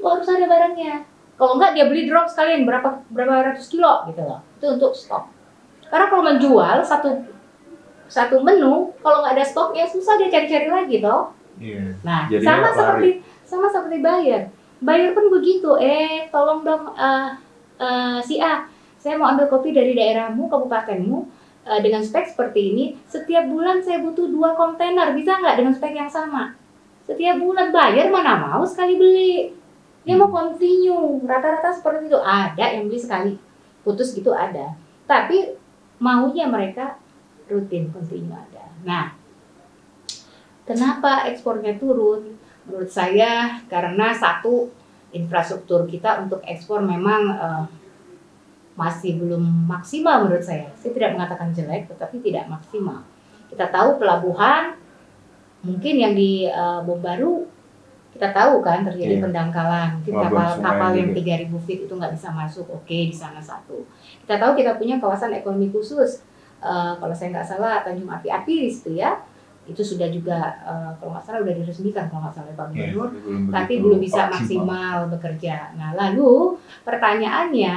Lo 0.00 0.16
harus 0.16 0.28
ada 0.28 0.48
barangnya. 0.48 1.04
Kalau 1.36 1.60
enggak 1.60 1.76
dia 1.76 1.84
beli 1.84 2.08
drop 2.08 2.26
sekalian 2.32 2.64
berapa 2.64 3.04
berapa 3.12 3.52
ratus 3.52 3.68
kilo 3.68 4.08
gitu 4.08 4.24
loh. 4.24 4.40
Itu 4.56 4.66
untuk 4.76 4.92
stok. 4.96 5.28
Karena 5.88 6.06
kalau 6.12 6.22
menjual 6.32 6.76
satu 6.84 7.08
satu 8.08 8.40
menu 8.40 8.96
kalau 9.04 9.20
nggak 9.20 9.36
ada 9.36 9.44
stoknya 9.44 9.84
susah 9.84 10.16
dia 10.16 10.32
cari-cari 10.32 10.68
lagi 10.68 10.96
toh. 11.04 11.36
Iya. 11.60 11.92
Nah, 12.00 12.24
Jadinya 12.30 12.48
sama 12.48 12.68
seperti 12.72 13.10
sama 13.44 13.66
seperti 13.68 13.96
buyer. 14.00 14.42
Buyer 14.78 15.10
pun 15.14 15.30
begitu. 15.30 15.74
Eh, 15.78 16.30
tolong 16.30 16.62
dong 16.62 16.94
eh, 16.94 17.28
eh, 17.82 18.18
si 18.22 18.38
A, 18.38 18.66
saya 18.98 19.18
mau 19.18 19.30
ambil 19.30 19.50
kopi 19.50 19.74
dari 19.74 19.94
daerahmu, 19.94 20.46
kabupatenmu 20.46 21.18
eh, 21.66 21.80
dengan 21.82 22.02
spek 22.02 22.30
seperti 22.30 22.60
ini. 22.74 22.84
Setiap 23.10 23.46
bulan 23.50 23.82
saya 23.82 24.02
butuh 24.02 24.30
dua 24.30 24.54
kontainer, 24.54 25.14
bisa 25.14 25.38
nggak 25.38 25.56
dengan 25.58 25.74
spek 25.74 25.94
yang 25.94 26.10
sama? 26.10 26.54
Setiap 27.08 27.40
bulan 27.40 27.74
buyer 27.74 28.12
mana 28.12 28.38
mau 28.38 28.62
sekali 28.62 28.94
beli? 29.00 29.54
Dia 30.06 30.14
mau 30.16 30.30
continue. 30.30 31.20
Rata-rata 31.26 31.74
seperti 31.74 32.08
itu. 32.08 32.18
Ada 32.20 32.78
yang 32.78 32.86
beli 32.88 33.00
sekali, 33.00 33.32
putus 33.82 34.14
gitu 34.14 34.30
ada. 34.32 34.76
Tapi 35.08 35.58
maunya 35.98 36.46
mereka 36.46 36.96
rutin 37.48 37.90
continue 37.90 38.32
ada. 38.32 38.70
Nah, 38.84 39.18
Kenapa 40.68 41.24
ekspornya 41.32 41.80
turun? 41.80 42.36
Menurut 42.68 42.92
saya 42.92 43.58
karena 43.66 44.12
satu 44.12 44.68
infrastruktur 45.10 45.88
kita 45.88 46.20
untuk 46.20 46.44
ekspor 46.44 46.84
memang 46.84 47.22
eh, 47.32 47.64
masih 48.78 49.18
belum 49.18 49.42
maksimal 49.66 50.28
menurut 50.28 50.44
saya. 50.44 50.70
Saya 50.78 50.94
tidak 50.94 51.18
mengatakan 51.18 51.50
jelek, 51.50 51.90
tetapi 51.90 52.22
tidak 52.22 52.46
maksimal. 52.46 53.02
Kita 53.50 53.66
tahu 53.72 53.98
pelabuhan 53.98 54.76
mungkin 55.64 55.94
yang 55.98 56.14
di 56.14 56.46
eh, 56.46 56.80
Bom 56.84 57.00
Baru 57.00 57.48
kita 58.08 58.34
tahu 58.34 58.64
kan 58.64 58.82
terjadi 58.82 59.20
Iya. 59.20 59.22
pendangkalan. 59.30 59.88
Mungkin 60.00 60.12
Pelabuhan 60.16 60.32
kapal 60.34 60.48
Sungai 60.58 60.66
kapal 60.74 60.90
yang 60.96 61.10
juga. 61.12 61.20
3000 61.22 61.64
feet 61.66 61.80
itu 61.86 61.92
nggak 61.94 62.12
bisa 62.18 62.28
masuk. 62.34 62.66
Oke, 62.72 62.98
di 63.08 63.14
sana 63.14 63.38
satu. 63.38 63.84
Kita 64.26 64.34
tahu 64.42 64.52
kita 64.58 64.74
punya 64.80 64.96
kawasan 64.98 65.32
ekonomi 65.38 65.70
khusus. 65.70 66.24
Eh, 66.58 66.92
kalau 66.98 67.14
saya 67.14 67.30
nggak 67.30 67.46
salah 67.46 67.86
Tanjung 67.86 68.10
Api-Api 68.10 68.54
di 68.66 68.70
situ 68.70 68.98
ya 68.98 69.14
itu 69.68 69.84
sudah 69.84 70.08
juga 70.08 70.38
eh, 70.64 70.90
kalau 70.96 71.12
nggak 71.12 71.24
salah 71.24 71.40
udah 71.44 71.54
diresmikan 71.54 72.08
kalau 72.08 72.24
nggak 72.24 72.34
salah 72.34 72.52
Pak 72.56 72.66
Iya, 72.72 72.90
Gubernur 72.96 73.08
belum 73.14 73.42
tapi 73.52 73.74
belum 73.78 73.98
bisa 74.00 74.22
optimal. 74.24 74.32
maksimal 74.34 74.96
bekerja. 75.12 75.56
Nah, 75.76 75.90
lalu 75.92 76.56
pertanyaannya, 76.82 77.76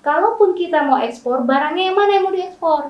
kalaupun 0.00 0.54
kita 0.54 0.78
mau 0.82 0.98
ekspor, 0.98 1.42
barangnya 1.42 1.90
yang 1.90 1.96
mana 1.98 2.10
yang 2.14 2.24
mau 2.24 2.32
diekspor? 2.32 2.82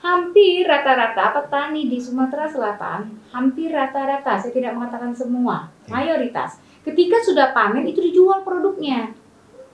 Hampir 0.00 0.64
rata-rata 0.64 1.28
petani 1.30 1.84
di 1.86 2.00
Sumatera 2.00 2.48
Selatan, 2.48 3.20
hampir 3.30 3.68
rata-rata, 3.68 4.32
saya 4.34 4.48
tidak 4.48 4.72
mengatakan 4.72 5.12
semua, 5.12 5.68
mayoritas. 5.86 6.56
Ketika 6.80 7.20
sudah 7.20 7.52
panen 7.52 7.84
itu 7.84 8.00
dijual 8.00 8.40
produknya. 8.40 9.12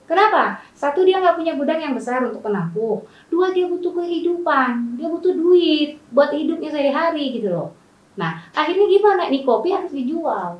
Kenapa? 0.03 0.59
Satu 0.71 1.03
dia 1.03 1.19
nggak 1.19 1.35
punya 1.35 1.55
gudang 1.55 1.79
yang 1.79 1.95
besar 1.95 2.23
untuk 2.23 2.39
penampung. 2.39 3.03
Dua 3.27 3.51
dia 3.51 3.67
butuh 3.67 3.91
kehidupan, 3.91 4.95
dia 4.95 5.07
butuh 5.07 5.31
duit 5.31 5.99
buat 6.11 6.31
hidupnya 6.31 6.71
sehari-hari 6.71 7.39
gitu 7.39 7.47
loh. 7.51 7.67
Nah, 8.17 8.49
akhirnya 8.51 8.85
gimana? 8.89 9.29
Nih 9.29 9.45
kopi 9.45 9.69
harus 9.71 9.93
dijual. 9.93 10.59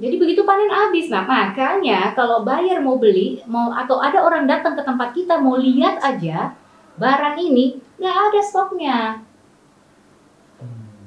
Jadi 0.00 0.16
begitu 0.16 0.46
panen 0.46 0.70
habis, 0.70 1.10
nah 1.10 1.26
makanya 1.26 2.14
kalau 2.14 2.46
buyer 2.46 2.78
mau 2.78 2.96
beli, 2.96 3.42
mau 3.50 3.74
atau 3.74 3.98
ada 3.98 4.22
orang 4.22 4.46
datang 4.46 4.78
ke 4.78 4.86
tempat 4.86 5.10
kita 5.12 5.42
mau 5.42 5.58
lihat 5.58 5.98
aja 6.00 6.54
barang 6.94 7.36
ini 7.42 7.80
nggak 7.98 8.16
ada 8.30 8.40
stoknya, 8.40 8.98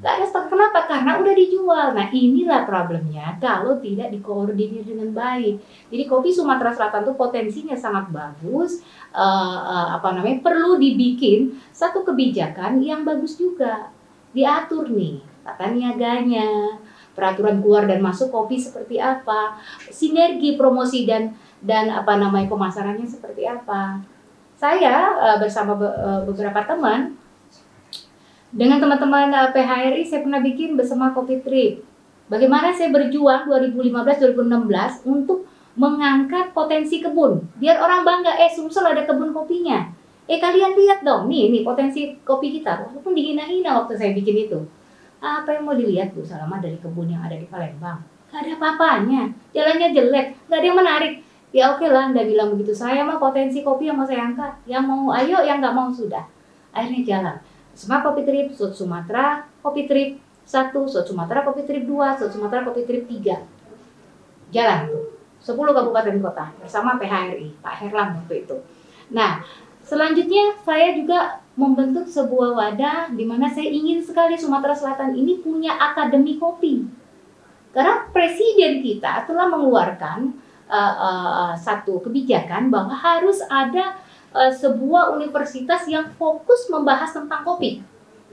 nggak 0.03 0.13
ada 0.19 0.25
stok. 0.27 0.51
Kenapa? 0.51 0.83
Karena 0.83 1.15
udah 1.15 1.31
dijual. 1.31 1.87
Nah 1.95 2.11
inilah 2.11 2.67
problemnya 2.67 3.39
kalau 3.39 3.79
tidak 3.79 4.11
dikoordinir 4.11 4.83
dengan 4.83 5.15
baik. 5.15 5.63
Jadi 5.87 6.03
kopi 6.03 6.29
Sumatera 6.35 6.75
Selatan 6.75 7.07
tuh 7.07 7.15
potensinya 7.15 7.73
sangat 7.79 8.11
bagus. 8.11 8.83
eh, 9.15 9.57
eh, 9.63 9.87
apa 9.95 10.11
namanya? 10.11 10.43
Perlu 10.43 10.75
dibikin 10.75 11.55
satu 11.71 12.03
kebijakan 12.03 12.83
yang 12.83 13.07
bagus 13.07 13.39
juga, 13.39 13.92
diatur 14.33 14.89
nih 14.89 15.21
tata 15.43 15.69
niaganya, 15.69 16.79
peraturan 17.13 17.59
keluar 17.61 17.85
dan 17.85 17.99
masuk 18.01 18.33
kopi 18.33 18.57
seperti 18.57 18.97
apa, 18.97 19.59
sinergi 19.91 20.55
promosi 20.57 21.05
dan 21.05 21.35
dan 21.63 21.91
apa 21.93 22.17
namanya 22.17 22.49
pemasarannya 22.49 23.05
seperti 23.05 23.45
apa. 23.45 24.01
Saya 24.57 25.13
eh, 25.19 25.37
bersama 25.39 25.77
be- 25.77 25.93
eh, 25.93 26.21
beberapa 26.27 26.63
teman 26.65 27.15
dengan 28.53 28.77
teman-teman 28.81 29.29
eh, 29.31 29.49
PHRI 29.51 30.03
saya 30.07 30.21
pernah 30.25 30.41
bikin 30.41 30.75
bersama 30.75 31.11
Kopi 31.11 31.43
Trip. 31.43 31.83
Bagaimana 32.31 32.71
saya 32.71 32.89
berjuang 32.89 33.51
2015-2016 33.51 35.05
untuk 35.05 35.45
mengangkat 35.75 36.53
potensi 36.53 37.01
kebun. 37.01 37.43
Biar 37.57 37.81
orang 37.81 38.05
bangga, 38.05 38.37
eh 38.37 38.49
Sumsel 38.53 38.85
ada 38.93 39.03
kebun 39.03 39.33
kopinya. 39.33 39.89
Eh 40.23 40.39
kalian 40.39 40.79
lihat 40.79 41.03
dong, 41.03 41.27
nih, 41.27 41.51
nih 41.51 41.61
potensi 41.67 42.15
kopi 42.23 42.59
kita. 42.59 42.87
Walaupun 42.87 43.11
dihina-hina 43.11 43.83
waktu 43.83 43.99
saya 43.99 44.15
bikin 44.15 44.47
itu. 44.47 44.59
Apa 45.23 45.55
yang 45.55 45.63
mau 45.67 45.75
dilihat 45.75 46.11
Bu 46.15 46.23
Salama 46.23 46.59
dari 46.59 46.75
kebun 46.79 47.11
yang 47.11 47.23
ada 47.23 47.35
di 47.35 47.47
Palembang? 47.47 48.03
Gak 48.31 48.43
ada 48.43 48.51
apa-apanya. 48.59 49.31
Jalannya 49.51 49.89
jelek, 49.91 50.27
gak 50.47 50.57
ada 50.59 50.67
yang 50.67 50.79
menarik. 50.79 51.13
Ya 51.53 51.69
oke 51.69 51.85
lah, 51.85 52.09
Anda 52.09 52.25
bilang 52.25 52.57
begitu. 52.57 52.73
Saya 52.73 53.05
mah 53.05 53.21
potensi 53.21 53.61
kopi 53.61 53.87
yang 53.87 53.99
mau 53.99 54.07
saya 54.09 54.25
angkat. 54.25 54.57
Yang 54.65 54.83
mau 54.89 55.13
ayo, 55.13 55.37
yang 55.45 55.61
nggak 55.61 55.75
mau 55.77 55.93
sudah. 55.93 56.25
Akhirnya 56.73 57.01
jalan. 57.05 57.35
Semua 57.77 58.01
kopi 58.01 58.25
trip, 58.25 58.57
Sud 58.57 58.73
Sumatera, 58.73 59.45
kopi 59.61 59.85
trip 59.85 60.17
satu, 60.43 60.89
Sud 60.89 61.05
Sumatera 61.05 61.45
kopi 61.45 61.61
trip 61.63 61.85
dua, 61.85 62.17
Sud 62.17 62.33
Sumatera 62.33 62.65
kopi 62.65 62.89
trip 62.89 63.05
tiga. 63.05 63.45
Jalan 64.49 64.89
tuh. 64.89 65.13
10 65.43 65.75
kabupaten 65.75 66.15
kota 66.23 66.55
bersama 66.55 66.95
PHRI, 66.95 67.59
Pak 67.59 67.75
Herlam 67.83 68.23
waktu 68.23 68.47
itu. 68.47 68.55
Nah, 69.11 69.43
selanjutnya 69.83 70.57
saya 70.63 70.95
juga 70.97 71.43
membentuk 71.53 72.09
sebuah 72.09 72.57
wadah 72.57 72.99
di 73.13 73.23
mana 73.29 73.45
saya 73.45 73.69
ingin 73.69 74.01
sekali 74.01 74.33
Sumatera 74.33 74.73
Selatan 74.73 75.13
ini 75.13 75.37
punya 75.39 75.77
akademi 75.77 76.41
kopi. 76.41 76.81
Karena 77.73 78.05
presiden 78.09 78.81
kita 78.81 79.25
telah 79.25 79.49
mengeluarkan 79.49 80.33
uh, 80.69 80.93
uh, 80.97 81.53
satu 81.57 82.01
kebijakan 82.01 82.69
bahwa 82.69 82.93
harus 82.93 83.41
ada 83.49 83.97
uh, 84.33 84.49
sebuah 84.49 85.13
universitas 85.17 85.85
yang 85.89 86.09
fokus 86.17 86.69
membahas 86.69 87.13
tentang 87.13 87.45
kopi. 87.45 87.81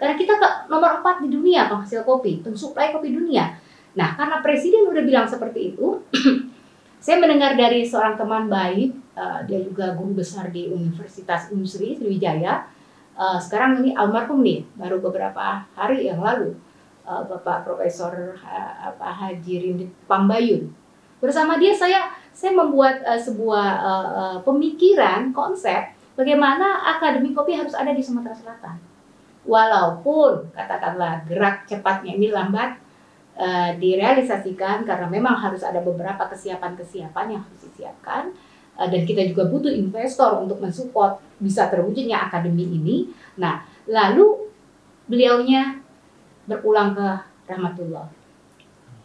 Karena 0.00 0.16
kita 0.16 0.40
ke 0.40 0.48
nomor 0.72 1.04
4 1.04 1.24
di 1.24 1.28
dunia 1.28 1.68
penghasil 1.68 2.04
kopi, 2.08 2.40
pensuplai 2.40 2.88
kopi 2.88 3.12
dunia. 3.12 3.52
Nah, 3.92 4.16
karena 4.16 4.40
presiden 4.40 4.88
udah 4.88 5.04
bilang 5.04 5.28
seperti 5.28 5.76
itu, 5.76 6.00
saya 7.04 7.20
mendengar 7.20 7.52
dari 7.52 7.84
seorang 7.84 8.16
teman 8.16 8.48
baik, 8.48 8.96
uh, 9.20 9.40
dia 9.44 9.61
juga 9.61 9.92
guru 9.92 10.24
besar 10.24 10.48
di 10.48 10.72
Universitas 10.72 11.52
Unsri 11.52 12.00
Sriwijaya. 12.00 12.64
Uh, 13.20 13.37
sekarang 13.37 13.85
ini 13.85 13.92
almarhum 13.92 14.40
nih, 14.40 14.64
baru 14.80 14.96
beberapa 14.96 15.68
hari 15.76 16.09
yang 16.09 16.24
lalu, 16.24 16.56
uh, 17.04 17.20
Bapak 17.28 17.68
Profesor 17.68 18.33
Ha- 18.40 18.96
apa, 18.96 19.12
Haji 19.12 19.54
Rindit 19.61 19.92
Pambayun. 20.09 20.72
Bersama 21.20 21.61
dia 21.61 21.76
saya 21.76 22.09
saya 22.33 22.56
membuat 22.56 23.04
uh, 23.04 23.20
sebuah 23.20 23.68
uh, 23.85 24.09
uh, 24.09 24.38
pemikiran 24.40 25.37
konsep 25.37 25.92
bagaimana 26.16 26.80
akademi 26.96 27.37
kopi 27.37 27.52
harus 27.52 27.76
ada 27.76 27.92
di 27.92 28.00
Sumatera 28.00 28.33
Selatan. 28.33 28.80
Walaupun 29.44 30.52
katakanlah 30.56 31.28
gerak 31.28 31.64
cepatnya 31.64 32.12
ini 32.12 32.28
lambat 32.28 32.76
eh, 33.40 33.72
direalisasikan 33.80 34.85
karena 34.85 35.09
memang 35.09 35.33
harus 35.33 35.64
ada 35.64 35.80
beberapa 35.80 36.28
kesiapan-kesiapan 36.28 37.26
yang 37.33 37.40
harus 37.40 37.61
disiapkan 37.64 38.37
Eh, 38.37 38.49
dan 38.88 39.02
kita 39.04 39.28
juga 39.28 39.44
butuh 39.50 39.68
investor 39.68 40.40
untuk 40.40 40.56
mensupport 40.62 41.20
bisa 41.36 41.68
terwujudnya 41.68 42.30
akademi 42.30 42.64
ini. 42.64 42.96
Nah, 43.36 43.60
lalu 43.84 44.48
beliaunya 45.04 45.82
berpulang 46.48 46.96
ke 46.96 47.08
rahmatullah. 47.50 48.08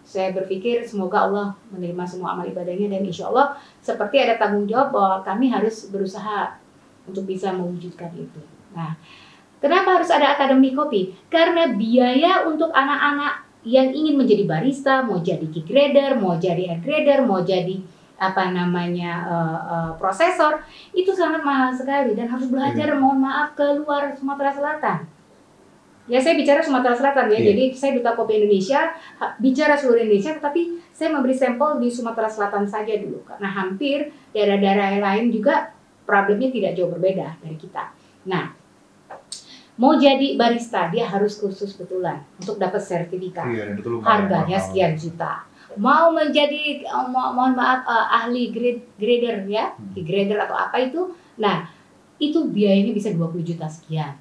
Saya 0.05 0.31
berpikir 0.37 0.85
semoga 0.85 1.25
Allah 1.25 1.47
menerima 1.73 2.05
semua 2.05 2.37
amal 2.37 2.45
ibadahnya 2.45 2.93
dan 2.93 3.01
insya 3.01 3.27
Allah 3.27 3.57
seperti 3.81 4.21
ada 4.21 4.37
tanggung 4.37 4.69
jawab 4.69 4.93
bahwa 4.93 5.17
kami 5.25 5.49
harus 5.49 5.89
berusaha 5.89 6.61
untuk 7.09 7.25
bisa 7.25 7.49
mewujudkan 7.51 8.13
itu. 8.13 8.41
Nah, 8.77 8.93
kenapa 9.57 9.97
harus 9.97 10.13
ada 10.13 10.37
akademi 10.37 10.77
kopi? 10.77 11.17
Karena 11.27 11.73
biaya 11.73 12.45
untuk 12.45 12.69
anak-anak 12.69 13.45
yang 13.65 13.89
ingin 13.89 14.13
menjadi 14.13 14.45
barista, 14.45 15.01
mau 15.01 15.17
jadi 15.25 15.49
kick 15.49 15.65
grader, 15.65 16.21
mau 16.21 16.37
jadi 16.37 16.77
air 16.77 16.81
grader, 16.85 17.25
mau 17.25 17.41
jadi 17.41 17.81
apa 18.15 18.55
namanya 18.55 19.13
eh, 19.27 19.59
eh, 19.75 19.91
prosesor 19.99 20.63
itu 20.95 21.11
sangat 21.11 21.43
mahal 21.43 21.75
sekali 21.75 22.15
dan 22.15 22.31
harus 22.31 22.47
belajar 22.47 22.95
mohon 22.95 23.19
maaf 23.19 23.51
ke 23.53 23.65
luar 23.75 24.15
Sumatera 24.15 24.55
Selatan. 24.55 24.99
Ya 26.05 26.21
saya 26.21 26.37
bicara 26.37 26.61
Sumatera 26.61 26.93
Selatan 26.93 27.33
ya, 27.33 27.41
Iya. 27.41 27.45
jadi 27.49 27.63
saya 27.73 27.91
duta 27.97 28.13
kopi 28.13 28.37
Indonesia, 28.37 28.93
bicara 29.41 29.73
seluruh 29.73 30.05
Indonesia, 30.05 30.37
tetapi 30.37 30.77
saya 30.93 31.09
memberi 31.09 31.33
sampel 31.33 31.81
di 31.81 31.89
Sumatera 31.89 32.29
Selatan 32.29 32.69
saja 32.69 32.93
dulu, 33.01 33.25
karena 33.25 33.49
hampir 33.49 34.13
daerah-daerah 34.29 35.01
lain 35.01 35.33
juga 35.33 35.73
problemnya 36.05 36.53
tidak 36.53 36.77
jauh 36.77 36.93
berbeda 36.93 37.41
dari 37.41 37.57
kita. 37.57 37.89
Nah, 38.29 38.53
mau 39.81 39.97
jadi 39.97 40.37
barista 40.37 40.93
dia 40.93 41.09
harus 41.09 41.41
kursus 41.41 41.73
betulan 41.73 42.21
untuk 42.37 42.61
dapat 42.61 42.79
sertifikat 42.79 43.49
Iya, 43.49 43.73
itu 43.73 43.89
lumayan 43.89 44.29
harganya 44.29 44.61
sekian 44.61 44.93
juta. 44.93 45.41
Mau 45.77 46.09
menjadi 46.09 46.81
eh, 46.81 47.07
mo- 47.07 47.31
mohon 47.31 47.53
maaf 47.53 47.83
eh, 47.83 48.05
ahli 48.15 48.49
grade, 48.49 48.81
grader 48.95 49.43
ya, 49.45 49.71
Hmm. 49.71 49.91
grader 49.97 50.39
atau 50.41 50.55
apa 50.55 50.77
itu. 50.79 51.01
Nah, 51.35 51.67
itu 52.15 52.47
biayanya 52.47 52.91
bisa 52.91 53.11
20 53.11 53.43
juta 53.43 53.67
sekian. 53.67 54.15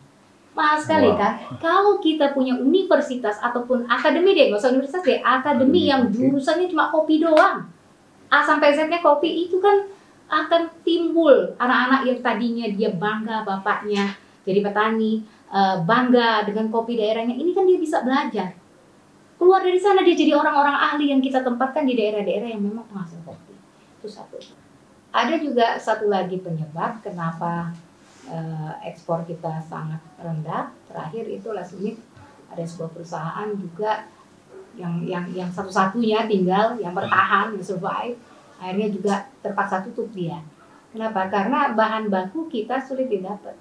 Mahal 0.50 0.78
sekali 0.78 1.10
Wow. 1.10 1.18
kan? 1.18 1.32
Kalau 1.58 1.98
kita 1.98 2.30
punya 2.30 2.54
universitas 2.54 3.38
ataupun 3.38 3.86
akademi 3.86 4.32
deh, 4.32 4.48
nggak 4.48 4.60
usah 4.60 4.70
universitas 4.70 5.02
deh, 5.02 5.18
akademi 5.18 5.42
Akademi 5.44 5.80
yang 5.84 6.02
kopi. 6.04 6.14
jurusannya 6.16 6.66
cuma 6.68 6.84
kopi 6.88 7.14
doang. 7.18 7.58
A 8.28 8.38
sampai 8.40 8.70
Z-nya 8.70 8.98
kopi 8.98 9.46
itu 9.46 9.58
kan 9.58 9.86
akan 10.24 10.66
timbul 10.80 11.54
anak-anak 11.54 12.00
yang 12.04 12.18
tadinya 12.18 12.66
dia 12.66 12.90
bangga 12.90 13.42
bapaknya 13.42 14.14
jadi 14.42 14.58
petani, 14.60 15.22
eh, 15.48 15.76
bangga 15.80 16.42
dengan 16.42 16.66
kopi 16.68 16.96
daerahnya. 16.96 17.32
Ini 17.32 17.50
kan 17.50 17.64
dia 17.64 17.78
bisa 17.78 18.00
belajar 18.00 18.54
keluar 19.44 19.60
dari 19.60 19.76
sana 19.76 20.00
dia 20.00 20.16
jadi 20.16 20.32
orang-orang 20.32 20.72
ahli 20.72 21.12
yang 21.12 21.20
kita 21.20 21.44
tempatkan 21.44 21.84
di 21.84 21.92
daerah-daerah 21.92 22.48
yang 22.48 22.64
memang 22.64 22.88
penghasil 22.88 23.20
kopi. 23.28 23.52
Itu 24.00 24.08
satu. 24.08 24.40
Ada 25.12 25.36
juga 25.36 25.76
satu 25.76 26.08
lagi 26.08 26.40
penyebab 26.40 27.04
kenapa 27.04 27.76
eh, 28.24 28.72
ekspor 28.88 29.28
kita 29.28 29.60
sangat 29.68 30.00
rendah. 30.16 30.72
Terakhir 30.88 31.28
itu 31.28 31.52
last 31.52 31.76
minute 31.76 32.00
ada 32.48 32.64
sebuah 32.64 32.88
perusahaan 32.96 33.52
juga 33.52 34.08
yang 34.80 35.04
yang 35.04 35.28
yang 35.36 35.50
satu-satunya 35.52 36.24
tinggal 36.24 36.80
yang 36.80 36.96
bertahan 36.96 37.52
yang 37.52 37.60
survive. 37.60 38.16
Akhirnya 38.56 38.88
juga 38.88 39.14
terpaksa 39.44 39.84
tutup 39.84 40.08
dia. 40.16 40.40
Kenapa? 40.96 41.28
Karena 41.28 41.76
bahan 41.76 42.08
baku 42.08 42.48
kita 42.48 42.80
sulit 42.80 43.12
didapat. 43.12 43.60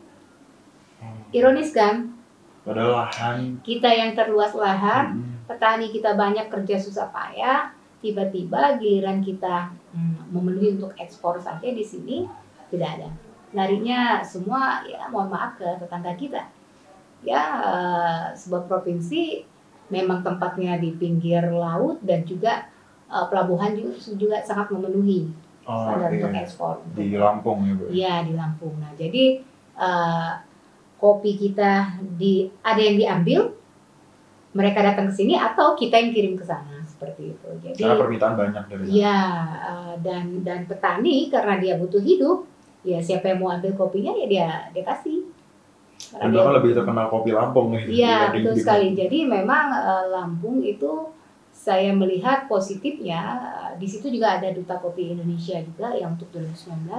Ironis 1.36 1.76
kan? 1.76 2.16
Padahal 2.64 3.04
lahan. 3.04 3.60
Kita 3.60 3.92
yang 3.92 4.16
terluas 4.16 4.56
lahan 4.56 5.20
mm, 5.20 5.33
petani 5.48 5.92
kita 5.92 6.16
banyak 6.16 6.48
kerja 6.48 6.76
susah 6.80 7.12
payah, 7.12 7.72
tiba-tiba 8.04 8.76
giliran 8.80 9.24
kita 9.24 9.72
hmm, 9.96 10.36
memenuhi 10.36 10.76
untuk 10.76 10.92
ekspor 11.00 11.40
saja 11.40 11.64
di 11.64 11.84
sini 11.84 12.28
tidak 12.68 13.00
ada. 13.00 13.10
Larinya 13.54 14.20
semua 14.26 14.84
ya 14.84 15.08
mohon 15.08 15.32
maaf 15.32 15.56
ke 15.56 15.68
tetangga 15.80 16.14
kita. 16.20 16.44
Ya 17.24 17.42
eh, 17.64 18.26
sebuah 18.36 18.68
provinsi 18.68 19.48
memang 19.88 20.26
tempatnya 20.26 20.76
di 20.82 20.92
pinggir 20.96 21.48
laut 21.48 22.04
dan 22.04 22.28
juga 22.28 22.68
eh, 23.08 23.26
pelabuhan 23.32 23.78
juga, 23.78 23.96
juga 24.20 24.38
sangat 24.44 24.74
memenuhi 24.76 25.32
oh, 25.64 25.88
standar 25.88 26.10
untuk 26.12 26.32
iya. 26.36 26.42
ekspor. 26.44 26.76
di 26.92 27.16
Lampung 27.16 27.60
ya, 27.64 27.74
Bu. 27.78 27.84
Iya 27.88 28.14
di 28.28 28.34
Lampung. 28.36 28.76
Nah 28.84 28.92
jadi 29.00 29.40
eh, 29.80 30.32
kopi 31.00 31.32
kita 31.40 32.00
di 32.20 32.48
ada 32.64 32.82
yang 32.84 32.96
diambil, 33.00 33.52
mereka 34.54 34.80
datang 34.80 35.10
ke 35.10 35.14
sini 35.16 35.34
atau 35.34 35.74
kita 35.74 35.98
yang 35.98 36.12
kirim 36.12 36.34
ke 36.34 36.46
sana 36.46 36.78
seperti 36.86 37.34
itu. 37.34 37.48
Jadi 37.60 37.82
Karena 37.82 37.98
permintaan 37.98 38.34
banyak 38.34 38.64
dari 38.70 38.84
sana. 38.86 38.94
ya 38.94 39.20
dan 40.00 40.26
dan 40.42 40.60
petani 40.64 41.28
karena 41.28 41.58
dia 41.58 41.74
butuh 41.76 42.00
hidup, 42.00 42.46
ya 42.82 43.02
siapa 43.02 43.28
yang 43.28 43.42
mau 43.42 43.50
ambil 43.50 43.74
kopinya 43.74 44.14
ya 44.14 44.26
dia 44.26 44.48
dia 44.70 44.84
kasih. 44.84 45.26
Karena 46.14 46.20
Dan 46.20 46.30
dia- 46.30 46.38
bahkan 46.40 46.54
lebih 46.58 46.72
terkenal 46.74 47.06
kopi 47.08 47.30
Lampung 47.32 47.68
nih. 47.72 47.84
Iya 47.88 48.18
betul 48.30 48.54
sekali. 48.56 48.88
Jadi 48.94 49.18
memang 49.26 49.66
eh, 49.72 50.06
Lampung 50.08 50.62
itu 50.62 51.10
saya 51.50 51.90
melihat 51.92 52.46
positifnya 52.46 53.20
eh, 53.42 53.72
di 53.78 53.88
situ 53.88 54.10
juga 54.10 54.38
ada 54.38 54.50
duta 54.52 54.78
kopi 54.78 55.14
Indonesia 55.14 55.58
juga 55.60 55.94
yang 55.94 56.14
untuk 56.14 56.30
2019. 56.30 56.94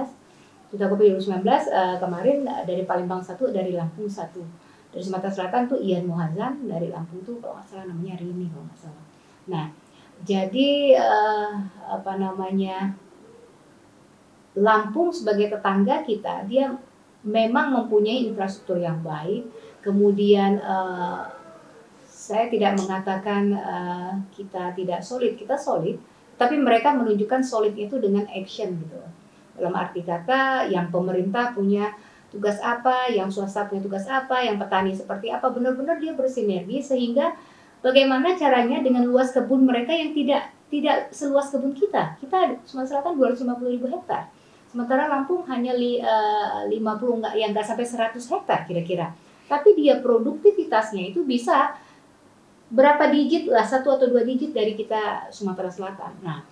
Duta 0.71 0.85
kopi 0.85 1.13
2019 1.13 1.39
eh, 1.45 1.95
kemarin 1.97 2.37
dari 2.65 2.83
Palembang 2.83 3.23
satu, 3.23 3.47
dari 3.47 3.71
Lampung 3.71 4.11
satu. 4.11 4.43
Dari 4.95 5.03
Sumatera 5.03 5.27
Selatan 5.27 5.67
tuh 5.67 5.79
Ian 5.83 6.07
Mohazan, 6.07 6.71
dari 6.71 6.87
Lampung 6.87 7.19
tuh 7.27 7.43
kalau 7.43 7.59
nggak 7.59 7.67
salah 7.67 7.85
namanya 7.91 8.15
Rini 8.15 8.47
kalau 8.47 8.63
nggak 8.63 8.79
salah. 8.79 9.05
Nah 9.51 9.65
jadi 10.23 10.71
eh, 10.95 11.51
apa 11.91 12.13
namanya 12.15 12.95
Lampung 14.55 15.11
sebagai 15.11 15.51
tetangga 15.51 15.99
kita 16.07 16.47
dia 16.47 16.71
memang 17.27 17.75
mempunyai 17.75 18.23
infrastruktur 18.23 18.79
yang 18.79 19.03
baik 19.03 19.43
kemudian 19.83 20.63
eh, 20.63 21.21
saya 22.25 22.49
tidak 22.49 22.81
mengatakan 22.81 23.53
eh, 23.53 24.13
kita 24.33 24.73
tidak 24.73 25.05
solid, 25.05 25.37
kita 25.37 25.59
solid, 25.59 26.01
tapi 26.41 26.57
mereka 26.57 26.97
menunjukkan 26.97 27.45
solid 27.45 27.77
itu 27.77 28.01
dengan 28.01 28.25
action 28.33 28.81
gitu. 28.81 28.97
Dalam 29.55 29.77
arti 29.77 30.01
kata, 30.01 30.67
yang 30.67 30.89
pemerintah 30.89 31.53
punya 31.53 31.93
tugas 32.35 32.59
apa, 32.59 33.07
yang 33.07 33.31
swasta 33.31 33.71
punya 33.71 33.79
tugas 33.79 34.03
apa, 34.11 34.43
yang 34.43 34.59
petani 34.59 34.91
seperti 34.91 35.31
apa, 35.31 35.47
benar-benar 35.47 35.95
dia 36.03 36.11
bersinergi 36.11 36.83
sehingga 36.83 37.31
bagaimana 37.79 38.35
caranya 38.35 38.83
dengan 38.83 39.07
luas 39.07 39.31
kebun 39.31 39.63
mereka 39.63 39.95
yang 39.95 40.11
tidak 40.11 40.51
tidak 40.67 41.15
seluas 41.15 41.47
kebun 41.47 41.71
kita. 41.71 42.19
Kita 42.19 42.59
Sumatera 42.67 42.99
Selatan 42.99 43.15
250 43.15 43.75
ribu 43.79 43.87
hektar. 43.87 44.27
Sementara 44.67 45.07
Lampung 45.07 45.47
hanya 45.47 45.71
li, 45.71 46.03
eh, 46.03 46.61
50 46.67 47.23
enggak 47.23 47.33
yang 47.39 47.55
enggak 47.55 47.63
sampai 47.63 47.87
100 47.87 48.27
hektar 48.27 48.67
kira-kira. 48.67 49.15
Tapi 49.47 49.71
dia 49.79 50.03
produktivitasnya 50.03 51.15
itu 51.15 51.23
bisa 51.23 51.79
berapa 52.67 53.07
digit 53.13 53.47
lah 53.47 53.63
satu 53.63 53.93
atau 53.95 54.09
dua 54.09 54.25
digit 54.25 54.51
dari 54.51 54.75
kita 54.75 55.31
Sumatera 55.31 55.71
Selatan. 55.71 56.11
Nah, 56.19 56.43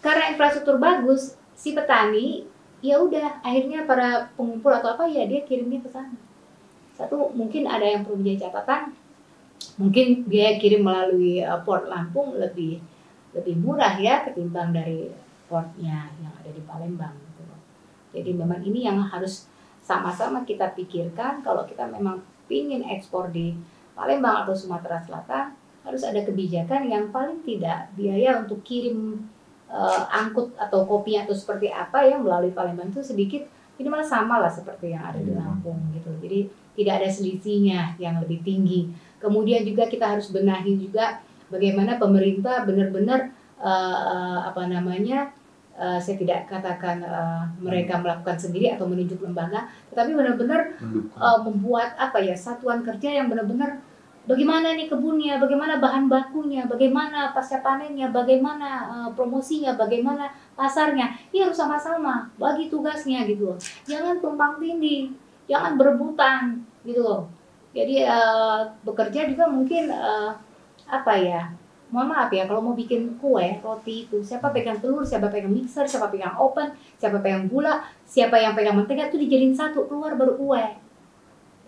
karena 0.00 0.32
infrastruktur 0.32 0.78
bagus, 0.78 1.34
si 1.58 1.74
petani 1.74 2.46
ya 2.78 2.98
udah 3.02 3.42
akhirnya 3.42 3.84
para 3.84 4.30
pengumpul 4.38 4.70
atau 4.70 4.94
apa 4.94 5.04
ya 5.10 5.26
dia 5.26 5.42
kirimnya 5.42 5.82
ke 5.82 5.90
sana. 5.90 6.14
Satu 6.94 7.30
mungkin 7.34 7.66
ada 7.66 7.86
yang 7.86 8.02
perlu 8.02 8.18
menjadi 8.22 8.50
catatan, 8.50 8.94
mungkin 9.78 10.26
biaya 10.26 10.58
kirim 10.58 10.82
melalui 10.82 11.42
uh, 11.42 11.62
port 11.62 11.86
Lampung 11.86 12.34
lebih 12.34 12.82
lebih 13.34 13.54
murah 13.60 13.94
ya 13.98 14.26
ketimbang 14.26 14.74
dari 14.74 15.10
portnya 15.46 16.10
yang 16.18 16.34
ada 16.34 16.50
di 16.50 16.62
Palembang. 16.66 17.14
Gitu. 17.14 17.42
Jadi 18.18 18.30
memang 18.34 18.60
ini 18.66 18.86
yang 18.86 18.98
harus 19.06 19.46
sama-sama 19.82 20.44
kita 20.44 20.74
pikirkan 20.74 21.40
kalau 21.40 21.64
kita 21.64 21.86
memang 21.86 22.20
ingin 22.50 22.84
ekspor 22.88 23.30
di 23.30 23.56
Palembang 23.94 24.44
atau 24.44 24.54
Sumatera 24.54 25.00
Selatan 25.00 25.56
harus 25.86 26.02
ada 26.04 26.20
kebijakan 26.20 26.84
yang 26.90 27.08
paling 27.08 27.40
tidak 27.46 27.88
biaya 27.96 28.44
untuk 28.44 28.60
kirim 28.60 29.24
eh, 29.68 30.02
angkut 30.10 30.56
atau 30.56 30.84
kopi 30.88 31.16
atau 31.20 31.32
seperti 31.36 31.68
apa 31.68 32.04
yang 32.04 32.24
melalui 32.24 32.50
Palembang 32.50 32.88
itu 32.88 33.04
sedikit 33.04 33.44
minimal 33.78 34.02
sama 34.02 34.42
lah 34.42 34.50
seperti 34.50 34.90
yang 34.90 35.06
ada 35.06 35.22
di 35.22 35.30
Iya. 35.30 35.38
Lampung 35.38 35.78
gitu. 35.94 36.10
Jadi 36.18 36.50
tidak 36.74 36.94
ada 37.02 37.08
selisihnya 37.10 37.94
yang 37.98 38.18
lebih 38.18 38.42
tinggi. 38.42 38.90
Kemudian 39.22 39.62
juga 39.62 39.86
kita 39.86 40.18
harus 40.18 40.30
benahi 40.34 40.78
juga 40.78 41.22
bagaimana 41.50 41.98
pemerintah 41.98 42.66
benar-benar 42.66 43.30
eh, 43.58 44.38
apa 44.46 44.66
namanya 44.66 45.30
eh, 45.78 45.98
saya 46.02 46.16
tidak 46.18 46.50
katakan 46.50 46.98
eh, 47.02 47.42
mereka 47.62 48.02
melakukan 48.02 48.34
sendiri 48.34 48.74
atau 48.74 48.86
menunjuk 48.90 49.22
lembaga, 49.22 49.70
tetapi 49.94 50.10
benar-benar 50.14 50.74
uh, 51.14 51.38
membuat 51.46 51.94
apa 51.98 52.18
ya 52.18 52.34
satuan 52.34 52.82
kerja 52.82 53.22
yang 53.22 53.30
benar-benar 53.30 53.78
bagaimana 54.28 54.76
nih 54.76 54.92
kebunnya, 54.92 55.40
bagaimana 55.40 55.80
bahan 55.80 56.06
bakunya, 56.06 56.68
bagaimana 56.68 57.32
pasca 57.32 57.64
panennya, 57.64 58.12
bagaimana 58.12 58.68
uh, 58.86 59.10
promosinya, 59.16 59.72
bagaimana 59.74 60.28
pasarnya. 60.52 61.16
Ini 61.32 61.48
harus 61.48 61.56
sama-sama 61.56 62.28
bagi 62.36 62.68
tugasnya 62.68 63.24
gitu 63.24 63.50
loh. 63.50 63.58
Jangan 63.88 64.20
tumpang 64.20 64.60
tindih, 64.60 65.16
jangan 65.48 65.80
berebutan 65.80 66.60
gitu 66.84 67.00
loh. 67.00 67.32
Jadi 67.72 68.04
uh, 68.04 68.68
bekerja 68.84 69.24
juga 69.24 69.48
mungkin 69.48 69.88
uh, 69.88 70.36
apa 70.84 71.14
ya? 71.16 71.48
Mohon 71.88 72.08
maaf 72.12 72.28
ya, 72.28 72.44
kalau 72.44 72.60
mau 72.60 72.76
bikin 72.76 73.16
kue, 73.16 73.64
roti 73.64 74.04
itu, 74.04 74.20
siapa 74.20 74.52
pegang 74.52 74.76
telur, 74.76 75.08
siapa 75.08 75.32
pegang 75.32 75.48
mixer, 75.48 75.88
siapa 75.88 76.12
pegang 76.12 76.36
oven, 76.36 76.68
siapa 77.00 77.16
pegang 77.24 77.48
gula, 77.48 77.80
siapa 78.04 78.36
yang 78.36 78.52
pegang 78.52 78.76
mentega 78.76 79.08
itu 79.08 79.16
dijadiin 79.16 79.56
satu 79.56 79.88
keluar 79.88 80.12
baru 80.12 80.36
kue. 80.36 80.87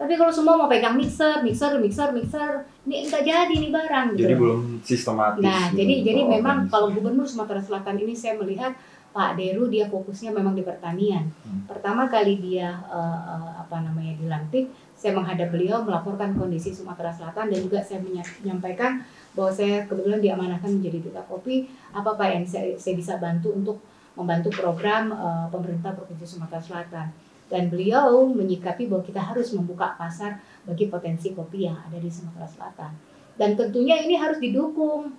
Tapi 0.01 0.17
kalau 0.17 0.33
semua 0.33 0.57
mau 0.57 0.65
pegang 0.65 0.97
mixer, 0.97 1.45
mixer, 1.45 1.77
mixer, 1.77 2.09
mixer, 2.17 2.65
ini 2.89 3.05
enggak 3.05 3.21
jadi 3.21 3.53
nih 3.53 3.69
barang 3.69 4.07
gitu. 4.17 4.25
Jadi 4.25 4.35
belum 4.41 4.61
sistematis. 4.81 5.45
Nah, 5.45 5.69
gitu, 5.69 5.77
jadi 5.77 5.95
jadi 6.09 6.21
kalau 6.25 6.33
memang 6.41 6.57
kalau 6.73 6.89
Gubernur 6.89 7.29
Sumatera 7.29 7.61
Selatan 7.61 8.01
ini 8.01 8.17
saya 8.17 8.41
melihat 8.41 8.73
Pak 9.13 9.37
Deru 9.37 9.69
dia 9.69 9.93
fokusnya 9.93 10.33
memang 10.33 10.57
di 10.57 10.65
pertanian. 10.65 11.29
Hmm. 11.45 11.69
Pertama 11.69 12.09
kali 12.09 12.41
dia 12.41 12.81
eh, 12.89 13.21
eh, 13.29 13.51
apa 13.61 13.77
namanya 13.85 14.17
dilantik, 14.17 14.73
saya 14.97 15.13
menghadap 15.13 15.53
beliau 15.53 15.85
melaporkan 15.85 16.33
kondisi 16.33 16.73
Sumatera 16.73 17.13
Selatan 17.13 17.53
dan 17.53 17.61
juga 17.61 17.85
saya 17.85 18.01
menya- 18.01 18.25
menyampaikan 18.41 19.05
bahwa 19.37 19.53
saya 19.53 19.85
kebetulan 19.85 20.25
diamanahkan 20.25 20.81
menjadi 20.81 21.13
duta 21.13 21.21
kopi. 21.29 21.69
Apa 21.93 22.17
Pak 22.17 22.29
yang 22.41 22.45
saya, 22.49 22.73
saya 22.81 22.97
bisa 22.97 23.21
bantu 23.21 23.53
untuk 23.53 23.85
membantu 24.17 24.49
program 24.57 25.13
eh, 25.13 25.47
pemerintah 25.53 25.93
Provinsi 25.93 26.25
Sumatera 26.25 26.63
Selatan. 26.65 27.13
Dan 27.51 27.67
beliau 27.67 28.31
menyikapi 28.31 28.87
bahwa 28.87 29.03
kita 29.03 29.19
harus 29.19 29.51
membuka 29.51 29.99
pasar 29.99 30.39
bagi 30.63 30.87
potensi 30.87 31.35
kopi 31.35 31.67
yang 31.67 31.77
ada 31.83 31.99
di 31.99 32.07
Sumatera 32.07 32.47
Selatan. 32.47 32.95
Dan 33.35 33.59
tentunya 33.59 33.99
ini 33.99 34.15
harus 34.15 34.39
didukung 34.39 35.11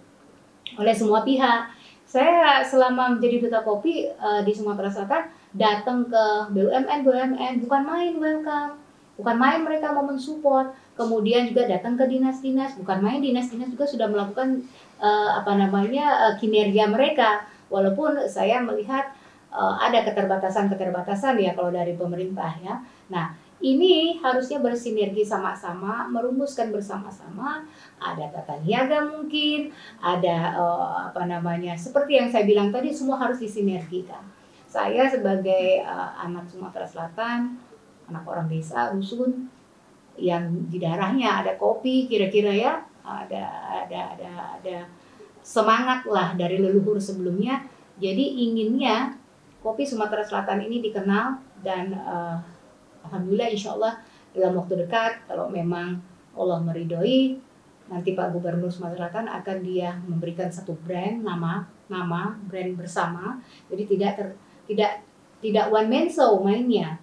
oleh 0.80 0.96
semua 0.96 1.28
pihak. 1.28 1.76
Saya 2.08 2.64
selama 2.64 3.20
menjadi 3.20 3.44
duta 3.44 3.60
kopi 3.64 4.08
uh, 4.16 4.40
di 4.48 4.52
Sumatera 4.56 4.88
Selatan 4.88 5.28
datang 5.52 6.08
ke 6.08 6.24
BUMN 6.56 7.04
BUMN 7.04 7.54
bukan 7.68 7.82
main 7.84 8.14
welcome, 8.16 8.80
bukan 9.20 9.36
main 9.36 9.60
mereka 9.64 9.92
mau 9.92 10.08
mensupport, 10.08 10.72
kemudian 10.96 11.52
juga 11.52 11.68
datang 11.68 12.00
ke 12.00 12.08
dinas-dinas, 12.08 12.80
bukan 12.80 13.04
main 13.04 13.20
dinas-dinas 13.20 13.68
juga 13.72 13.84
sudah 13.88 14.08
melakukan 14.08 14.64
uh, 15.04 15.40
apa 15.44 15.60
namanya 15.60 16.32
uh, 16.32 16.34
kinerja 16.40 16.88
mereka. 16.88 17.48
Walaupun 17.72 18.28
saya 18.28 18.60
melihat 18.60 19.16
uh, 19.52 19.76
ada 19.78 20.02
keterbatasan-keterbatasan 20.08 21.38
ya 21.38 21.52
kalau 21.54 21.70
dari 21.70 21.94
pemerintah 21.94 22.56
ya. 22.64 22.80
Nah, 23.12 23.36
ini 23.62 24.18
harusnya 24.18 24.58
bersinergi 24.58 25.22
sama-sama, 25.22 26.10
merumuskan 26.10 26.74
bersama-sama. 26.74 27.62
Ada 28.02 28.34
tata 28.34 28.58
niaga 28.66 29.06
mungkin, 29.06 29.70
ada 30.02 30.58
uh, 30.58 31.14
apa 31.14 31.30
namanya, 31.30 31.78
seperti 31.78 32.18
yang 32.18 32.28
saya 32.34 32.50
bilang 32.50 32.74
tadi, 32.74 32.90
semua 32.90 33.22
harus 33.22 33.38
disinergikan. 33.38 34.26
Saya 34.66 35.06
sebagai 35.06 35.86
uh, 35.86 36.18
anak 36.26 36.50
Sumatera 36.50 36.90
Selatan, 36.90 37.60
anak 38.10 38.26
orang 38.26 38.50
desa, 38.50 38.90
rusun, 38.90 39.52
yang 40.18 40.68
di 40.68 40.82
darahnya 40.82 41.46
ada 41.46 41.54
kopi, 41.56 42.10
kira-kira 42.10 42.50
ya, 42.50 42.74
ada 43.06 43.44
ada 43.86 44.00
ada 44.18 44.32
ada 44.58 44.78
semangat 45.46 46.06
lah 46.10 46.34
dari 46.34 46.58
leluhur 46.58 46.98
sebelumnya. 46.98 47.62
Jadi 48.02 48.42
inginnya 48.50 49.21
kopi 49.62 49.86
Sumatera 49.86 50.26
Selatan 50.26 50.66
ini 50.66 50.82
dikenal 50.82 51.38
dan 51.62 51.94
uh, 51.94 52.42
alhamdulillah 53.06 53.50
insya 53.54 53.78
Allah 53.78 54.02
dalam 54.34 54.58
waktu 54.58 54.86
dekat 54.86 55.30
kalau 55.30 55.48
memang 55.48 56.02
Allah 56.34 56.60
meridhoi 56.66 57.38
nanti 57.88 58.18
Pak 58.18 58.34
Gubernur 58.34 58.74
Sumatera 58.74 59.08
Selatan 59.08 59.30
akan 59.30 59.58
dia 59.62 60.02
memberikan 60.10 60.50
satu 60.50 60.74
brand 60.82 61.22
nama 61.22 61.70
nama 61.88 62.34
brand 62.50 62.74
bersama. 62.74 63.38
Jadi 63.70 63.84
tidak 63.86 64.12
ter, 64.18 64.28
tidak 64.66 64.92
tidak 65.44 65.66
one 65.70 65.88
man 65.88 66.08
show 66.10 66.42
mainnya. 66.42 66.98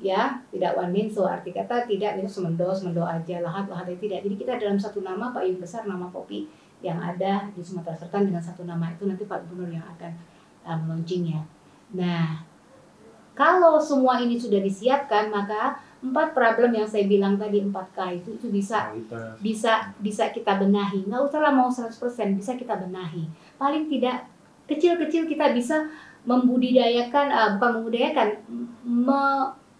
Ya 0.00 0.40
tidak 0.54 0.78
one 0.78 0.94
man 0.94 1.08
show 1.10 1.26
arti 1.26 1.50
kata 1.50 1.90
tidak 1.90 2.22
itu 2.22 2.30
semendo 2.30 2.70
semendo 2.70 3.02
aja 3.02 3.42
lahat 3.42 3.66
lahat 3.66 3.98
tidak. 3.98 4.22
Jadi 4.22 4.34
kita 4.38 4.60
dalam 4.62 4.78
satu 4.78 5.02
nama 5.02 5.34
Pak 5.34 5.42
yang 5.42 5.58
besar 5.58 5.88
nama 5.90 6.06
kopi 6.12 6.46
yang 6.80 7.02
ada 7.02 7.50
di 7.50 7.60
Sumatera 7.60 7.98
Selatan 7.98 8.30
dengan 8.30 8.40
satu 8.44 8.62
nama 8.62 8.92
itu 8.92 9.08
nanti 9.08 9.26
Pak 9.26 9.48
Gubernur 9.48 9.72
yang 9.72 9.84
akan 9.98 10.12
um, 10.68 10.80
launchingnya 10.94 11.59
Nah, 11.94 12.44
kalau 13.34 13.80
semua 13.80 14.20
ini 14.20 14.36
sudah 14.36 14.60
disiapkan, 14.60 15.32
maka 15.32 15.80
empat 16.00 16.32
problem 16.32 16.72
yang 16.72 16.88
saya 16.88 17.04
bilang 17.04 17.36
tadi 17.36 17.60
empat 17.60 17.92
K 17.92 17.98
itu 18.16 18.40
itu 18.40 18.46
bisa 18.48 18.88
bisa 19.40 19.92
bisa 20.00 20.32
kita 20.32 20.56
benahi. 20.56 21.04
Nggak 21.04 21.28
usah 21.28 21.40
lah 21.44 21.52
mau 21.52 21.68
100% 21.68 21.92
bisa 22.40 22.56
kita 22.56 22.76
benahi. 22.76 23.28
Paling 23.60 23.88
tidak 23.92 24.24
kecil-kecil 24.64 25.28
kita 25.28 25.52
bisa 25.52 25.92
membudidayakan 26.24 27.26
uh, 27.32 27.48
bukan 27.56 27.70
membudidayakan 27.80 28.28
me, 28.84 29.20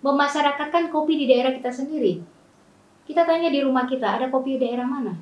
memasyarakatkan 0.00 0.92
kopi 0.92 1.24
di 1.24 1.26
daerah 1.28 1.52
kita 1.52 1.72
sendiri. 1.72 2.20
Kita 3.04 3.24
tanya 3.24 3.48
di 3.48 3.60
rumah 3.64 3.88
kita 3.88 4.20
ada 4.20 4.26
kopi 4.28 4.56
di 4.56 4.68
daerah 4.68 4.84
mana? 4.84 5.16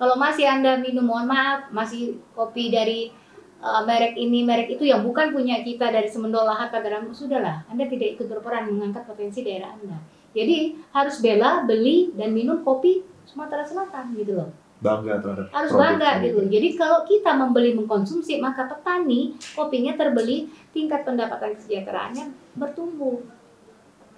Kalau 0.00 0.16
masih 0.18 0.48
Anda 0.48 0.80
minum 0.80 1.06
mohon 1.06 1.28
maaf 1.28 1.70
masih 1.70 2.18
kopi 2.34 2.72
dari 2.72 3.12
uh, 3.62 3.82
merek 3.86 4.18
ini 4.18 4.42
merek 4.42 4.74
itu 4.74 4.84
yang 4.84 5.06
bukan 5.06 5.30
punya 5.30 5.62
kita 5.62 5.88
dari 5.88 6.10
Semendol 6.10 6.44
Lahat 6.44 6.74
Padaran 6.74 7.08
sudahlah. 7.14 7.62
Anda 7.70 7.86
tidak 7.86 8.18
ikut 8.18 8.26
berperan 8.26 8.68
mengangkat 8.68 9.06
potensi 9.06 9.46
daerah 9.46 9.72
Anda. 9.78 10.02
Jadi 10.34 10.76
harus 10.90 11.22
bela 11.22 11.62
beli 11.62 12.10
dan 12.18 12.34
minum 12.34 12.66
kopi 12.66 13.06
Sumatera 13.28 13.62
Selatan 13.62 14.18
gitu 14.18 14.34
loh. 14.36 14.50
Bangga 14.82 15.22
terhadap 15.22 15.46
harus 15.54 15.72
bangga 15.78 16.10
gitu. 16.26 16.42
Jadi 16.50 16.68
kalau 16.74 17.06
kita 17.06 17.30
membeli 17.38 17.70
mengkonsumsi 17.78 18.42
maka 18.42 18.66
petani 18.66 19.38
kopinya 19.54 19.94
terbeli 19.94 20.50
tingkat 20.74 21.06
pendapatan 21.06 21.54
kesejahteraannya 21.54 22.58
bertumbuh. 22.58 23.22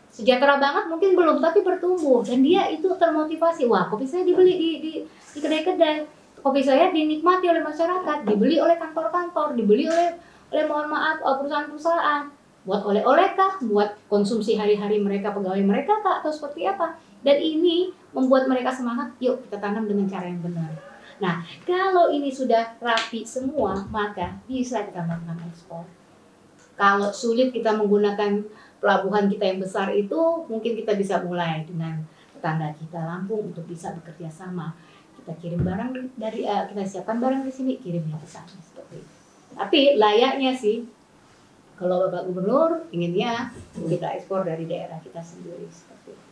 Sejahtera 0.09 0.63
banget 0.63 0.89
mungkin 0.89 1.19
belum 1.19 1.43
tapi 1.45 1.61
bertumbuh. 1.61 2.25
Dan 2.25 2.41
dia 2.41 2.71
itu 2.73 2.87
termotivasi. 2.87 3.69
Wah 3.69 3.93
kopi 3.93 4.09
saya 4.09 4.25
dibeli 4.25 4.57
di 4.57 4.71
di, 4.81 4.93
di 5.05 5.39
kedai-kedai 5.43 6.24
kopi 6.45 6.61
saya 6.61 6.93
dinikmati 6.93 7.49
oleh 7.49 7.65
masyarakat, 7.65 8.29
dibeli 8.29 8.61
oleh 8.61 8.77
kantor-kantor, 8.77 9.57
dibeli 9.57 9.89
oleh 9.89 10.13
oleh 10.53 10.65
mohon 10.69 10.93
maaf 10.93 11.25
eh, 11.25 11.35
perusahaan-perusahaan, 11.41 12.23
buat 12.69 12.85
oleh-oleh 12.85 13.33
kah, 13.33 13.57
buat 13.65 13.97
konsumsi 14.13 14.61
hari-hari 14.61 15.01
mereka 15.01 15.33
pegawai 15.33 15.65
mereka 15.65 16.05
kah 16.05 16.21
atau 16.21 16.29
seperti 16.29 16.69
apa? 16.69 17.01
Dan 17.25 17.41
ini 17.41 17.89
membuat 18.13 18.45
mereka 18.45 18.69
semangat, 18.69 19.17
yuk 19.25 19.41
kita 19.49 19.57
tanam 19.57 19.89
dengan 19.89 20.05
cara 20.05 20.29
yang 20.29 20.45
benar. 20.45 20.69
Nah, 21.25 21.41
kalau 21.65 22.13
ini 22.13 22.29
sudah 22.29 22.77
rapi 22.77 23.25
semua, 23.25 23.81
maka 23.89 24.37
bisa 24.45 24.85
kita 24.85 25.01
melakukan 25.01 25.41
ekspor. 25.49 25.89
Kalau 26.77 27.09
sulit 27.09 27.55
kita 27.57 27.73
menggunakan 27.73 28.45
pelabuhan 28.85 29.33
kita 29.33 29.49
yang 29.49 29.65
besar 29.65 29.89
itu, 29.97 30.45
mungkin 30.45 30.77
kita 30.77 30.93
bisa 30.93 31.25
mulai 31.25 31.65
dengan 31.65 32.05
tetangga 32.37 32.77
kita 32.77 33.01
Lampung 33.01 33.55
untuk 33.55 33.65
bisa 33.65 33.97
bekerja 33.97 34.29
sama 34.29 34.77
kita 35.25 35.41
kirim 35.41 35.65
barang 35.65 36.21
dari 36.21 36.45
uh, 36.45 36.69
kita 36.69 36.85
siapkan 36.85 37.17
barang 37.17 37.49
di 37.49 37.53
sini 37.53 37.73
kirimnya 37.81 38.21
ke 38.21 38.29
sana 38.29 38.61
seperti 38.61 39.01
itu. 39.01 39.13
Tapi 39.57 39.97
layaknya 39.97 40.53
sih 40.53 40.85
kalau 41.81 42.05
Bapak 42.07 42.29
Gubernur 42.29 42.85
inginnya 42.93 43.49
kita 43.73 44.21
ekspor 44.21 44.45
dari 44.45 44.69
daerah 44.69 45.01
kita 45.01 45.25
sendiri 45.25 45.65
seperti 45.73 46.13
itu. 46.13 46.29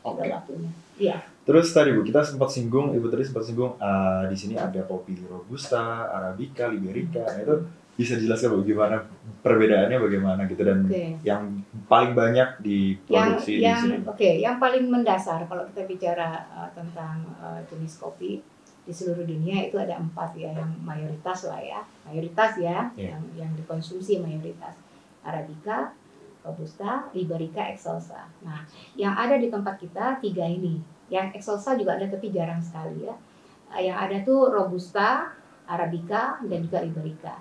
Oke. 0.00 0.24
Okay. 0.24 0.28
waktunya. 0.32 0.72
Iya. 0.96 1.18
Terus 1.44 1.70
tadi 1.76 1.92
Bu, 1.92 2.02
kita 2.02 2.24
sempat 2.24 2.48
singgung, 2.48 2.96
Ibu 2.96 3.06
tadi 3.12 3.22
sempat 3.28 3.44
singgung 3.44 3.76
uh, 3.76 4.24
di 4.26 4.34
sini 4.34 4.56
ada 4.56 4.80
kopi 4.88 5.20
robusta, 5.28 6.08
arabica, 6.08 6.72
liberica. 6.72 7.22
Nah 7.22 7.38
itu 7.44 7.56
bisa 7.96 8.20
dijelaskan 8.20 8.60
bagaimana 8.60 8.96
perbedaannya 9.40 9.96
bagaimana 9.96 10.40
gitu 10.44 10.62
dan 10.68 10.84
okay. 10.84 11.16
yang 11.24 11.64
paling 11.88 12.12
banyak 12.12 12.60
diproduksi 12.60 13.56
yang, 13.56 13.64
yang, 13.64 13.80
di 13.80 13.84
sini. 13.88 13.96
Oke, 14.04 14.12
okay, 14.12 14.34
yang 14.44 14.56
paling 14.60 14.84
mendasar 14.84 15.48
kalau 15.48 15.64
kita 15.72 15.88
bicara 15.88 16.44
uh, 16.52 16.68
tentang 16.76 17.24
uh, 17.40 17.56
jenis 17.64 17.96
kopi 17.96 18.44
di 18.86 18.92
seluruh 18.92 19.24
dunia 19.24 19.66
itu 19.66 19.80
ada 19.80 19.98
empat 19.98 20.36
ya 20.38 20.54
yang 20.54 20.70
mayoritas 20.78 21.50
lah 21.50 21.58
ya 21.58 21.82
mayoritas 22.06 22.54
ya 22.54 22.86
yeah. 22.94 23.18
yang 23.18 23.22
yang 23.34 23.50
dikonsumsi 23.58 24.22
mayoritas 24.22 24.78
arabica, 25.26 25.90
robusta, 26.46 27.10
liberica, 27.10 27.66
excelsa. 27.66 28.30
Nah, 28.46 28.62
yang 28.94 29.18
ada 29.18 29.34
di 29.34 29.50
tempat 29.50 29.74
kita 29.82 30.22
tiga 30.22 30.46
ini. 30.46 30.78
Yang 31.10 31.42
excelsa 31.42 31.74
juga 31.74 31.98
ada 31.98 32.06
tapi 32.06 32.30
jarang 32.30 32.62
sekali 32.62 33.10
ya. 33.10 33.14
Uh, 33.74 33.82
yang 33.82 33.98
ada 33.98 34.22
tuh 34.22 34.54
robusta, 34.54 35.34
arabica 35.66 36.38
dan 36.46 36.62
juga 36.62 36.78
liberica 36.78 37.34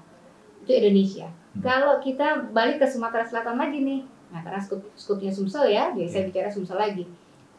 itu 0.65 0.73
Indonesia. 0.73 1.29
Hmm. 1.29 1.61
Kalau 1.61 2.01
kita 2.01 2.49
balik 2.49 2.81
ke 2.81 2.89
Sumatera 2.89 3.21
Selatan 3.21 3.61
lagi 3.61 3.85
nih, 3.85 4.01
nah 4.33 4.41
karena 4.41 4.57
skup, 4.57 4.81
skupnya 4.97 5.29
Sumsel 5.29 5.69
ya, 5.69 5.93
jadi 5.93 6.09
saya 6.09 6.21
hmm. 6.25 6.29
bicara 6.33 6.49
Sumsel 6.49 6.81
lagi. 6.81 7.05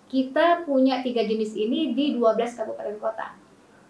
Kita 0.07 0.67
punya 0.67 1.03
tiga 1.03 1.23
jenis 1.23 1.55
ini 1.55 1.95
di 1.95 2.15
12 2.19 2.59
kabupaten 2.59 2.99
kota 2.99 3.35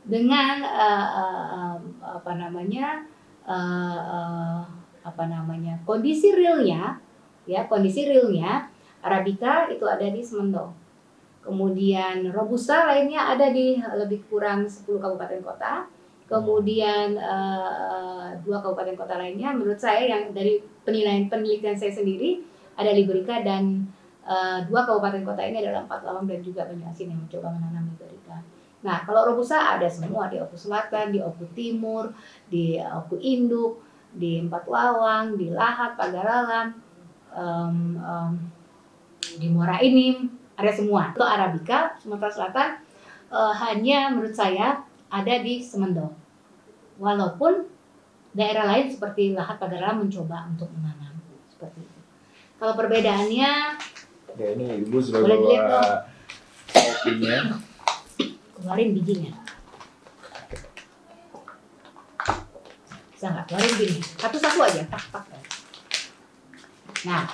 dengan 0.07 0.63
uh, 0.63 1.07
uh, 1.11 1.77
apa 2.01 2.33
namanya 2.39 3.03
uh, 3.43 4.01
uh, 4.01 4.61
apa 5.03 5.25
namanya 5.27 5.75
kondisi 5.83 6.31
realnya 6.31 7.03
ya 7.43 7.67
kondisi 7.67 8.07
realnya 8.07 8.71
Arabica 9.03 9.67
itu 9.67 9.83
ada 9.83 10.07
di 10.07 10.23
Semendo 10.23 10.71
kemudian 11.43 12.27
Robusta 12.31 12.87
lainnya 12.87 13.35
ada 13.35 13.51
di 13.51 13.79
lebih 13.83 14.27
kurang 14.31 14.67
10 14.67 14.87
kabupaten 14.87 15.43
kota 15.43 15.87
kemudian 16.27 17.15
uh, 17.15 18.35
dua 18.43 18.59
kabupaten 18.59 18.99
kota 18.99 19.15
lainnya 19.15 19.55
menurut 19.55 19.79
saya 19.79 20.03
yang 20.11 20.35
dari 20.35 20.59
penilaian 20.83 21.31
penelitian 21.31 21.79
saya 21.79 21.95
sendiri 21.95 22.43
ada 22.75 22.91
Liberica 22.91 23.41
dan 23.47 23.87
uh, 24.27 24.59
dua 24.67 24.83
kabupaten 24.83 25.23
kota 25.23 25.43
ini 25.47 25.63
adalah 25.63 25.87
Empat 25.87 26.03
Lawang 26.03 26.27
dan 26.27 26.43
juga 26.43 26.67
Banyuasin 26.67 27.15
yang 27.15 27.21
mencoba 27.23 27.49
menanam 27.55 27.89
Liberica. 27.95 28.43
Nah 28.83 29.07
kalau 29.07 29.33
Robusta 29.33 29.79
ada 29.79 29.87
semua 29.87 30.27
di 30.27 30.43
Oku 30.43 30.59
Selatan, 30.59 31.15
di 31.15 31.23
Oku 31.23 31.47
Timur, 31.55 32.11
di 32.51 32.77
Oku 32.83 33.17
Induk, 33.23 33.81
di 34.11 34.43
Empat 34.43 34.67
Lawang, 34.67 35.39
di 35.39 35.55
Lahat, 35.55 35.95
Pagaralan, 35.95 36.75
um, 37.33 37.77
um, 38.03 38.33
di 39.39 39.47
Muara 39.51 39.79
Inim, 39.79 40.27
ada 40.59 40.71
semua. 40.75 41.15
Untuk 41.15 41.27
Arabica 41.27 41.95
Sumatera 42.03 42.31
Selatan 42.35 42.69
uh, 43.31 43.55
hanya 43.55 44.11
menurut 44.11 44.35
saya 44.35 44.86
ada 45.11 45.35
di 45.43 45.63
Semendo. 45.63 46.13
Walaupun 46.97 47.67
daerah 48.33 48.69
lain 48.73 48.89
seperti 48.93 49.33
Lahat 49.37 49.57
Pagara 49.61 49.97
mencoba 49.97 50.49
untuk 50.49 50.69
menanam 50.77 51.17
seperti 51.53 51.85
itu. 51.85 52.01
Kalau 52.57 52.73
perbedaannya 52.73 53.53
ya 54.37 54.49
ini 54.53 54.65
ibu 54.85 55.01
sudah 55.01 55.21
boleh 55.25 55.39
bawa 55.41 55.83
kopinya. 56.73 57.61
Keluarin 58.57 58.91
bijinya. 58.97 59.33
Bisa 63.17 63.33
nggak 63.33 63.45
keluarin 63.49 63.75
biji? 63.81 64.01
Satu-satu 64.21 64.59
aja. 64.61 64.83
Tak, 64.93 65.05
tak. 65.09 65.25
Nah, 67.09 67.25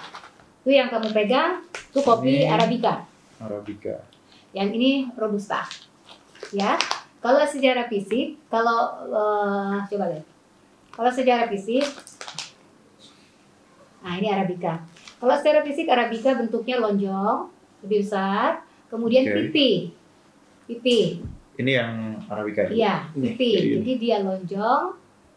Itu 0.63 0.71
yang 0.71 0.87
kamu 0.95 1.11
pegang, 1.11 1.67
itu 1.75 2.01
kopi 2.07 2.47
Ini. 2.47 2.47
Arabica. 2.47 3.03
Arabica. 3.43 4.07
Yang 4.55 4.69
ini 4.79 4.91
Robusta. 5.19 5.67
Ya. 6.55 6.79
Kalau 7.23 7.47
secara 7.47 7.87
fisik, 7.87 8.35
kalau 8.51 9.07
eh, 9.07 9.77
coba 9.87 10.05
lihat. 10.11 10.27
Kalau 10.93 11.11
secara 11.15 11.47
fisik 11.49 11.87
Nah, 14.03 14.19
ini 14.19 14.27
Arabica. 14.35 14.83
Kalau 15.23 15.35
secara 15.39 15.63
fisik 15.63 15.87
Arabica 15.87 16.35
bentuknya 16.35 16.83
lonjong, 16.83 17.47
lebih 17.87 18.03
besar, 18.03 18.67
kemudian 18.91 19.23
Oke. 19.31 19.35
pipi. 19.47 19.71
Pipi. 20.67 21.01
Ini 21.63 21.71
yang 21.71 22.19
Arabica. 22.27 22.67
ini? 22.67 22.83
Iya, 22.83 23.07
Ini, 23.15 23.27
pipi. 23.39 23.51
gini. 23.55 23.73
Jadi 23.79 23.93
dia 24.03 24.17
lonjong, 24.27 24.83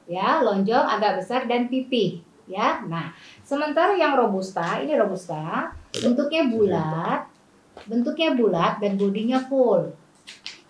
ya, 0.09 0.41
lonjong 0.41 0.85
agak 0.97 1.21
besar 1.21 1.45
dan 1.45 1.69
pipi, 1.69 2.25
ya. 2.49 2.81
Nah, 2.89 3.13
sementara 3.45 3.93
yang 3.93 4.17
robusta, 4.17 4.81
ini 4.81 4.97
robusta, 4.97 5.69
bentuknya 5.93 6.49
bulat, 6.49 7.29
bentuknya 7.85 8.33
bulat 8.33 8.81
dan 8.81 8.97
bodinya 8.97 9.45
full. 9.45 9.93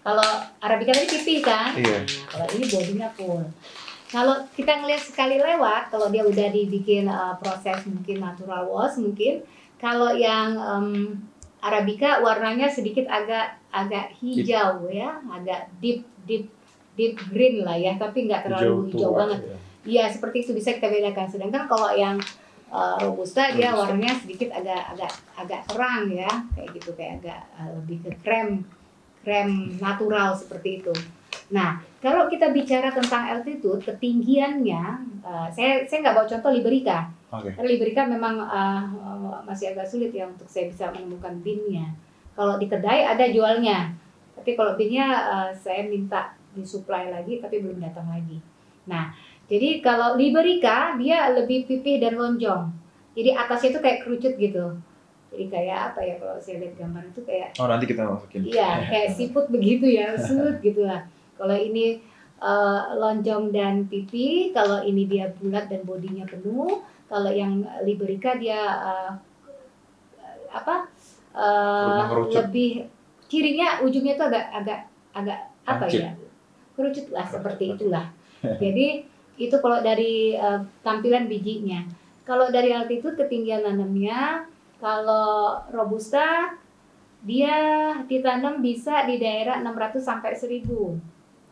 Kalau 0.05 0.29
Arabica 0.61 0.93
tadi 0.93 1.09
pipi 1.09 1.41
kan? 1.41 1.73
Iya. 1.73 2.05
Nah, 2.05 2.29
kalau 2.29 2.47
ini 2.53 2.65
bodinya 2.69 3.09
full. 3.17 3.41
Kalau 4.13 4.37
kita 4.53 4.77
ngelihat 4.77 5.01
sekali 5.01 5.41
lewat, 5.41 5.89
kalau 5.89 6.13
dia 6.13 6.21
udah 6.21 6.53
dibikin 6.53 7.09
uh, 7.09 7.33
proses 7.41 7.81
mungkin 7.89 8.21
natural 8.21 8.69
wash 8.69 9.01
mungkin, 9.01 9.41
kalau 9.81 10.13
yang 10.13 10.53
em, 10.55 10.87
Arabica 11.57 12.21
warnanya 12.21 12.69
sedikit 12.69 13.09
agak 13.09 13.57
agak 13.73 14.13
hijau 14.21 14.85
ya, 14.93 15.17
agak 15.25 15.73
deep 15.81 16.05
deep 16.29 16.53
deep 16.93 17.17
green 17.33 17.65
lah 17.65 17.73
ya, 17.73 17.97
tapi 17.97 18.29
nggak 18.29 18.45
terlalu 18.45 18.93
hijau, 18.93 19.09
tua, 19.09 19.25
banget. 19.25 19.39
ya. 19.41 19.57
Iya 19.85 20.05
seperti 20.13 20.45
itu 20.45 20.51
bisa 20.53 20.77
kita 20.77 20.85
bedakan. 20.85 21.25
Sedangkan 21.25 21.65
kalau 21.65 21.89
yang 21.97 22.21
uh, 22.69 23.01
robusta 23.01 23.49
dia 23.57 23.73
warnanya 23.73 24.13
sedikit 24.21 24.53
agak 24.53 24.93
agak 24.93 25.11
agak 25.33 25.61
terang 25.65 26.13
ya, 26.13 26.29
kayak 26.53 26.69
gitu 26.77 26.93
kayak 26.93 27.25
agak 27.25 27.41
uh, 27.57 27.73
lebih 27.81 28.05
ke 28.05 28.13
krem 28.21 28.61
krem 29.25 29.81
natural 29.81 30.37
seperti 30.37 30.85
itu. 30.85 30.93
Nah 31.49 31.81
kalau 31.99 32.29
kita 32.29 32.53
bicara 32.53 32.93
tentang 32.93 33.25
altitude 33.33 33.81
ketinggiannya, 33.81 34.83
uh, 35.25 35.49
saya 35.49 35.81
saya 35.89 36.05
nggak 36.05 36.15
bawa 36.15 36.27
contoh 36.29 36.51
Liberica. 36.53 37.09
Oke. 37.33 37.49
Karena 37.57 37.67
Liberica 37.67 38.05
memang 38.05 38.37
uh, 38.45 39.41
masih 39.43 39.73
agak 39.73 39.89
sulit 39.89 40.13
ya 40.13 40.29
untuk 40.29 40.45
saya 40.45 40.69
bisa 40.69 40.93
menemukan 40.93 41.33
binnya. 41.41 41.89
Kalau 42.37 42.61
di 42.61 42.69
kedai 42.69 43.09
ada 43.09 43.25
jualnya, 43.25 43.91
tapi 44.37 44.53
kalau 44.53 44.77
binnya 44.77 45.07
uh, 45.25 45.49
saya 45.49 45.89
minta 45.89 46.37
disuplai 46.53 47.09
lagi, 47.09 47.41
tapi 47.41 47.59
belum 47.59 47.81
datang 47.81 48.07
lagi. 48.07 48.39
Nah, 48.85 49.11
jadi 49.49 49.81
kalau 49.81 50.13
Liberica 50.13 50.93
dia 51.01 51.33
lebih 51.33 51.65
pipih 51.65 51.97
dan 51.99 52.15
lonjong. 52.15 52.69
Jadi 53.15 53.29
atasnya 53.31 53.69
itu 53.75 53.79
kayak 53.81 53.99
kerucut 54.03 54.33
gitu. 54.35 54.77
Jadi 55.35 55.51
kayak 55.51 55.91
apa 55.91 55.99
ya 55.99 56.15
kalau 56.15 56.39
saya 56.39 56.63
lihat 56.63 56.79
gambar 56.79 57.03
itu 57.11 57.21
kayak 57.27 57.51
Oh 57.59 57.67
nanti 57.67 57.85
kita 57.91 58.07
masukin. 58.07 58.47
Iya, 58.47 58.69
kayak 58.91 59.09
siput 59.19 59.51
begitu 59.51 59.83
ya, 59.91 60.15
sud 60.15 60.63
gitu 60.63 60.87
lah. 60.87 61.03
Kalau 61.35 61.51
ini 61.59 61.99
eh, 62.39 62.81
lonjong 62.95 63.51
dan 63.51 63.83
pipi, 63.91 64.55
kalau 64.55 64.79
ini 64.79 65.03
dia 65.11 65.27
bulat 65.35 65.67
dan 65.67 65.83
bodinya 65.83 66.23
penuh, 66.23 66.79
kalau 67.11 67.27
yang 67.35 67.67
Liberica 67.83 68.39
dia 68.39 68.63
eh, 68.79 69.11
apa? 70.55 70.87
Mengerucut. 71.35 72.47
lebih 72.47 72.87
cirinya 73.27 73.83
ujungnya 73.83 74.15
itu 74.15 74.23
agak 74.23 74.45
agak 74.55 74.79
agak 75.11 75.39
apa 75.67 75.83
ya? 75.91 76.15
Kerucut 76.79 77.11
lah 77.11 77.27
seperti 77.27 77.75
itulah. 77.75 78.07
Jadi 78.63 79.03
itu 79.35 79.55
kalau 79.59 79.83
dari 79.83 80.39
eh, 80.39 80.59
tampilan 80.79 81.27
bijinya. 81.27 81.83
Kalau 82.25 82.49
dari 82.49 82.73
altitude 82.73 83.19
ketinggian 83.19 83.61
nanamnya, 83.61 84.49
kalau 84.79 85.61
robusta 85.71 86.57
dia 87.25 87.57
ditanam 88.05 88.61
bisa 88.61 89.07
di 89.09 89.17
daerah 89.17 89.57
600 89.63 89.97
sampai 89.97 90.37
1000. 90.37 90.61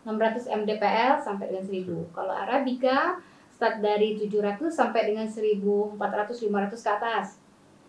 600 0.06 0.52
mdpl 0.62 1.14
sampai 1.24 1.46
dengan 1.50 1.66
1000. 1.66 2.14
Kalau 2.14 2.34
arabica 2.36 3.18
start 3.50 3.80
dari 3.82 4.20
700 4.20 4.70
sampai 4.70 5.10
dengan 5.10 5.26
1400 5.26 5.98
500 5.98 6.86
ke 6.86 6.90
atas. 6.92 7.28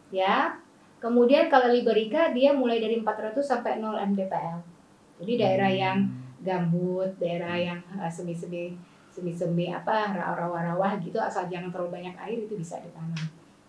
Ya. 0.09 0.57
Kemudian 1.03 1.53
kalau 1.53 1.69
liberica 1.69 2.33
dia 2.33 2.57
mulai 2.57 2.81
dari 2.81 2.97
400 2.97 3.37
sampai 3.45 3.77
0 3.77 4.01
mdpl. 4.15 4.59
Jadi 5.21 5.33
daerah 5.37 5.69
Hmm. 5.69 5.83
yang 5.85 5.99
gambut, 6.41 7.11
daerah 7.21 7.57
yang 7.61 7.81
eh, 8.01 8.09
semi-semi 8.09 8.73
semi-semi 9.15 9.71
apa 9.71 10.11
rawa-rawa 10.11 10.99
gitu 10.99 11.23
asal 11.23 11.47
jangan 11.47 11.71
terlalu 11.71 12.03
banyak 12.03 12.19
air 12.19 12.51
itu 12.51 12.59
bisa 12.59 12.83
ditanam 12.83 13.15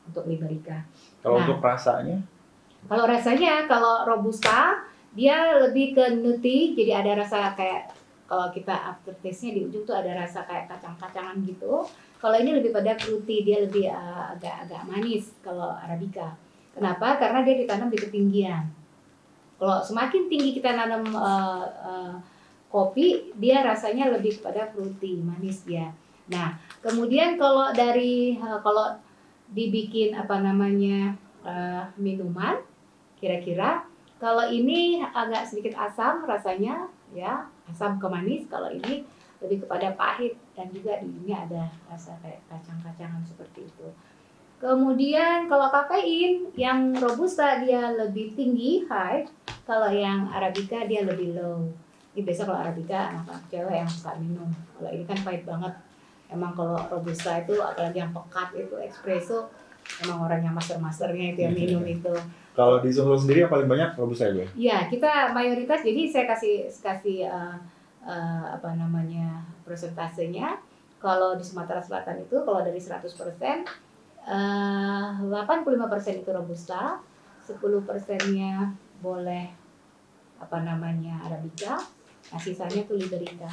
untuk 0.08 0.24
liberica. 0.30 0.86
Kalau 1.22 1.42
Nah. 1.42 1.44
untuk 1.50 1.60
rasanya, 1.62 2.18
Kalau 2.86 3.10
rasanya 3.10 3.66
kalau 3.66 4.06
robusta 4.06 4.86
dia 5.18 5.58
lebih 5.58 5.98
ke 5.98 6.22
nutty, 6.22 6.78
jadi 6.78 7.02
ada 7.02 7.26
rasa 7.26 7.58
kayak 7.58 7.90
kalau 8.30 8.50
kita 8.54 8.74
aftertaste-nya 8.74 9.52
di 9.58 9.62
ujung 9.70 9.86
tuh 9.86 9.98
ada 9.98 10.14
rasa 10.14 10.46
kayak 10.46 10.70
kacang-kacangan 10.70 11.42
gitu. 11.46 11.82
Kalau 12.22 12.38
ini 12.42 12.58
lebih 12.58 12.74
pada 12.74 12.98
fruity, 12.98 13.46
dia 13.46 13.62
lebih 13.62 13.86
uh, 13.90 14.34
agak-agak 14.34 14.82
manis 14.90 15.30
kalau 15.46 15.78
arabica. 15.78 16.34
Kenapa? 16.74 17.22
Karena 17.22 17.46
dia 17.46 17.56
ditanam 17.58 17.90
di 17.90 17.98
ketinggian. 18.02 18.66
Kalau 19.62 19.80
semakin 19.80 20.28
tinggi 20.28 20.52
kita 20.58 20.74
nanam 20.74 21.06
uh, 21.14 21.66
uh, 21.70 22.14
kopi, 22.70 23.32
dia 23.38 23.62
rasanya 23.62 24.10
lebih 24.10 24.42
kepada 24.42 24.68
fruity, 24.74 25.22
manis 25.22 25.64
dia. 25.64 25.94
Nah, 26.28 26.58
kemudian 26.82 27.38
kalau 27.38 27.70
dari 27.72 28.36
uh, 28.42 28.60
kalau 28.66 28.98
dibikin 29.52 30.18
apa 30.18 30.42
namanya 30.42 31.14
uh, 31.46 31.86
minuman, 32.00 32.62
kira-kira 33.20 33.86
kalau 34.16 34.48
ini 34.48 35.04
agak 35.04 35.44
sedikit 35.44 35.76
asam 35.76 36.24
rasanya, 36.24 36.88
ya 37.12 37.46
asam 37.68 38.00
ke 38.00 38.08
manis. 38.08 38.48
Kalau 38.48 38.72
ini 38.72 39.04
lebih 39.44 39.68
kepada 39.68 39.92
pahit 39.94 40.40
dan 40.56 40.72
juga 40.72 40.98
di 41.04 41.12
ini 41.12 41.36
ada 41.36 41.68
rasa 41.92 42.16
kayak 42.24 42.42
kacang-kacangan 42.48 43.22
seperti 43.28 43.68
itu. 43.68 43.88
Kemudian 44.56 45.52
kalau 45.52 45.68
kafein 45.68 46.50
yang 46.56 46.96
robusta 46.96 47.60
dia 47.60 47.92
lebih 47.92 48.34
tinggi 48.40 48.88
high, 48.88 49.28
kalau 49.68 49.92
yang 49.92 50.32
arabica 50.32 50.88
dia 50.88 51.04
lebih 51.04 51.36
low. 51.36 51.68
Ini 52.16 52.24
biasa 52.24 52.48
kalau 52.48 52.64
arabica 52.64 53.12
anak-anak 53.12 53.44
cewek 53.52 53.76
yang 53.84 53.92
suka 53.92 54.16
minum. 54.16 54.48
Kalau 54.80 54.90
ini 54.96 55.04
kan 55.04 55.20
pahit 55.22 55.44
banget. 55.44 55.74
Emang 56.36 56.52
kalau 56.52 56.76
robusta 56.92 57.40
itu 57.40 57.56
apalagi 57.64 58.04
yang 58.04 58.12
pekat 58.12 58.52
itu 58.60 58.76
espresso, 58.84 59.48
emang 60.04 60.28
orang 60.28 60.44
yang 60.44 60.54
master-masternya 60.54 61.32
itu 61.32 61.40
yang 61.48 61.56
minum 61.56 61.84
itu. 61.88 62.12
kalau 62.56 62.80
di 62.80 62.88
Sumsel 62.88 63.20
sendiri 63.20 63.40
yang 63.44 63.52
paling 63.52 63.68
banyak 63.68 64.00
robusta 64.00 64.32
ya, 64.32 64.36
Bu? 64.36 64.44
Ya, 64.56 64.78
kita 64.88 65.36
mayoritas 65.36 65.84
jadi 65.84 66.08
saya 66.08 66.26
kasih 66.32 66.72
kasih 66.80 67.28
uh, 67.28 67.60
uh, 68.04 68.46
apa 68.56 68.76
namanya 68.80 69.44
persentasenya. 69.68 70.60
Kalau 71.04 71.36
di 71.36 71.44
Sumatera 71.44 71.84
Selatan 71.84 72.24
itu 72.24 72.40
kalau 72.48 72.64
dari 72.64 72.80
100% 72.80 73.04
uh, 74.26 75.10
85% 75.22 76.24
itu 76.24 76.30
robusta, 76.32 77.04
10 77.44 77.60
persennya 77.84 78.72
boleh 79.04 79.52
apa 80.40 80.58
namanya 80.64 81.28
arabica, 81.28 81.78
nah 82.32 82.40
sisanya 82.40 82.84
tuh 82.88 82.98
liberica. 82.98 83.48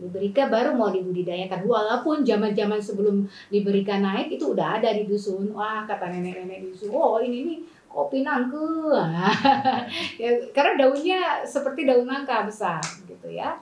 Liberica 0.00 0.48
baru 0.48 0.72
mau 0.72 0.88
dibudidayakan 0.88 1.68
walaupun 1.68 2.24
zaman-zaman 2.24 2.80
sebelum 2.80 3.28
Liberica 3.52 4.00
naik 4.00 4.32
itu 4.32 4.56
udah 4.56 4.80
ada 4.80 4.96
di 4.96 5.04
dusun. 5.04 5.52
Wah, 5.52 5.84
kata 5.84 6.08
nenek-nenek 6.08 6.64
di 6.64 6.66
dusun, 6.72 6.90
"Oh, 6.96 7.20
ini 7.20 7.44
nih 7.44 7.58
kopi 7.84 8.24
nangke." 8.24 8.96
ya, 10.22 10.30
karena 10.56 10.72
daunnya 10.80 11.20
seperti 11.44 11.84
daun 11.84 12.08
nangka 12.08 12.48
besar 12.48 12.80
gitu 13.04 13.28
ya. 13.28 13.60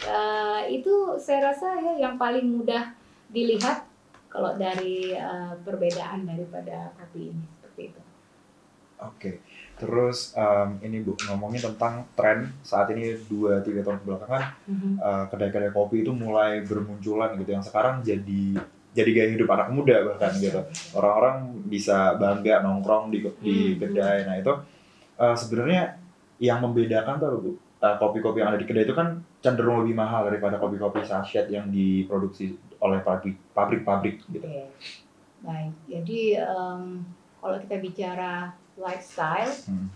Eh, 0.00 0.80
itu 0.80 1.16
saya 1.16 1.52
rasa 1.52 1.76
ya 1.80 2.08
yang 2.08 2.20
paling 2.20 2.44
mudah 2.44 2.92
dilihat 3.32 3.84
kalau 4.28 4.56
dari 4.60 5.16
eh, 5.16 5.52
perbedaan 5.64 6.28
daripada 6.28 6.92
kopi 7.00 7.32
ini 7.32 7.44
seperti 7.56 7.82
itu. 7.92 8.02
Oke. 9.00 9.30
Terus 9.80 10.36
em, 10.36 10.76
ini 10.84 11.00
Bu 11.00 11.16
ngomongin 11.24 11.72
tentang 11.72 12.04
tren 12.12 12.52
saat 12.60 12.92
ini 12.92 13.16
2-3 13.26 13.80
tahun 13.80 14.04
belakangan 14.04 14.44
Mhm. 14.68 14.90
eh, 15.00 15.24
kedai-kedai 15.32 15.72
kopi 15.72 16.04
itu 16.04 16.12
mulai 16.12 16.60
bermunculan 16.60 17.32
gitu 17.40 17.50
yang 17.50 17.64
sekarang 17.64 18.04
jadi 18.04 18.60
jadi 18.90 19.10
gaya 19.14 19.28
hidup 19.32 19.48
anak 19.48 19.70
muda 19.70 20.02
bahkan 20.04 20.34
gitu. 20.36 20.60
Orang-orang 20.92 21.62
bisa 21.64 22.18
bangga 22.18 22.60
nongkrong 22.60 23.08
di 23.08 23.22
di 23.40 23.56
Hmm. 23.72 23.78
kedai. 23.80 24.18
Nah, 24.28 24.36
itu 24.36 24.52
eh, 25.16 25.36
sebenarnya 25.36 25.96
yang 26.36 26.60
membedakan 26.60 27.16
tuh 27.16 27.40
Bu 27.40 27.50
eh, 27.80 27.96
kopi-kopi 27.96 28.44
yang 28.44 28.52
ada 28.52 28.60
di 28.60 28.68
kedai 28.68 28.84
itu 28.84 28.92
kan 28.92 29.24
cenderung 29.40 29.80
lebih 29.80 29.96
mahal 29.96 30.28
daripada 30.28 30.60
kopi-kopi 30.60 31.00
sachet 31.00 31.48
yang 31.48 31.72
diproduksi 31.72 32.52
oleh 32.76 33.00
pabrik 33.00 33.40
pabrik-pabrik 33.56 34.20
gitu. 34.28 34.44
Oke, 34.44 34.68
baik. 35.40 35.72
Jadi 35.88 36.36
em, 36.36 36.82
kalau 37.40 37.56
kita 37.56 37.80
bicara 37.80 38.52
lifestyle 38.80 39.52
Hmm. 39.68 39.92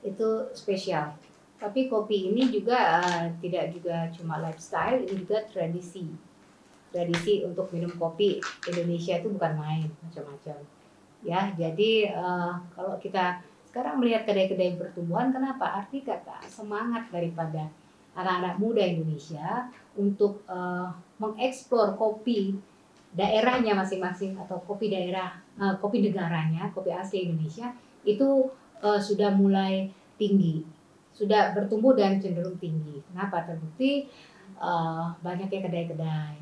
itu 0.00 0.28
spesial. 0.56 1.12
Tapi 1.56 1.88
kopi 1.88 2.32
ini 2.32 2.52
juga 2.52 3.00
eh, 3.00 3.32
tidak 3.40 3.72
juga 3.72 4.08
cuma 4.12 4.40
lifestyle, 4.40 5.04
ini 5.04 5.24
juga 5.24 5.44
tradisi. 5.48 6.08
Tradisi 6.92 7.44
untuk 7.44 7.68
minum 7.72 7.92
kopi 7.96 8.40
Indonesia 8.68 9.20
itu 9.20 9.28
bukan 9.32 9.52
main 9.56 9.88
macam-macam. 10.04 10.58
Ya, 11.26 11.50
jadi 11.58 12.14
uh, 12.14 12.54
kalau 12.76 12.94
kita 13.02 13.42
sekarang 13.66 13.98
melihat 13.98 14.24
kedai-kedai 14.24 14.78
pertumbuhan, 14.78 15.34
kenapa? 15.34 15.82
Arti 15.82 16.06
kata 16.06 16.38
semangat 16.46 17.10
daripada 17.10 17.66
anak-anak 18.16 18.56
muda 18.56 18.80
Indonesia 18.80 19.68
untuk 19.98 20.46
uh, 20.48 20.88
mengeksplor 21.20 21.98
kopi 21.98 22.56
daerahnya 23.12 23.76
masing-masing 23.76 24.36
atau 24.38 24.60
kopi 24.64 24.88
daerah, 24.88 25.36
uh, 25.60 25.76
kopi 25.76 26.04
negaranya, 26.04 26.72
kopi 26.72 26.94
asli 26.94 27.28
Indonesia 27.28 27.72
itu 28.06 28.48
uh, 28.80 29.00
sudah 29.02 29.34
mulai 29.34 29.90
tinggi, 30.16 30.62
sudah 31.12 31.52
bertumbuh 31.52 31.98
dan 31.98 32.22
cenderung 32.22 32.56
tinggi. 32.56 33.02
Kenapa? 33.10 33.42
Terbukti 33.44 34.06
uh, 34.62 35.10
banyaknya 35.20 35.60
kedai-kedai, 35.66 36.38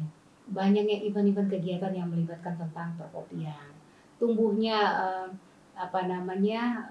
banyaknya 0.52 1.02
event-event 1.08 1.48
kegiatan 1.48 1.90
yang 1.96 2.12
melibatkan 2.12 2.60
tentang 2.60 2.94
perkopian, 3.00 3.72
tumbuhnya 4.20 4.78
uh, 4.94 5.28
apa 5.74 6.06
namanya 6.06 6.86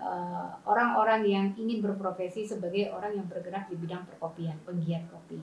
orang-orang 0.67 1.23
uh, 1.23 1.29
yang 1.39 1.47
ingin 1.55 1.79
berprofesi 1.79 2.43
sebagai 2.43 2.91
orang 2.91 3.15
yang 3.15 3.27
bergerak 3.31 3.71
di 3.71 3.79
bidang 3.79 4.03
perkopian, 4.03 4.59
penggiat 4.67 5.07
kopi. 5.07 5.39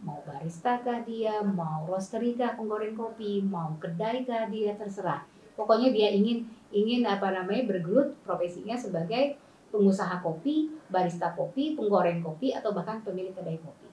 Mau 0.00 0.24
barista 0.24 0.80
kah 0.80 1.04
dia, 1.04 1.44
mau 1.44 1.84
roastery 1.84 2.32
kah 2.32 2.56
penggoreng 2.56 2.96
kopi, 2.96 3.44
mau 3.44 3.76
kedai 3.76 4.24
kah 4.24 4.48
dia 4.48 4.72
terserah. 4.72 5.22
Pokoknya 5.52 5.92
dia 5.92 6.08
ingin 6.16 6.48
ingin 6.72 7.04
apa 7.04 7.30
namanya 7.30 7.68
bergelut 7.68 8.16
profesinya 8.24 8.74
sebagai 8.74 9.36
pengusaha 9.72 10.20
kopi, 10.20 10.68
barista 10.92 11.32
kopi, 11.32 11.72
penggoreng 11.76 12.20
kopi 12.20 12.52
atau 12.52 12.76
bahkan 12.76 13.00
pemilik 13.00 13.32
kedai 13.32 13.56
kopi. 13.60 13.88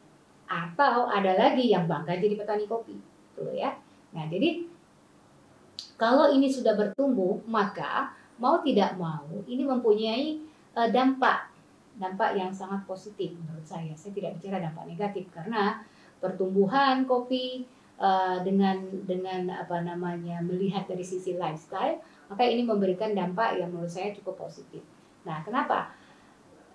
Atau 0.49 1.07
ada 1.07 1.37
lagi 1.37 1.71
yang 1.71 1.85
bangga 1.85 2.17
jadi 2.19 2.35
petani 2.35 2.65
kopi, 2.65 2.99
tuh 3.37 3.53
ya. 3.53 3.77
Nah, 4.11 4.25
jadi 4.27 4.65
kalau 5.95 6.31
ini 6.31 6.49
sudah 6.51 6.75
bertumbuh, 6.75 7.39
maka 7.47 8.11
mau 8.39 8.63
tidak 8.63 8.95
mau 8.95 9.27
ini 9.45 9.67
mempunyai 9.67 10.39
uh, 10.73 10.89
dampak 10.89 11.51
dampak 11.99 12.39
yang 12.39 12.49
sangat 12.55 12.87
positif 12.87 13.35
menurut 13.35 13.67
saya. 13.67 13.91
Saya 13.93 14.15
tidak 14.15 14.39
bicara 14.39 14.63
dampak 14.63 14.87
negatif 14.87 15.27
karena 15.35 15.83
pertumbuhan 16.23 17.03
kopi 17.03 17.67
uh, 17.99 18.39
dengan 18.39 18.79
dengan 19.03 19.51
apa 19.51 19.83
namanya 19.83 20.39
melihat 20.39 20.87
dari 20.87 21.03
sisi 21.03 21.35
lifestyle, 21.35 21.99
maka 22.29 22.45
ini 22.45 22.61
memberikan 22.61 23.11
dampak 23.17 23.57
yang 23.57 23.73
menurut 23.73 23.89
saya 23.89 24.13
cukup 24.13 24.47
positif. 24.47 24.85
Nah, 25.25 25.41
kenapa? 25.41 25.91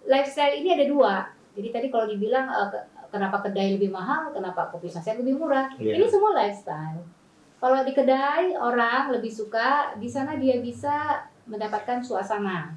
Lifestyle 0.04 0.58
ini 0.58 0.74
ada 0.74 0.84
dua. 0.90 1.14
Jadi 1.54 1.68
tadi 1.70 1.86
kalau 1.88 2.10
dibilang 2.10 2.50
uh, 2.50 2.68
kenapa 3.08 3.40
kedai 3.46 3.78
lebih 3.78 3.94
mahal, 3.94 4.34
kenapa 4.34 4.68
kopi 4.74 4.90
saset 4.90 5.14
lebih 5.16 5.38
murah, 5.38 5.70
yeah. 5.78 5.94
ini 5.94 6.04
semua 6.10 6.34
lifestyle. 6.34 7.00
Kalau 7.62 7.80
di 7.86 7.94
kedai 7.94 8.52
orang 8.58 9.14
lebih 9.14 9.30
suka 9.30 9.96
di 9.96 10.10
sana 10.10 10.36
dia 10.36 10.58
bisa 10.60 11.24
mendapatkan 11.48 12.00
suasana 12.00 12.72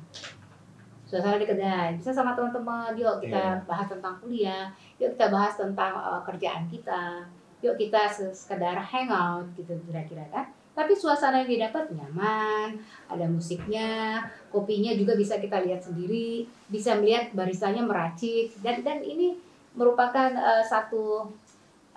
suasana 1.08 1.40
di 1.40 1.48
kedai 1.48 1.96
bisa 1.96 2.12
sama 2.12 2.36
teman-teman 2.36 2.92
yuk 3.00 3.24
kita 3.24 3.40
yeah. 3.40 3.64
bahas 3.64 3.88
tentang 3.88 4.20
kuliah 4.20 4.68
yuk 5.00 5.16
kita 5.16 5.32
bahas 5.32 5.56
tentang 5.56 5.96
uh, 5.96 6.20
kerjaan 6.28 6.68
kita 6.68 7.24
yuk 7.64 7.80
kita 7.80 8.12
sekedar 8.12 8.76
hangout 8.76 9.48
gitu 9.56 9.72
kira-kira 9.88 10.28
kan 10.28 10.52
tapi 10.78 10.94
suasana 10.94 11.42
yang 11.42 11.50
didapat 11.58 11.90
nyaman 11.90 12.78
ada 13.10 13.26
musiknya 13.26 14.22
kopinya 14.54 14.94
juga 14.94 15.18
bisa 15.18 15.42
kita 15.42 15.66
lihat 15.66 15.82
sendiri 15.82 16.46
bisa 16.70 16.94
melihat 17.02 17.34
baristanya 17.34 17.82
meracik 17.82 18.54
dan 18.62 18.86
dan 18.86 19.02
ini 19.02 19.42
merupakan 19.74 20.30
uh, 20.38 20.62
satu 20.62 21.26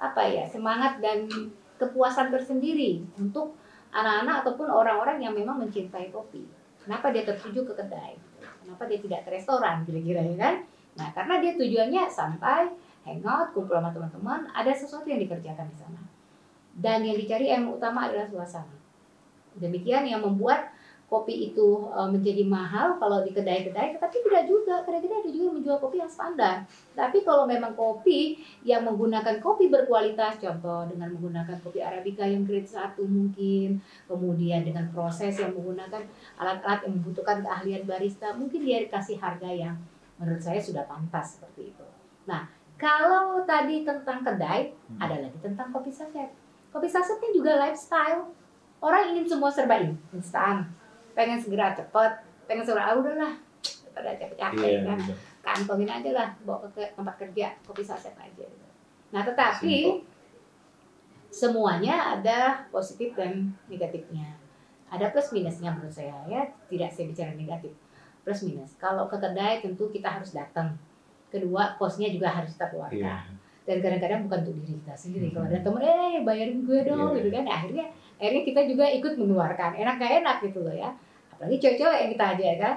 apa 0.00 0.24
ya 0.24 0.48
semangat 0.48 0.96
dan 1.04 1.28
kepuasan 1.76 2.32
tersendiri 2.32 3.04
untuk 3.20 3.52
anak-anak 3.92 4.48
ataupun 4.48 4.72
orang-orang 4.72 5.20
yang 5.20 5.36
memang 5.36 5.60
mencintai 5.60 6.08
kopi 6.08 6.48
Kenapa 6.80 7.12
dia 7.12 7.22
tertuju 7.28 7.60
ke 7.68 7.72
kedai? 7.76 8.16
Kenapa 8.64 8.88
dia 8.88 8.98
tidak 8.98 9.28
ke 9.28 9.30
restoran 9.36 9.84
kira-kira 9.84 10.24
ya 10.24 10.36
kan? 10.36 10.54
Nah, 10.96 11.08
karena 11.12 11.34
dia 11.38 11.52
tujuannya 11.54 12.02
santai, 12.08 12.72
hangout, 13.04 13.52
kumpul 13.52 13.78
sama 13.78 13.92
teman-teman, 13.92 14.48
ada 14.50 14.72
sesuatu 14.72 15.06
yang 15.06 15.20
dikerjakan 15.20 15.68
di 15.68 15.76
sana. 15.76 16.00
Dan 16.80 17.04
yang 17.04 17.20
dicari 17.20 17.52
yang 17.52 17.68
utama 17.68 18.08
adalah 18.08 18.24
suasana. 18.24 18.72
Demikian 19.60 20.08
yang 20.08 20.24
membuat 20.24 20.72
kopi 21.10 21.50
itu 21.50 21.90
uh, 21.90 22.06
menjadi 22.06 22.46
mahal 22.46 22.94
kalau 23.02 23.26
di 23.26 23.34
kedai-kedai, 23.34 23.98
tetapi 23.98 24.16
tidak 24.22 24.46
juga. 24.46 24.86
Kedai-kedai 24.86 25.26
ada 25.26 25.30
juga 25.34 25.44
yang 25.50 25.56
menjual 25.58 25.78
kopi 25.82 25.96
yang 25.98 26.08
standar. 26.08 26.62
Tapi 26.94 27.26
kalau 27.26 27.50
memang 27.50 27.74
kopi 27.74 28.38
yang 28.62 28.86
menggunakan 28.86 29.42
kopi 29.42 29.66
berkualitas, 29.66 30.38
contoh 30.38 30.86
dengan 30.86 31.10
menggunakan 31.10 31.58
kopi 31.60 31.82
Arabica 31.82 32.22
yang 32.22 32.46
grade 32.46 32.70
1 32.70 32.94
mungkin, 33.04 33.82
kemudian 34.06 34.62
dengan 34.62 34.86
proses 34.94 35.34
yang 35.36 35.50
menggunakan 35.50 36.06
alat-alat 36.38 36.86
yang 36.86 36.94
membutuhkan 37.02 37.42
keahlian 37.42 37.82
barista, 37.84 38.30
mungkin 38.38 38.62
dia 38.62 38.78
dikasih 38.86 39.18
harga 39.18 39.50
yang 39.50 39.74
menurut 40.22 40.38
saya 40.38 40.62
sudah 40.62 40.86
pantas 40.86 41.36
seperti 41.36 41.74
itu. 41.74 41.86
Nah, 42.30 42.46
kalau 42.78 43.42
tadi 43.44 43.82
tentang 43.82 44.22
kedai, 44.22 44.72
hmm. 44.72 45.02
ada 45.02 45.26
lagi 45.26 45.36
tentang 45.42 45.68
kopi 45.74 45.90
saset. 45.90 46.30
Kopi 46.70 46.88
sasetnya 46.88 47.30
juga 47.34 47.58
lifestyle. 47.58 48.30
Orang 48.80 49.12
ingin 49.12 49.26
semua 49.28 49.52
serba 49.52 49.76
instan 50.14 50.70
pengen 51.14 51.38
segera 51.38 51.74
cepet 51.74 52.12
pengen 52.46 52.64
segera 52.64 52.90
ah 52.90 52.94
udahlah 52.96 53.32
pada 53.90 54.16
capek-capek 54.16 54.80
yeah, 54.80 54.86
kan 54.86 54.98
yeah. 54.98 55.18
kantongin 55.42 55.90
aja 55.90 56.10
lah 56.14 56.28
bawa 56.46 56.66
ke 56.70 56.82
tempat 56.94 57.14
kerja 57.18 57.46
kopi 57.66 57.82
saset 57.82 58.14
aja 58.16 58.46
nah 59.10 59.26
tetapi 59.26 60.00
Simple. 60.00 60.06
semuanya 61.30 62.18
ada 62.18 62.64
positif 62.70 63.12
dan 63.18 63.52
negatifnya 63.66 64.38
ada 64.90 65.10
plus 65.10 65.30
minusnya 65.34 65.70
menurut 65.74 65.94
saya 65.94 66.14
ya 66.26 66.42
tidak 66.70 66.90
saya 66.90 67.10
bicara 67.10 67.34
negatif 67.34 67.74
plus 68.22 68.40
minus 68.46 68.74
kalau 68.78 69.10
ke 69.10 69.18
kedai 69.18 69.62
tentu 69.62 69.90
kita 69.90 70.08
harus 70.08 70.32
datang 70.32 70.78
kedua 71.30 71.78
kosnya 71.78 72.10
juga 72.10 72.30
harus 72.30 72.54
kita 72.54 72.66
keluarkan 72.70 72.98
yeah. 72.98 73.22
Dan 73.70 73.78
kadang-kadang 73.78 74.26
bukan 74.26 74.38
untuk 74.42 74.54
diri 74.58 74.74
kita 74.82 74.94
sendiri. 74.98 75.30
Mm 75.30 75.30
-hmm. 75.30 75.36
kalau 75.38 75.46
ada 75.46 75.58
temen 75.62 75.82
eh 75.86 76.14
bayarin 76.26 76.58
gue 76.66 76.78
dong 76.82 76.98
yeah. 76.98 77.16
gitu 77.22 77.28
kan. 77.30 77.44
Akhirnya 77.46 77.86
akhirnya 78.18 78.42
kita 78.42 78.60
juga 78.66 78.84
ikut 78.90 79.12
mengeluarkan 79.14 79.70
enak 79.78 79.94
gak 80.02 80.12
enak 80.18 80.36
gitu 80.42 80.58
loh 80.66 80.74
ya. 80.74 80.90
Apalagi 81.30 81.56
cewek-cewek 81.62 81.98
yang 82.02 82.10
kita 82.18 82.24
aja 82.34 82.48
kan. 82.58 82.76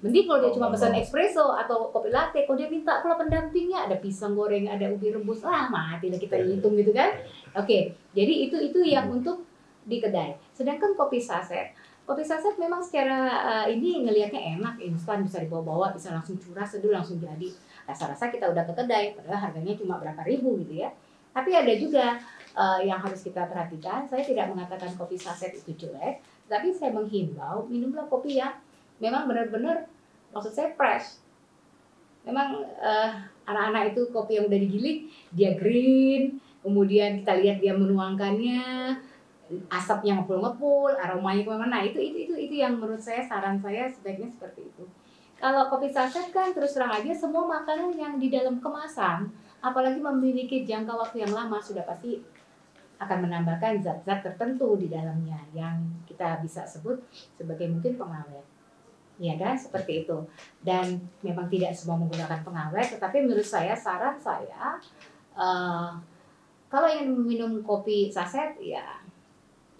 Mending 0.00 0.26
kalau 0.26 0.40
dia 0.40 0.52
cuma 0.56 0.72
pesan 0.72 0.96
espresso 0.96 1.52
atau 1.52 1.92
kopi 1.92 2.08
latte 2.08 2.48
kalau 2.48 2.56
dia 2.56 2.72
minta 2.72 3.04
pula 3.04 3.20
pendampingnya 3.20 3.84
ada 3.84 4.00
pisang 4.00 4.32
goreng 4.32 4.64
ada 4.64 4.88
ubi 4.88 5.12
rebus 5.12 5.44
lah 5.44 5.68
mati 5.68 6.08
lah 6.08 6.16
kita 6.16 6.40
iya. 6.40 6.56
hitung 6.56 6.74
gitu 6.74 6.90
kan. 6.90 7.20
Oke 7.54 7.94
jadi 8.16 8.32
itu 8.50 8.56
itu 8.58 8.80
yang 8.82 9.12
untuk 9.12 9.44
di 9.84 10.00
kedai. 10.02 10.34
Sedangkan 10.56 10.96
kopi 10.96 11.20
saset. 11.20 11.76
Kopi 12.08 12.24
saset 12.24 12.56
memang 12.56 12.80
secara 12.80 13.44
uh, 13.44 13.66
ini 13.68 14.02
ngelihatnya 14.02 14.58
enak 14.58 14.80
instan 14.82 15.22
bisa 15.22 15.44
dibawa-bawa 15.44 15.92
bisa 15.92 16.10
langsung 16.16 16.40
curah 16.40 16.64
seduh 16.64 16.90
langsung 16.90 17.20
jadi 17.20 17.52
rasa-rasa 17.90 18.30
kita 18.30 18.46
udah 18.48 18.62
ke 18.64 18.72
kedai 18.78 19.18
padahal 19.18 19.50
harganya 19.50 19.74
cuma 19.74 19.98
berapa 19.98 20.22
ribu 20.22 20.62
gitu 20.62 20.86
ya 20.86 20.94
tapi 21.30 21.54
ada 21.54 21.72
juga 21.74 22.18
uh, 22.54 22.80
yang 22.82 23.02
harus 23.02 23.26
kita 23.26 23.46
perhatikan 23.50 24.06
saya 24.06 24.22
tidak 24.22 24.50
mengatakan 24.50 24.94
kopi 24.94 25.18
saset 25.18 25.54
itu 25.58 25.74
jelek 25.74 26.22
tapi 26.50 26.70
saya 26.70 26.94
menghimbau 26.94 27.66
minumlah 27.66 28.06
kopi 28.10 28.38
yang 28.38 28.54
memang 29.00 29.26
benar-benar 29.26 29.86
maksud 30.30 30.52
saya 30.54 30.70
fresh. 30.74 31.18
Memang 32.22 32.62
uh, 32.78 33.10
anak-anak 33.48 33.96
itu 33.96 34.02
kopi 34.12 34.38
yang 34.38 34.46
udah 34.46 34.60
digiling 34.60 35.08
dia 35.32 35.56
green, 35.56 36.38
kemudian 36.60 37.24
kita 37.24 37.32
lihat 37.40 37.58
dia 37.64 37.72
menuangkannya, 37.72 38.92
asapnya 39.72 40.20
ngepul-ngepul, 40.20 40.92
aromanya 41.00 41.42
ke 41.42 41.50
mana. 41.50 41.66
Nah 41.80 41.82
itu, 41.82 41.96
itu 41.96 42.28
itu 42.28 42.34
itu 42.36 42.54
yang 42.60 42.76
menurut 42.76 43.00
saya 43.00 43.24
saran 43.24 43.56
saya 43.58 43.88
sebaiknya 43.88 44.28
seperti 44.28 44.68
itu. 44.68 44.84
Kalau 45.40 45.72
kopi 45.72 45.88
saset 45.88 46.28
kan 46.28 46.52
terus 46.52 46.76
terang 46.76 46.92
aja 46.92 47.16
semua 47.16 47.48
makanan 47.48 47.96
yang 47.96 48.20
di 48.20 48.28
dalam 48.28 48.60
kemasan, 48.60 49.32
apalagi 49.64 49.96
memiliki 49.96 50.68
jangka 50.68 50.92
waktu 50.92 51.24
yang 51.24 51.32
lama 51.32 51.56
sudah 51.56 51.80
pasti 51.88 52.20
akan 53.00 53.24
menambahkan 53.24 53.80
zat-zat 53.80 54.20
tertentu 54.20 54.76
di 54.76 54.92
dalamnya 54.92 55.40
yang 55.56 55.80
kita 56.04 56.44
bisa 56.44 56.68
sebut 56.68 57.00
sebagai 57.40 57.72
mungkin 57.72 57.96
pengawet. 57.96 58.44
Ya 59.16 59.36
kan, 59.40 59.56
seperti 59.56 60.04
itu. 60.04 60.16
Dan 60.60 61.00
memang 61.24 61.48
tidak 61.48 61.72
semua 61.72 61.96
menggunakan 61.96 62.44
pengawet, 62.44 63.00
tetapi 63.00 63.24
menurut 63.24 63.44
saya 63.44 63.72
saran 63.72 64.20
saya 64.20 64.76
uh, 65.36 65.96
kalau 66.70 66.86
ingin 66.86 67.16
minum 67.16 67.52
kopi 67.66 68.12
saset 68.12 68.54
ya 68.60 69.00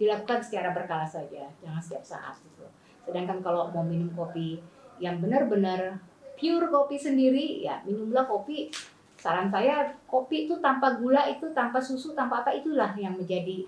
dilakukan 0.01 0.41
secara 0.41 0.73
berkala 0.73 1.05
saja, 1.05 1.45
jangan 1.61 1.81
setiap 1.81 2.03
saat 2.03 2.35
gitu. 2.41 2.65
Sedangkan 3.05 3.39
kalau 3.45 3.69
mau 3.69 3.85
minum 3.85 4.09
kopi 4.17 4.57
yang 5.01 5.17
benar-benar 5.17 5.97
pure 6.37 6.69
kopi 6.69 6.95
sendiri, 6.95 7.65
ya 7.65 7.81
minumlah 7.83 8.29
kopi. 8.29 8.69
Saran 9.17 9.53
saya 9.53 9.85
kopi 10.09 10.49
itu 10.49 10.57
tanpa 10.61 10.97
gula 10.97 11.29
itu 11.29 11.45
tanpa 11.53 11.77
susu 11.77 12.17
tanpa 12.17 12.41
apa 12.41 12.53
itulah 12.57 12.89
yang 12.97 13.13
menjadi 13.13 13.65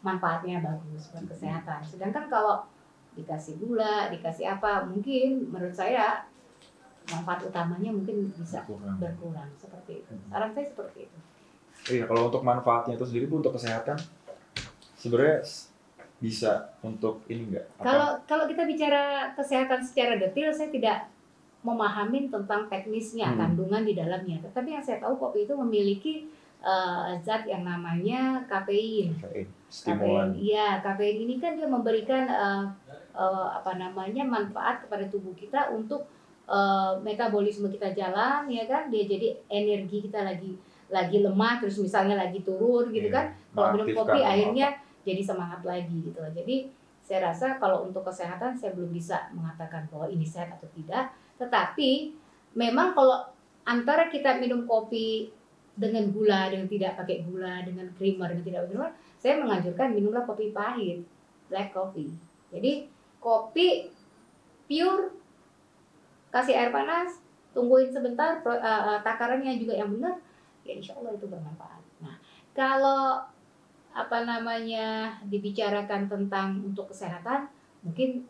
manfaatnya 0.00 0.64
bagus 0.64 1.12
buat 1.12 1.28
kesehatan. 1.28 1.84
Sedangkan 1.84 2.28
kalau 2.32 2.64
dikasih 3.12 3.60
gula 3.60 4.08
dikasih 4.08 4.56
apa 4.56 4.88
mungkin 4.88 5.52
menurut 5.52 5.76
saya 5.76 6.24
manfaat 7.12 7.44
utamanya 7.44 7.92
mungkin 7.92 8.32
bisa 8.32 8.64
berkurang, 8.64 8.96
berkurang. 8.96 9.50
Seperti 9.60 10.00
itu. 10.00 10.12
Saran 10.32 10.52
saya 10.56 10.64
seperti 10.64 10.98
itu. 11.08 11.18
Iya 12.00 12.04
kalau 12.08 12.32
untuk 12.32 12.44
manfaatnya 12.44 12.96
itu 12.96 13.04
sendiri 13.04 13.24
bu 13.28 13.40
untuk 13.40 13.56
kesehatan 13.56 13.96
sebenarnya 15.00 15.40
bisa 16.20 16.52
untuk 16.80 17.24
ini 17.26 17.48
enggak? 17.48 17.66
Kalau 17.80 18.20
kalau 18.24 18.44
kita 18.44 18.68
bicara 18.68 19.32
kesehatan 19.32 19.80
secara 19.80 20.20
detail, 20.20 20.52
saya 20.52 20.68
tidak 20.68 21.08
memahami 21.60 22.28
tentang 22.28 22.68
teknisnya 22.68 23.32
Hmm. 23.32 23.38
kandungan 23.40 23.82
di 23.82 23.92
dalamnya. 23.92 24.40
Tetapi 24.40 24.68
yang 24.70 24.84
saya 24.84 25.00
tahu 25.00 25.16
kopi 25.16 25.44
itu 25.44 25.56
memiliki 25.56 26.14
eh, 26.60 27.16
zat 27.24 27.48
yang 27.48 27.64
namanya 27.64 28.44
kafein. 28.44 29.16
kafein, 29.16 29.48
Kafein, 29.48 29.48
stimulan. 29.72 30.28
iya 30.36 30.76
kafein 30.78 31.24
ini 31.24 31.40
kan 31.40 31.56
dia 31.56 31.64
memberikan 31.64 32.28
eh, 32.28 32.64
eh, 33.16 33.46
apa 33.50 33.80
namanya 33.80 34.20
manfaat 34.22 34.84
kepada 34.84 35.08
tubuh 35.08 35.32
kita 35.32 35.72
untuk 35.72 36.04
eh, 36.44 36.92
metabolisme 37.00 37.64
kita 37.70 37.96
jalan, 37.96 38.44
ya 38.52 38.68
kan? 38.68 38.92
Dia 38.92 39.08
jadi 39.08 39.40
energi 39.48 40.04
kita 40.04 40.20
lagi 40.20 40.52
lagi 40.90 41.22
lemah, 41.22 41.64
terus 41.64 41.80
misalnya 41.80 42.18
lagi 42.18 42.44
turun 42.44 42.90
gitu 42.90 43.08
Iya, 43.08 43.14
kan? 43.14 43.26
Kalau 43.54 43.68
minum 43.72 43.88
kopi 43.96 44.20
akhirnya 44.20 44.68
jadi 45.06 45.22
semangat 45.24 45.64
lagi 45.64 45.96
gitu. 46.04 46.20
Jadi 46.20 46.70
saya 47.00 47.32
rasa 47.32 47.58
kalau 47.58 47.88
untuk 47.88 48.06
kesehatan 48.06 48.54
saya 48.54 48.76
belum 48.76 48.94
bisa 48.94 49.32
mengatakan 49.34 49.88
bahwa 49.90 50.06
ini 50.06 50.22
sehat 50.22 50.54
atau 50.54 50.68
tidak. 50.76 51.10
Tetapi 51.40 52.14
memang 52.54 52.94
kalau 52.94 53.26
antara 53.66 54.06
kita 54.12 54.38
minum 54.38 54.68
kopi 54.68 55.32
dengan 55.74 56.12
gula, 56.12 56.52
dengan 56.52 56.68
tidak 56.68 57.00
pakai 57.00 57.24
gula, 57.24 57.64
dengan 57.64 57.88
creamer, 57.96 58.28
dengan 58.30 58.44
tidak 58.44 58.60
pakai 58.66 58.70
creamer, 58.76 58.92
saya 59.16 59.34
menganjurkan 59.40 59.88
minumlah 59.96 60.22
kopi 60.28 60.52
pahit, 60.52 61.00
black 61.48 61.72
coffee. 61.72 62.12
Jadi 62.52 62.90
kopi 63.22 63.88
pure, 64.68 65.14
kasih 66.30 66.54
air 66.54 66.70
panas, 66.70 67.18
tungguin 67.56 67.90
sebentar, 67.90 68.38
eh, 68.44 68.60
eh, 68.60 68.98
takarannya 69.02 69.58
juga 69.58 69.74
yang 69.74 69.90
benar, 69.98 70.14
ya 70.62 70.78
insya 70.78 70.94
Allah 70.98 71.16
itu 71.16 71.26
bermanfaat. 71.26 71.82
Nah, 72.02 72.16
kalau 72.54 73.24
apa 73.90 74.22
namanya 74.22 75.18
dibicarakan 75.26 76.06
tentang 76.06 76.62
untuk 76.62 76.90
kesehatan, 76.94 77.50
mungkin 77.82 78.26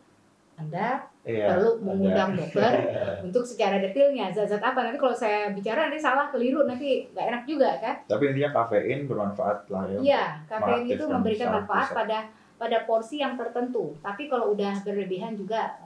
anda 0.57 1.11
Iya, 1.21 1.53
perlu 1.53 1.85
mengundang 1.85 2.33
dokter 2.33 2.73
untuk 3.25 3.45
secara 3.45 3.77
detailnya 3.77 4.33
zat-zat 4.33 4.57
apa? 4.57 4.89
Nanti 4.89 4.97
kalau 4.97 5.13
saya 5.13 5.53
bicara 5.53 5.85
nanti 5.85 6.01
salah 6.01 6.33
keliru 6.33 6.65
nanti 6.65 7.05
nggak 7.13 7.25
enak 7.29 7.43
juga 7.45 7.69
kan? 7.77 7.95
Tapi 8.09 8.33
intinya 8.33 8.49
kafein 8.49 9.05
bermanfaat 9.05 9.69
lah 9.69 9.85
ya. 9.85 9.97
iya 10.01 10.23
kafein 10.49 10.89
itu 10.89 11.05
memberikan 11.05 11.61
manfaat 11.61 11.93
pusat. 11.93 11.97
pada 12.01 12.17
pada 12.57 12.77
porsi 12.89 13.21
yang 13.21 13.37
tertentu. 13.37 13.93
Tapi 14.01 14.25
kalau 14.25 14.57
udah 14.57 14.81
berlebihan 14.81 15.37
juga 15.37 15.77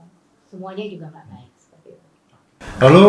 semuanya 0.48 0.88
juga 0.88 1.12
nggak 1.12 1.28
baik 1.28 1.52
seperti 1.60 1.90
itu. 2.00 2.36
Lalu 2.80 3.06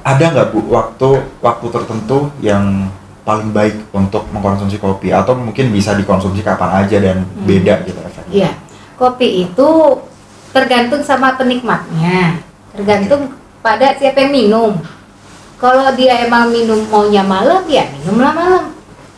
ada 0.00 0.24
nggak 0.32 0.48
bu 0.56 0.60
waktu 0.72 1.08
waktu 1.44 1.66
tertentu 1.68 2.18
yang 2.40 2.88
paling 3.22 3.54
baik 3.54 3.86
untuk 3.94 4.26
mengkonsumsi 4.30 4.76
kopi 4.76 5.14
atau 5.14 5.38
mungkin 5.38 5.70
bisa 5.70 5.94
dikonsumsi 5.94 6.42
kapan 6.42 6.82
aja 6.82 6.96
dan 6.98 7.22
Hmm. 7.22 7.46
beda 7.46 7.86
gitu 7.86 7.98
efeknya? 8.02 8.32
iya 8.32 8.50
kopi 8.98 9.46
itu 9.46 9.68
tergantung 10.50 11.00
sama 11.00 11.38
penikmatnya 11.38 12.42
tergantung 12.74 13.30
pada 13.62 13.94
siapa 13.94 14.26
yang 14.26 14.32
minum 14.34 14.72
kalau 15.56 15.86
dia 15.94 16.26
emang 16.26 16.50
minum 16.50 16.82
maunya 16.90 17.22
malam 17.22 17.62
ya 17.70 17.86
minumlah 17.94 18.34
malam 18.34 18.64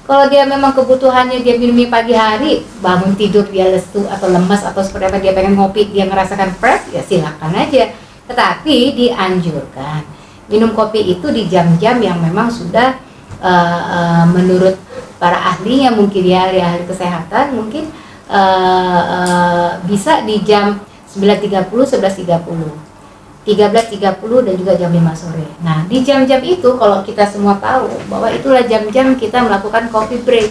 kalau 0.05 0.29
dia 0.29 0.45
memang 0.45 0.77
kebutuhannya 0.77 1.41
dia 1.41 1.57
minumnya 1.57 1.89
pagi 1.89 2.13
hari 2.13 2.53
bangun 2.85 3.17
tidur 3.17 3.49
dia 3.49 3.73
lesu 3.73 4.05
atau 4.05 4.29
lemas 4.29 4.61
atau 4.61 4.85
seperti 4.85 5.09
apa 5.09 5.17
dia 5.17 5.33
pengen 5.33 5.57
ngopi 5.57 5.89
dia 5.89 6.05
ngerasakan 6.05 6.53
fresh 6.61 6.93
ya 6.93 7.01
silakan 7.01 7.57
aja 7.57 7.89
tetapi 8.29 8.93
dianjurkan 8.93 10.05
minum 10.45 10.77
kopi 10.77 11.17
itu 11.17 11.33
di 11.33 11.49
jam-jam 11.49 11.97
yang 12.05 12.21
memang 12.21 12.53
sudah 12.53 13.01
eh, 13.45 13.81
eh, 14.01 14.25
menurut 14.33 14.77
para 15.21 15.37
ahlinya 15.55 15.93
mungkin 15.93 16.25
ya 16.25 16.49
ahli 16.49 16.85
kesehatan 16.89 17.55
mungkin 17.55 17.93
eh, 18.33 19.03
eh, 19.05 19.71
bisa 19.85 20.25
di 20.25 20.41
jam 20.43 20.81
9.30 21.13 21.71
11.30 21.71 22.95
13.30 23.45 24.01
dan 24.49 24.55
juga 24.57 24.73
jam 24.73 24.89
5 24.89 25.05
sore. 25.21 25.45
Nah, 25.61 25.85
di 25.85 26.01
jam-jam 26.01 26.41
itu 26.41 26.65
kalau 26.81 27.05
kita 27.05 27.29
semua 27.29 27.61
tahu 27.61 27.93
bahwa 28.09 28.33
itulah 28.33 28.65
jam-jam 28.65 29.13
kita 29.21 29.45
melakukan 29.45 29.93
coffee 29.93 30.25
break. 30.25 30.49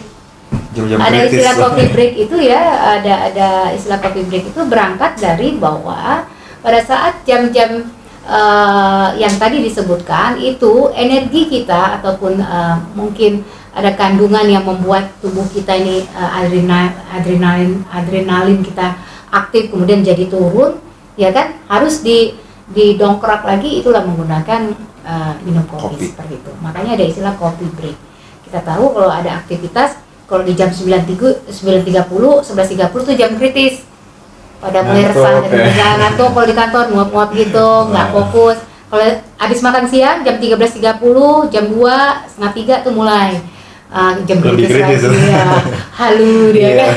Jam-jam 0.77 1.01
ada 1.01 1.25
kritis. 1.25 1.41
istilah 1.41 1.55
coffee 1.57 1.89
break 1.89 2.13
itu 2.21 2.35
ya, 2.37 2.61
ada 3.01 3.33
ada 3.33 3.49
istilah 3.73 3.97
coffee 3.97 4.29
break 4.29 4.45
itu 4.53 4.61
berangkat 4.69 5.17
dari 5.17 5.57
bahwa 5.57 6.29
pada 6.61 6.79
saat 6.85 7.25
jam-jam 7.25 7.89
eh, 8.23 9.07
yang 9.19 9.35
tadi 9.37 9.63
disebutkan 9.63 10.39
itu 10.39 10.91
energi 10.95 11.47
kita 11.49 11.99
ataupun 12.01 12.39
eh, 12.39 12.75
mungkin 12.95 13.43
ada 13.73 13.89
kandungan 13.97 14.45
yang 14.45 14.63
membuat 14.63 15.09
tubuh 15.19 15.45
kita 15.49 15.73
ini 15.75 16.05
eh, 16.05 16.31
adrena- 16.39 16.95
adrenalin 17.11 17.83
adrenalin 17.89 18.59
kita 18.61 18.95
aktif 19.33 19.73
kemudian 19.73 20.05
jadi 20.05 20.29
turun 20.29 20.77
ya 21.19 21.33
kan? 21.33 21.57
Harus 21.67 22.01
di 22.05 22.37
didongkrak 22.73 23.43
lagi 23.43 23.83
itulah 23.83 24.01
menggunakan 24.07 24.71
eh, 25.03 25.33
minum 25.43 25.65
kopi, 25.67 25.99
Kopi. 25.99 26.05
seperti 26.09 26.33
itu. 26.39 26.51
Makanya 26.63 26.95
ada 26.95 27.05
istilah 27.05 27.33
coffee 27.35 27.69
break. 27.75 27.97
Kita 28.47 28.63
tahu 28.63 28.93
kalau 28.95 29.11
ada 29.11 29.41
aktivitas 29.41 29.99
kalau 30.29 30.47
di 30.47 30.55
jam 30.55 30.71
9.30 30.71 31.51
9.30 31.51 32.09
11.30 32.47 33.05
itu 33.05 33.13
jam 33.19 33.31
kritis 33.37 33.73
pada 34.63 34.79
mulai 34.81 35.03
Ngantuk, 35.03 35.19
resah 35.19 35.31
dari 35.35 35.43
ya. 35.43 35.63
kerjaan 35.65 35.95
ngantuk 35.99 36.29
kalau 36.29 36.45
di 36.45 36.55
kantor 36.55 36.83
nguap-nguap 36.89 37.29
gitu 37.33 37.67
nggak 37.85 38.07
Nah. 38.07 38.13
fokus 38.13 38.57
kalau 38.87 39.05
habis 39.35 39.59
makan 39.59 39.85
siang 39.85 40.17
jam 40.21 40.35
13.30 40.37 40.79
jam 41.49 41.65
2 41.67 41.83
setengah 42.25 42.53
tiga 42.53 42.75
tuh 42.79 42.93
mulai 42.93 43.41
ah, 43.89 44.15
jam 44.23 44.37
Lebih 44.39 44.65
kritis. 44.65 45.03
lagi 45.03 45.19
ya 45.29 45.45
halu 45.93 46.35
dia 46.49 46.69
kan 46.79 46.89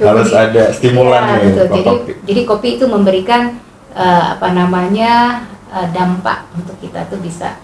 Harus 0.00 0.26
Kemudian- 0.26 0.48
ada 0.48 0.64
stimulan 0.72 1.22
nih 1.28 1.36
betul. 1.46 1.52
kalau 1.60 1.68
Jadi, 1.70 1.84
kopi. 1.84 2.10
jadi 2.24 2.40
kopi 2.44 2.68
itu 2.74 2.84
memberikan 2.86 3.42
eh, 3.92 4.24
apa 4.30 4.48
namanya 4.50 5.12
eh, 5.68 5.86
dampak 5.90 6.48
untuk 6.54 6.72
kita 6.78 7.04
tuh 7.06 7.20
bisa 7.20 7.60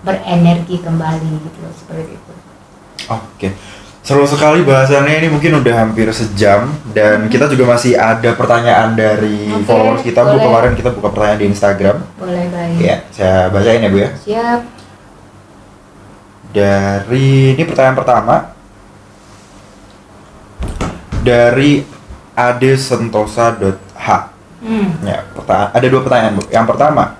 berenergi 0.00 0.80
kembali 0.80 1.28
gitu 1.38 1.60
seperti 1.76 2.16
itu. 2.16 2.32
Oke. 3.06 3.48
Seru 4.10 4.26
sekali 4.26 4.66
bahasannya 4.66 5.22
ini 5.22 5.30
mungkin 5.30 5.62
udah 5.62 5.86
hampir 5.86 6.10
sejam 6.10 6.66
dan 6.90 7.30
kita 7.30 7.46
juga 7.46 7.78
masih 7.78 7.94
ada 7.94 8.34
pertanyaan 8.34 8.98
dari 8.98 9.46
Oke, 9.54 9.70
followers 9.70 10.02
kita 10.02 10.26
Bu 10.26 10.34
boleh. 10.34 10.42
kemarin 10.50 10.72
kita 10.74 10.90
buka 10.90 11.14
pertanyaan 11.14 11.38
di 11.38 11.46
Instagram. 11.46 11.96
Boleh 12.18 12.50
baik. 12.50 12.78
Ya, 12.82 12.96
saya 13.14 13.46
bacain 13.54 13.78
ya 13.78 13.86
Bu 13.86 14.02
ya. 14.02 14.10
Siap. 14.18 14.60
Dari 16.50 17.54
ini 17.54 17.62
pertanyaan 17.62 17.94
pertama 18.02 18.34
dari 21.22 21.86
adesentosa.h. 22.34 24.06
Hmm. 24.58 24.90
Ya, 25.06 25.22
pertanyaan, 25.38 25.70
ada 25.70 25.86
dua 25.86 26.00
pertanyaan 26.02 26.34
Bu. 26.34 26.42
Yang 26.50 26.66
pertama, 26.66 27.14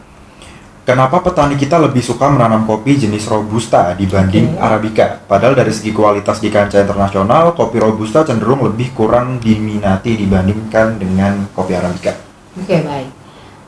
kenapa 0.91 1.23
petani 1.23 1.55
kita 1.55 1.79
lebih 1.79 2.03
suka 2.03 2.27
menanam 2.27 2.67
kopi 2.67 2.99
jenis 2.99 3.31
robusta 3.31 3.95
dibanding 3.95 4.55
Oke. 4.55 4.59
arabica? 4.59 5.07
Padahal 5.23 5.55
dari 5.55 5.71
segi 5.71 5.95
kualitas 5.95 6.43
di 6.43 6.51
kancah 6.51 6.83
internasional, 6.83 7.55
kopi 7.55 7.79
robusta 7.79 8.27
cenderung 8.27 8.67
lebih 8.67 8.91
kurang 8.91 9.39
diminati 9.39 10.19
dibandingkan 10.19 10.99
dengan 10.99 11.47
kopi 11.55 11.79
arabica. 11.79 12.19
Oke 12.59 12.83
baik. 12.83 13.09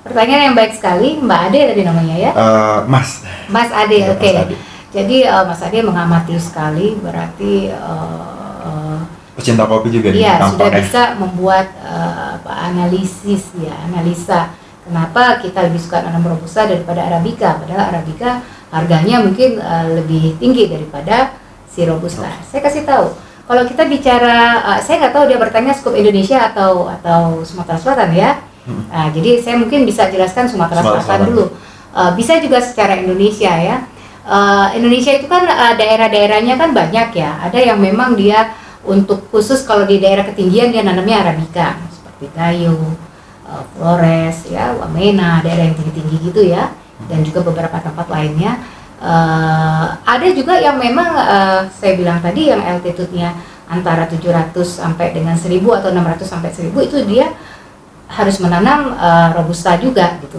Pertanyaan 0.03 0.51
yang 0.51 0.57
baik 0.59 0.75
sekali, 0.75 1.23
Mbak 1.23 1.41
Ade 1.47 1.61
tadi 1.71 1.83
namanya 1.87 2.17
ya, 2.19 2.31
Eh, 2.35 2.79
mas, 2.91 3.23
Mas 3.47 3.71
Ade. 3.71 4.03
Ya, 4.03 4.11
Oke. 4.11 4.31
Ade. 4.35 4.57
Jadi 4.91 5.17
eh, 5.23 5.45
Mas 5.47 5.63
Ade 5.63 5.79
mengamati 5.81 6.35
sekali, 6.37 6.99
berarti 6.99 7.71
eh, 7.71 8.99
pecinta 9.33 9.65
kopi 9.65 9.89
juga 9.89 10.11
Iya, 10.11 10.43
sudah 10.43 10.51
tampaknya. 10.59 10.81
bisa 10.83 11.03
membuat 11.17 11.67
eh, 11.79 12.15
apa, 12.37 12.53
analisis 12.67 13.55
ya, 13.57 13.73
analisa 13.87 14.51
kenapa 14.85 15.39
kita 15.43 15.67
lebih 15.71 15.81
suka 15.81 16.03
nanam 16.03 16.27
robusta 16.27 16.67
daripada 16.67 17.07
arabica. 17.07 17.59
Padahal 17.63 17.95
arabica 17.95 18.43
harganya 18.73 19.23
mungkin 19.23 19.59
eh, 19.59 19.87
lebih 20.03 20.37
tinggi 20.39 20.69
daripada 20.71 21.37
si 21.69 21.87
robusta. 21.89 22.29
Saya 22.45 22.61
kasih 22.61 22.85
tahu, 22.85 23.07
kalau 23.49 23.63
kita 23.67 23.85
bicara, 23.85 24.65
eh, 24.77 24.81
saya 24.81 25.03
nggak 25.03 25.15
tahu 25.15 25.25
dia 25.29 25.39
bertanya 25.39 25.73
skup 25.75 25.95
Indonesia 25.99 26.53
atau 26.53 26.89
atau 26.89 27.43
Sumatera 27.43 27.79
Selatan 27.79 28.11
ya. 28.15 28.41
Hmm. 28.63 28.87
Nah, 28.87 29.11
jadi 29.11 29.43
saya 29.43 29.59
mungkin 29.59 29.83
bisa 29.83 30.07
jelaskan 30.07 30.47
Sumatera, 30.47 30.81
Selatan, 30.81 31.03
Selatan. 31.03 31.29
dulu. 31.31 31.45
Eh, 31.93 32.11
bisa 32.17 32.41
juga 32.41 32.59
secara 32.65 32.97
Indonesia 32.97 33.53
ya. 33.53 33.77
Eh, 34.23 34.67
Indonesia 34.81 35.13
itu 35.13 35.27
kan 35.29 35.45
eh, 35.45 35.75
daerah-daerahnya 35.77 36.55
kan 36.57 36.71
banyak 36.73 37.09
ya. 37.13 37.43
Ada 37.45 37.59
yang 37.61 37.79
memang 37.83 38.17
dia 38.17 38.57
untuk 38.87 39.29
khusus 39.29 39.63
kalau 39.69 39.85
di 39.85 40.01
daerah 40.01 40.25
ketinggian 40.25 40.73
dia 40.73 40.83
nanamnya 40.83 41.23
arabica 41.23 41.79
seperti 41.93 42.33
Gayo, 42.35 42.75
eh, 43.53 43.65
Flores, 43.77 44.49
ya, 44.49 44.73
Wamena, 44.81 45.45
daerah 45.45 45.69
yang 45.69 45.77
tinggi-tinggi 45.77 46.17
gitu 46.33 46.41
ya. 46.49 46.73
Dan 47.07 47.21
juga 47.21 47.45
beberapa 47.45 47.77
tempat 47.77 48.09
lainnya. 48.09 48.57
Eh, 49.03 49.87
ada 50.07 50.29
juga 50.31 50.55
yang 50.63 50.79
memang 50.79 51.11
eh, 51.19 51.61
saya 51.75 51.99
bilang 51.99 52.23
tadi 52.23 52.55
yang 52.55 52.63
altitude-nya 52.63 53.35
antara 53.67 54.07
700 54.07 54.55
sampai 54.63 55.11
dengan 55.11 55.35
1000 55.35 55.59
atau 55.59 55.91
600 55.91 56.23
sampai 56.23 56.51
1000 56.55 56.71
itu 56.87 56.99
dia 57.11 57.35
harus 58.07 58.39
menanam 58.39 58.95
eh, 58.95 59.29
robusta 59.35 59.75
juga 59.75 60.23
gitu. 60.23 60.39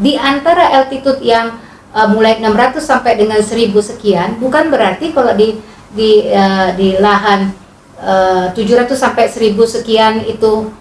Di 0.00 0.16
antara 0.16 0.72
altitude 0.80 1.20
yang 1.20 1.52
eh, 1.92 2.08
mulai 2.08 2.40
600 2.40 2.80
sampai 2.80 3.20
dengan 3.20 3.44
1000 3.44 3.76
sekian 3.76 4.40
bukan 4.40 4.72
berarti 4.72 5.12
kalau 5.12 5.36
di 5.36 5.60
di 5.92 6.32
eh, 6.32 6.68
di 6.80 6.96
lahan 6.96 7.52
eh, 8.00 8.56
700 8.56 8.88
sampai 8.96 9.28
1000 9.28 9.52
sekian 9.68 10.24
itu 10.24 10.72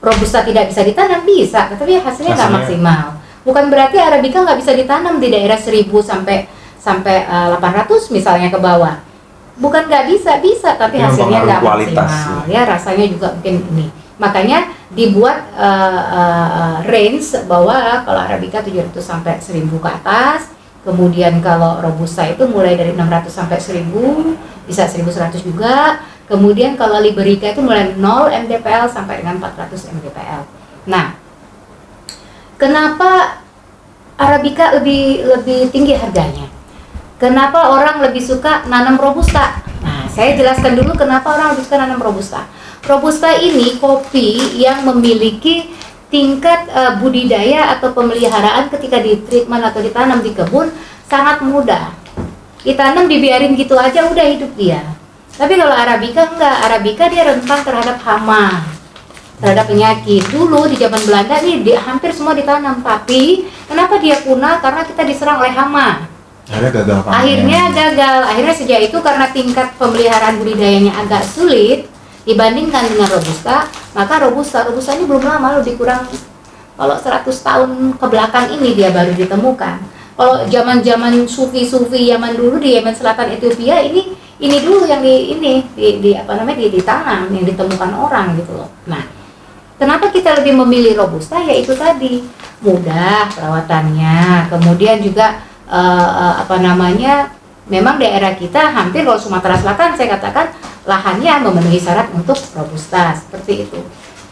robusta 0.00 0.44
tidak 0.44 0.68
bisa 0.68 0.82
ditanam 0.84 1.24
bisa, 1.24 1.70
tetapi 1.72 2.00
hasilnya 2.00 2.34
nggak 2.36 2.52
maksimal. 2.52 3.04
Bukan 3.46 3.70
berarti 3.70 3.96
arabica 4.02 4.42
nggak 4.42 4.58
bisa 4.58 4.72
ditanam 4.74 5.22
di 5.22 5.30
daerah 5.30 5.54
1000 5.54 5.86
sampai 6.02 6.50
sampai 6.82 7.16
eh, 7.26 7.48
800 7.58 8.14
misalnya 8.14 8.48
ke 8.50 8.58
bawah. 8.58 9.02
Bukan 9.56 9.88
nggak 9.88 10.04
bisa, 10.12 10.36
bisa, 10.44 10.76
tapi 10.76 11.00
Ini 11.00 11.04
hasilnya 11.08 11.40
nggak 11.46 11.62
maksimal. 11.64 12.44
Ya 12.50 12.62
rasanya 12.68 13.06
juga 13.08 13.32
mungkin 13.32 13.64
ini. 13.72 13.86
Makanya 14.16 14.68
dibuat 14.92 15.38
eh, 15.56 16.02
eh, 16.12 16.76
range 16.86 17.46
bahwa 17.48 18.04
kalau 18.04 18.20
arabica 18.20 18.60
700 18.60 18.98
sampai 19.00 19.38
1000 19.40 19.78
ke 19.78 19.88
atas, 19.88 20.52
kemudian 20.86 21.42
kalau 21.42 21.82
robusta 21.82 22.22
itu 22.22 22.46
mulai 22.46 22.78
dari 22.78 22.94
600 22.94 23.26
sampai 23.26 23.58
1000, 23.58 24.36
bisa 24.66 24.86
1100 24.86 25.42
juga. 25.42 26.02
Kemudian 26.26 26.74
kalau 26.74 26.98
liberica 26.98 27.54
itu 27.54 27.62
mulai 27.62 27.94
0 27.94 28.02
mdpl 28.46 28.90
sampai 28.90 29.22
dengan 29.22 29.38
400 29.38 29.94
mdpl. 29.94 30.42
Nah, 30.90 31.14
kenapa 32.58 33.42
arabica 34.18 34.74
lebih 34.74 35.22
lebih 35.22 35.70
tinggi 35.70 35.94
harganya? 35.94 36.50
Kenapa 37.22 37.70
orang 37.70 38.02
lebih 38.02 38.20
suka 38.20 38.66
nanam 38.66 38.98
robusta? 38.98 39.62
Nah, 39.80 40.10
saya 40.10 40.34
jelaskan 40.34 40.74
dulu 40.74 40.98
kenapa 40.98 41.30
orang 41.30 41.54
lebih 41.54 41.64
suka 41.64 41.78
nanam 41.78 42.02
robusta. 42.02 42.42
Robusta 42.82 43.30
ini 43.38 43.78
kopi 43.78 44.58
yang 44.58 44.82
memiliki 44.82 45.70
tingkat 46.10 46.66
eh, 46.74 46.92
budidaya 46.98 47.78
atau 47.78 47.94
pemeliharaan 47.94 48.66
ketika 48.74 48.98
di 48.98 49.22
treatment 49.26 49.62
atau 49.62 49.78
ditanam 49.78 50.18
di 50.26 50.34
kebun 50.34 50.74
sangat 51.06 51.38
mudah. 51.46 51.94
Ditanam 52.66 53.06
dibiarin 53.06 53.54
gitu 53.54 53.78
aja 53.78 54.10
udah 54.10 54.26
hidup 54.26 54.50
dia. 54.58 54.82
Tapi 55.36 55.52
kalau 55.52 55.76
arabica 55.76 56.22
enggak, 56.32 56.56
arabica 56.64 57.04
dia 57.12 57.22
rentan 57.28 57.60
terhadap 57.60 58.00
hama, 58.00 58.64
terhadap 59.36 59.68
penyakit. 59.68 60.24
Dulu 60.32 60.64
di 60.72 60.80
zaman 60.80 61.00
Belanda 61.04 61.36
nih 61.44 61.56
di, 61.60 61.72
hampir 61.76 62.10
semua 62.16 62.32
ditanam, 62.32 62.80
tapi 62.80 63.44
kenapa 63.68 64.00
dia 64.00 64.16
punah? 64.24 64.64
Karena 64.64 64.82
kita 64.88 65.04
diserang 65.04 65.44
oleh 65.44 65.52
hama. 65.52 66.08
Akhirnya 66.48 66.72
gagal 66.72 66.98
panen. 67.04 67.16
Akhirnya 67.20 67.62
gagal. 67.68 68.18
Akhirnya 68.32 68.54
sejak 68.56 68.80
itu 68.88 68.98
karena 69.04 69.26
tingkat 69.28 69.68
pemeliharaan 69.76 70.40
budidayanya 70.40 70.92
agak 71.04 71.22
sulit 71.28 71.84
dibandingkan 72.24 72.88
dengan 72.88 73.12
robusta, 73.12 73.68
maka 73.92 74.14
robusta 74.24 74.64
robusta 74.64 74.96
ini 74.96 75.04
belum 75.04 75.22
lama 75.22 75.60
lebih 75.60 75.78
kurang 75.78 76.10
kalau 76.76 76.96
100 76.98 77.24
tahun 77.24 77.70
ke 77.96 78.06
belakang 78.06 78.46
ini 78.60 78.76
dia 78.76 78.92
baru 78.92 79.16
ditemukan. 79.16 79.76
Kalau 80.16 80.44
zaman-zaman 80.48 81.28
sufi-sufi 81.28 82.08
zaman 82.08 82.36
dulu 82.36 82.56
di 82.60 82.76
Yemen 82.76 82.92
Selatan 82.92 83.36
Ethiopia 83.36 83.80
ini 83.84 84.16
ini 84.36 84.56
dulu 84.60 84.84
yang 84.84 85.00
di 85.00 85.32
ini 85.36 85.64
di, 85.72 85.86
di 86.00 86.10
apa 86.12 86.36
namanya 86.36 86.60
di, 86.60 86.68
ditanam 86.76 87.28
yang 87.32 87.44
ditemukan 87.44 87.90
orang 87.96 88.36
gitu 88.36 88.52
loh. 88.56 88.68
Nah, 88.84 89.16
Kenapa 89.76 90.08
kita 90.08 90.32
lebih 90.40 90.56
memilih 90.56 90.96
robusta? 91.04 91.36
Yaitu 91.36 91.76
tadi 91.76 92.24
mudah 92.64 93.28
perawatannya, 93.36 94.48
kemudian 94.48 95.04
juga 95.04 95.36
eh, 95.68 96.08
eh, 96.16 96.34
apa 96.40 96.56
namanya? 96.56 97.36
Memang 97.66 97.98
daerah 97.98 98.32
kita 98.38 98.72
hampir 98.72 99.02
kalau 99.02 99.18
Sumatera 99.18 99.58
Selatan 99.58 99.98
saya 99.98 100.14
katakan 100.16 100.54
lahannya 100.86 101.42
memenuhi 101.42 101.82
syarat 101.82 102.08
untuk 102.14 102.38
robusta 102.54 103.10
seperti 103.18 103.66
itu. 103.66 103.82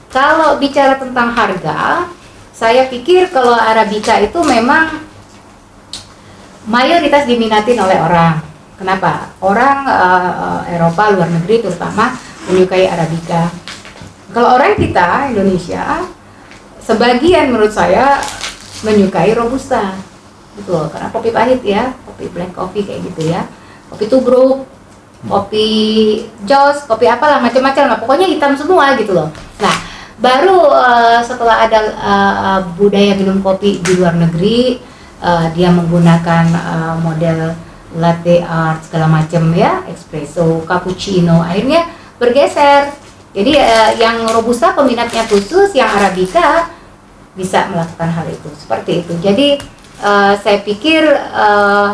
Kalau 0.08 0.56
bicara 0.62 0.94
tentang 0.96 1.34
harga, 1.34 2.06
saya 2.54 2.86
pikir 2.86 3.34
kalau 3.34 3.58
arabica 3.58 4.22
itu 4.22 4.38
memang 4.46 5.02
mayoritas 6.70 7.26
diminatin 7.26 7.74
oleh 7.82 7.98
orang. 7.98 8.38
Kenapa? 8.74 9.30
Orang 9.38 9.86
eh, 9.86 10.74
Eropa 10.74 11.14
luar 11.14 11.30
negeri 11.30 11.62
terutama 11.62 12.14
menyukai 12.50 12.90
arabica. 12.90 13.48
Kalau 14.34 14.58
orang 14.58 14.74
kita 14.74 15.30
Indonesia, 15.30 16.02
sebagian 16.82 17.54
menurut 17.54 17.70
saya 17.70 18.18
menyukai 18.82 19.30
robusta, 19.32 19.94
gitu 20.58 20.74
loh. 20.74 20.90
Karena 20.90 21.08
kopi 21.14 21.30
pahit 21.30 21.62
ya, 21.62 21.94
kopi 22.02 22.26
black 22.34 22.50
coffee 22.50 22.82
kayak 22.82 23.00
gitu 23.14 23.30
ya, 23.30 23.46
kopi 23.88 24.10
tubruk, 24.10 24.66
kopi 25.24 25.68
jos, 26.42 26.82
kopi 26.90 27.06
apalah 27.06 27.38
macam-macam 27.38 27.94
lah. 27.94 27.98
Pokoknya 28.02 28.26
hitam 28.26 28.58
semua 28.58 28.98
gitu 28.98 29.14
loh. 29.14 29.30
Nah, 29.62 29.74
baru 30.18 30.66
eh, 30.74 31.20
setelah 31.22 31.70
ada 31.70 31.80
eh, 31.94 32.60
budaya 32.74 33.14
minum 33.14 33.38
kopi 33.38 33.78
di 33.80 33.92
luar 34.02 34.18
negeri, 34.18 34.82
eh, 35.22 35.46
dia 35.54 35.70
menggunakan 35.70 36.44
eh, 36.50 36.94
model 36.98 37.54
latte 37.96 38.42
art 38.42 38.84
segala 38.86 39.06
macam 39.06 39.54
ya, 39.54 39.82
espresso, 39.90 40.62
cappuccino, 40.66 41.42
akhirnya 41.42 41.86
bergeser 42.18 43.04
jadi 43.34 43.52
eh, 43.58 43.90
yang 43.98 44.22
robusta 44.30 44.70
peminatnya 44.78 45.26
khusus, 45.26 45.74
yang 45.74 45.90
arabica 45.90 46.70
bisa 47.34 47.66
melakukan 47.66 48.14
hal 48.14 48.26
itu 48.30 48.46
seperti 48.54 49.02
itu. 49.02 49.12
Jadi 49.18 49.58
eh, 49.98 50.32
saya 50.38 50.58
pikir 50.62 51.02
eh, 51.10 51.90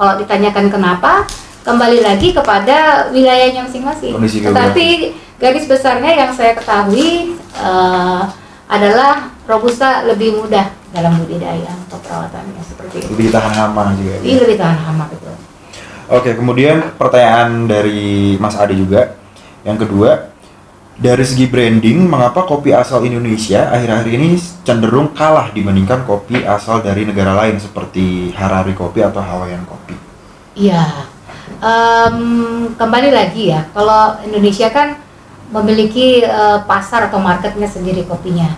kalau 0.00 0.14
ditanyakan 0.16 0.72
kenapa, 0.72 1.28
kembali 1.62 2.00
lagi 2.00 2.32
kepada 2.32 3.08
wilayahnya 3.12 3.68
masing-masing. 3.68 4.16
Tetapi 4.16 4.88
garis 5.36 5.68
besarnya 5.68 6.24
yang 6.24 6.32
saya 6.32 6.56
ketahui 6.56 7.36
eh, 7.36 8.22
adalah 8.72 9.28
robusta 9.48 10.06
lebih 10.06 10.38
mudah 10.38 10.70
dalam 10.92 11.18
budidaya 11.18 11.72
atau 11.88 11.98
perawatannya 12.00 12.62
seperti 12.62 12.94
itu. 13.02 13.08
Lebih 13.16 13.28
tahan 13.32 13.52
hama 13.52 13.82
juga. 13.96 14.14
Ini 14.22 14.36
lebih 14.38 14.56
tahan 14.60 14.78
hama 14.78 15.04
betul. 15.08 15.34
Oke, 16.12 16.30
kemudian 16.36 16.92
pertanyaan 17.00 17.64
dari 17.64 18.36
Mas 18.36 18.58
Ade 18.58 18.76
juga. 18.76 19.16
Yang 19.64 19.88
kedua, 19.88 20.10
dari 20.98 21.24
segi 21.24 21.48
branding, 21.48 22.04
mengapa 22.04 22.44
kopi 22.44 22.76
asal 22.76 23.06
Indonesia 23.06 23.72
akhir-akhir 23.72 24.10
ini 24.12 24.36
cenderung 24.66 25.16
kalah 25.16 25.48
dibandingkan 25.54 26.04
kopi 26.04 26.44
asal 26.44 26.84
dari 26.84 27.08
negara 27.08 27.32
lain 27.32 27.56
seperti 27.56 28.34
Harari 28.36 28.76
Kopi 28.76 29.00
atau 29.00 29.22
Hawaiian 29.24 29.64
Kopi? 29.64 29.96
Iya, 30.52 31.08
Em, 31.62 32.74
kembali 32.74 33.14
lagi 33.14 33.54
ya, 33.54 33.70
kalau 33.70 34.18
Indonesia 34.26 34.66
kan 34.74 34.98
memiliki 35.54 36.26
eh, 36.26 36.58
pasar 36.66 37.06
atau 37.06 37.22
marketnya 37.22 37.70
sendiri 37.70 38.02
kopinya, 38.02 38.50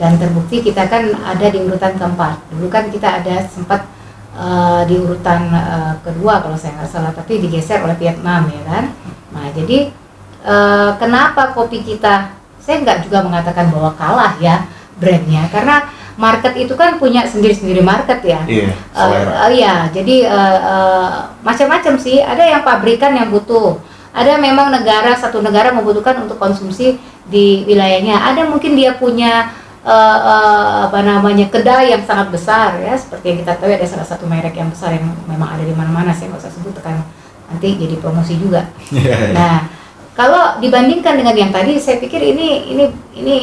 dan 0.00 0.16
terbukti 0.16 0.64
kita 0.64 0.88
kan 0.88 1.12
ada 1.24 1.46
di 1.48 1.58
urutan 1.60 1.96
keempat. 1.96 2.36
Dulu 2.52 2.66
kan 2.72 2.88
kita 2.88 3.20
ada 3.20 3.44
sempat 3.48 3.88
eh, 4.36 4.82
di 4.88 4.96
urutan 5.00 5.52
eh, 5.52 5.94
kedua 6.04 6.40
kalau 6.40 6.56
saya 6.56 6.80
nggak 6.80 6.90
salah, 6.90 7.12
tapi 7.12 7.42
digeser 7.42 7.80
oleh 7.84 7.96
Vietnam 7.96 8.48
ya 8.48 8.62
kan. 8.68 8.84
Nah 9.32 9.46
jadi 9.52 9.92
eh, 10.44 10.90
kenapa 10.96 11.52
kopi 11.52 11.84
kita? 11.84 12.38
Saya 12.62 12.78
nggak 12.86 13.10
juga 13.10 13.26
mengatakan 13.26 13.74
bahwa 13.74 13.90
kalah 13.98 14.38
ya 14.38 14.70
brandnya, 14.94 15.50
karena 15.50 15.82
market 16.14 16.54
itu 16.60 16.76
kan 16.76 17.00
punya 17.00 17.24
sendiri-sendiri 17.24 17.80
market 17.82 18.20
ya. 18.22 18.40
Iya, 18.46 18.70
selera. 18.92 19.32
eh, 19.48 19.50
iya, 19.58 19.74
jadi 19.90 20.16
eh, 20.28 20.58
eh, 20.60 21.10
macam-macam 21.42 21.94
sih. 21.98 22.20
Ada 22.22 22.44
yang 22.46 22.62
pabrikan 22.62 23.16
yang 23.16 23.32
butuh, 23.32 23.80
ada 24.12 24.36
memang 24.38 24.70
negara 24.70 25.16
satu 25.16 25.40
negara 25.40 25.72
membutuhkan 25.72 26.22
untuk 26.22 26.36
konsumsi 26.38 27.00
di 27.26 27.64
wilayahnya. 27.66 28.30
Ada 28.30 28.46
mungkin 28.46 28.76
dia 28.76 28.94
punya 28.94 29.50
eh, 29.82 30.18
eh, 30.32 30.76
apa 30.86 30.98
namanya 31.02 31.46
kedai 31.50 31.90
yang 31.90 32.02
sangat 32.06 32.30
besar 32.30 32.78
ya, 32.78 32.94
seperti 32.94 33.34
yang 33.34 33.38
kita 33.42 33.52
tahu 33.58 33.70
ada 33.70 33.86
salah 33.86 34.06
satu 34.06 34.24
merek 34.30 34.54
yang 34.54 34.70
besar 34.70 34.94
yang 34.94 35.06
memang 35.26 35.58
ada 35.58 35.64
di 35.66 35.74
mana-mana. 35.74 36.14
Saya 36.14 36.30
nggak 36.30 36.42
usah 36.42 36.54
sebut 36.54 36.74
kan 36.82 37.02
nanti 37.50 37.76
jadi 37.76 37.98
promosi 38.00 38.38
juga. 38.40 38.70
Iya, 38.88 39.02
iya. 39.12 39.28
Nah, 39.36 39.56
kalau 40.12 40.60
dibandingkan 40.60 41.16
dengan 41.20 41.36
yang 41.36 41.52
tadi, 41.52 41.76
saya 41.80 42.00
pikir 42.00 42.20
ini 42.20 42.72
ini 42.72 42.84
ini 43.16 43.36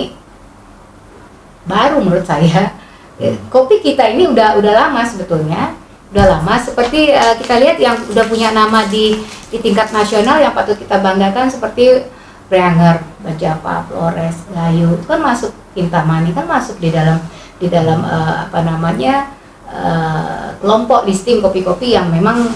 baru 1.66 2.02
menurut 2.02 2.26
saya. 2.26 2.74
Eh, 3.20 3.36
Kopi 3.52 3.84
kita 3.84 4.08
ini 4.10 4.32
udah 4.32 4.56
udah 4.56 4.74
lama 4.74 5.04
sebetulnya, 5.04 5.76
udah 6.16 6.26
lama. 6.40 6.56
Seperti 6.56 7.12
eh, 7.12 7.36
kita 7.38 7.60
lihat 7.60 7.78
yang 7.78 8.00
udah 8.08 8.26
punya 8.26 8.50
nama 8.56 8.88
di 8.88 9.20
di 9.50 9.58
tingkat 9.60 9.90
nasional 9.90 10.40
yang 10.40 10.54
patut 10.54 10.78
kita 10.78 11.02
banggakan 11.02 11.50
seperti 11.50 12.06
Breanger, 12.50 13.06
Bajapa, 13.22 13.86
Flores, 13.86 14.50
Gayo, 14.50 14.98
itu 14.98 15.06
kan 15.06 15.22
masuk 15.22 15.54
Kintamani 15.78 16.34
kan 16.34 16.50
masuk 16.50 16.82
di 16.82 16.90
dalam 16.90 17.22
di 17.62 17.70
dalam 17.70 18.02
eh, 18.02 18.36
apa 18.50 18.60
namanya 18.66 19.30
eh, 19.70 20.58
kelompok 20.58 21.06
listing 21.06 21.40
kopi-kopi 21.40 21.94
yang 21.94 22.10
memang 22.10 22.50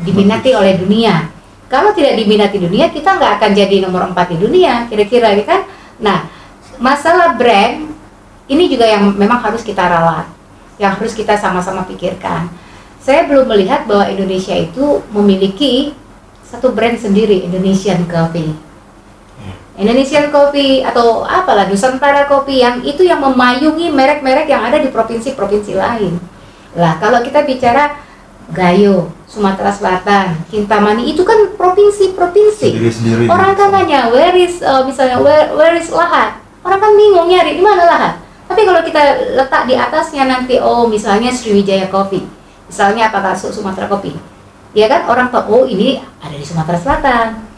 diminati 0.00 0.56
oleh 0.56 0.80
dunia. 0.80 1.28
Kalau 1.70 1.94
tidak 1.94 2.18
diminati 2.18 2.58
dunia, 2.58 2.90
kita 2.90 3.14
nggak 3.14 3.32
akan 3.38 3.50
jadi 3.54 3.76
nomor 3.84 4.10
4 4.10 4.34
di 4.34 4.36
dunia, 4.42 4.90
kira-kira 4.90 5.30
ya 5.38 5.44
kan? 5.46 5.60
Nah, 6.02 6.26
masalah 6.82 7.38
brand 7.38 7.86
ini 8.50 8.66
juga 8.66 8.90
yang 8.90 9.14
memang 9.14 9.38
harus 9.38 9.62
kita 9.62 9.86
rawat, 9.86 10.26
yang 10.82 10.98
harus 10.98 11.14
kita 11.14 11.38
sama-sama 11.38 11.86
pikirkan. 11.86 12.50
Saya 12.98 13.22
belum 13.30 13.46
melihat 13.46 13.86
bahwa 13.86 14.10
Indonesia 14.10 14.56
itu 14.58 14.98
memiliki 15.14 15.94
satu 16.42 16.74
brand 16.74 16.98
sendiri, 16.98 17.46
Indonesian 17.46 18.02
Coffee. 18.10 18.69
Indonesian 19.80 20.28
Coffee 20.28 20.84
atau 20.84 21.24
apalah 21.24 21.64
Nusantara 21.64 22.28
Coffee 22.28 22.60
yang 22.60 22.84
itu 22.84 23.00
yang 23.00 23.24
memayungi 23.24 23.88
merek-merek 23.88 24.44
yang 24.44 24.60
ada 24.60 24.76
di 24.76 24.92
provinsi-provinsi 24.92 25.72
lain. 25.72 26.20
Lah, 26.76 27.00
kalau 27.00 27.24
kita 27.24 27.48
bicara 27.48 27.96
Gayo, 28.52 29.08
Sumatera 29.24 29.72
Selatan, 29.72 30.44
Kintamani 30.52 31.08
itu 31.08 31.24
kan 31.24 31.54
provinsi-provinsi. 31.56 32.76
Orang 33.30 33.56
kan 33.56 33.72
nanya 33.72 34.12
where 34.12 34.36
is 34.36 34.60
uh, 34.60 34.84
misalnya 34.84 35.16
where, 35.22 35.48
where 35.56 35.72
is 35.78 35.88
Lahat? 35.88 36.42
Orang 36.60 36.76
kan 36.76 36.92
bingung 36.92 37.30
nyari 37.30 37.56
di 37.56 37.62
mana 37.64 37.88
Lahat. 37.88 38.14
Tapi 38.50 38.66
kalau 38.66 38.82
kita 38.82 39.00
letak 39.38 39.70
di 39.70 39.78
atasnya 39.78 40.26
nanti 40.26 40.58
oh 40.58 40.84
misalnya 40.90 41.30
Sriwijaya 41.30 41.86
Coffee, 41.88 42.26
misalnya 42.66 43.08
apakah 43.08 43.32
Su- 43.38 43.54
Sumatera 43.54 43.86
Kopi, 43.86 44.18
ya 44.74 44.90
kan 44.90 45.06
orang 45.06 45.30
tahu 45.30 45.46
oh 45.46 45.64
ini 45.64 46.02
ada 46.18 46.34
di 46.34 46.42
Sumatera 46.42 46.76
Selatan. 46.76 47.49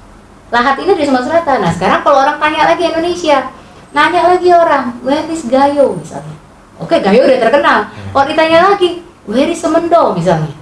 Lahat 0.53 0.77
ini 0.85 0.93
di 0.93 1.09
Sumatera 1.09 1.41
Selatan. 1.41 1.59
Nah 1.65 1.73
sekarang 1.73 2.01
kalau 2.05 2.19
orang 2.21 2.37
tanya 2.37 2.69
lagi 2.69 2.85
Indonesia, 2.85 3.49
nanya 3.97 4.37
lagi 4.37 4.49
orang 4.53 5.01
where 5.01 5.25
is 5.33 5.49
Gayo 5.49 5.97
misalnya. 5.97 6.37
Oke 6.77 7.01
Gayo 7.01 7.25
udah 7.25 7.41
terkenal. 7.41 7.79
Kalau 8.13 8.25
ditanya 8.29 8.59
lagi 8.69 9.01
where 9.25 9.49
is 9.49 9.57
Semendo 9.57 10.13
misalnya. 10.13 10.53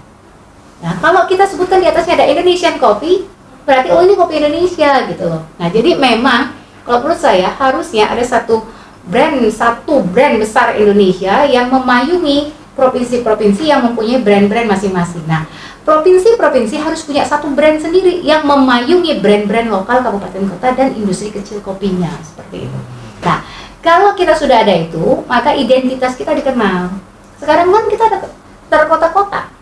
Nah, 0.80 0.97
kalau 0.97 1.28
kita 1.28 1.45
sebutkan 1.45 1.82
di 1.82 1.91
atasnya 1.93 2.16
ada 2.16 2.26
Indonesian 2.30 2.80
Coffee, 2.80 3.28
berarti 3.68 3.93
oh 3.93 4.01
ini 4.01 4.16
kopi 4.16 4.41
Indonesia 4.41 5.05
gitu 5.12 5.28
loh. 5.28 5.45
Nah, 5.61 5.68
jadi 5.68 5.93
memang 5.93 6.57
kalau 6.88 7.05
menurut 7.05 7.20
saya 7.20 7.53
harusnya 7.53 8.09
ada 8.09 8.24
satu 8.24 8.64
brand 9.05 9.36
satu 9.53 10.01
brand 10.09 10.41
besar 10.41 10.72
Indonesia 10.76 11.45
yang 11.45 11.68
memayungi 11.68 12.53
provinsi-provinsi 12.81 13.68
yang 13.68 13.85
mempunyai 13.85 14.24
brand-brand 14.24 14.64
masing-masing. 14.72 15.28
Nah, 15.28 15.45
provinsi-provinsi 15.85 16.81
harus 16.81 17.05
punya 17.05 17.28
satu 17.28 17.53
brand 17.53 17.76
sendiri 17.76 18.24
yang 18.24 18.49
memayungi 18.49 19.20
brand-brand 19.20 19.68
lokal 19.68 20.01
kabupaten 20.01 20.49
kota 20.57 20.72
dan 20.72 20.97
industri 20.97 21.28
kecil 21.28 21.61
kopinya 21.61 22.09
seperti 22.24 22.64
itu. 22.64 22.81
Nah, 23.20 23.45
kalau 23.85 24.16
kita 24.16 24.33
sudah 24.33 24.64
ada 24.64 24.72
itu, 24.72 25.20
maka 25.28 25.53
identitas 25.53 26.16
kita 26.16 26.33
dikenal. 26.33 26.89
Sekarang 27.37 27.68
kan 27.68 27.85
kita 27.93 28.05
ada 28.09 28.18
terkota-kota 28.72 29.61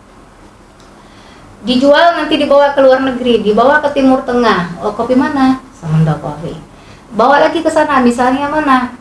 dijual 1.63 2.15
nanti 2.15 2.39
dibawa 2.39 2.71
ke 2.71 2.79
luar 2.79 3.03
negeri, 3.03 3.43
dibawa 3.43 3.83
ke 3.83 3.91
Timur 3.91 4.23
Tengah. 4.23 4.79
Oh, 4.79 4.95
kopi 4.95 5.15
mana? 5.15 5.59
Semendo 5.75 6.15
Coffee. 6.23 6.55
Bawa 7.11 7.41
lagi 7.41 7.59
ke 7.59 7.71
sana, 7.71 7.99
misalnya 7.99 8.47
mana? 8.47 8.95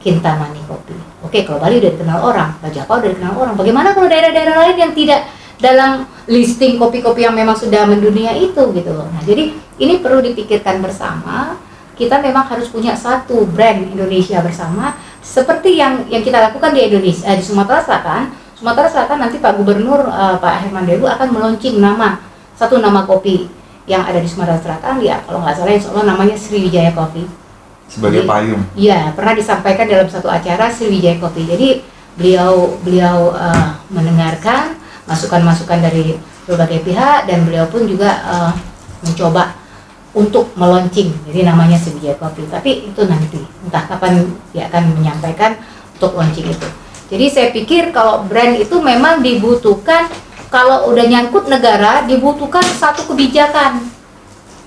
Kintamani 0.00 0.64
Kopi. 0.64 0.96
Oke, 1.20 1.44
kalau 1.44 1.60
Bali 1.60 1.78
udah 1.78 1.92
dikenal 1.92 2.18
orang, 2.24 2.50
Raja 2.64 2.88
Pau 2.88 2.98
udah 2.98 3.10
dikenal 3.12 3.36
orang. 3.36 3.54
Bagaimana 3.54 3.92
kalau 3.92 4.08
daerah-daerah 4.08 4.56
lain 4.66 4.76
yang 4.80 4.92
tidak 4.96 5.28
dalam 5.60 6.08
listing 6.24 6.80
kopi-kopi 6.80 7.28
yang 7.28 7.36
memang 7.36 7.52
sudah 7.52 7.84
mendunia 7.84 8.32
itu 8.32 8.72
gitu 8.72 8.90
loh. 8.96 9.06
Nah, 9.12 9.20
jadi 9.20 9.52
ini 9.76 10.00
perlu 10.00 10.24
dipikirkan 10.24 10.80
bersama. 10.80 11.60
Kita 12.00 12.16
memang 12.16 12.48
harus 12.48 12.72
punya 12.72 12.96
satu 12.96 13.44
brand 13.44 13.84
Indonesia 13.92 14.40
bersama 14.40 14.96
seperti 15.20 15.76
yang 15.76 16.08
yang 16.08 16.24
kita 16.24 16.40
lakukan 16.40 16.72
di 16.72 16.88
Indonesia 16.88 17.28
eh, 17.28 17.36
di 17.36 17.44
Sumatera 17.44 17.84
Selatan 17.84 18.32
Sumatera 18.56 18.88
Selatan 18.88 19.20
nanti 19.20 19.36
Pak 19.36 19.56
Gubernur 19.60 20.08
uh, 20.08 20.36
Pak 20.40 20.64
Herman 20.64 20.88
Deru 20.88 21.04
akan 21.04 21.28
meluncing 21.28 21.76
nama 21.76 22.20
satu 22.56 22.80
nama 22.80 23.04
kopi 23.04 23.48
yang 23.84 24.04
ada 24.04 24.20
di 24.20 24.28
Sumatera 24.28 24.56
Selatan 24.60 25.04
ya 25.04 25.20
kalau 25.28 25.44
nggak 25.44 25.56
salah 25.56 25.72
insya 25.76 25.92
Allah 25.92 26.16
namanya 26.16 26.36
Sriwijaya 26.36 26.92
Coffee. 26.96 27.28
Sebagai 27.90 28.22
payung. 28.22 28.62
Iya 28.78 29.10
pernah 29.18 29.34
disampaikan 29.34 29.90
dalam 29.90 30.06
satu 30.06 30.30
acara 30.30 30.70
Sriwijaya 30.70 31.18
Coffee. 31.18 31.50
Jadi 31.50 31.68
beliau 32.14 32.78
beliau 32.86 33.34
uh, 33.34 33.82
mendengarkan 33.90 34.78
masukan-masukan 35.10 35.82
dari 35.82 36.14
berbagai 36.46 36.86
pihak 36.86 37.26
dan 37.26 37.42
beliau 37.42 37.66
pun 37.66 37.90
juga 37.90 38.22
uh, 38.22 38.52
mencoba 39.02 39.58
untuk 40.14 40.54
meluncing. 40.54 41.10
Jadi 41.26 41.42
namanya 41.42 41.74
Sriwijaya 41.82 42.14
Coffee. 42.14 42.46
Tapi 42.46 42.94
itu 42.94 43.02
nanti 43.10 43.42
entah 43.66 43.82
kapan 43.90 44.22
dia 44.54 44.70
akan 44.70 44.94
menyampaikan 44.94 45.58
untuk 45.98 46.14
launching 46.14 46.46
itu. 46.46 46.68
Jadi 47.10 47.26
saya 47.26 47.48
pikir 47.50 47.90
kalau 47.90 48.22
brand 48.22 48.54
itu 48.54 48.78
memang 48.78 49.18
dibutuhkan 49.18 50.06
kalau 50.46 50.90
udah 50.94 51.06
nyangkut 51.10 51.50
negara 51.50 52.06
dibutuhkan 52.06 52.62
satu 52.62 53.02
kebijakan 53.10 53.82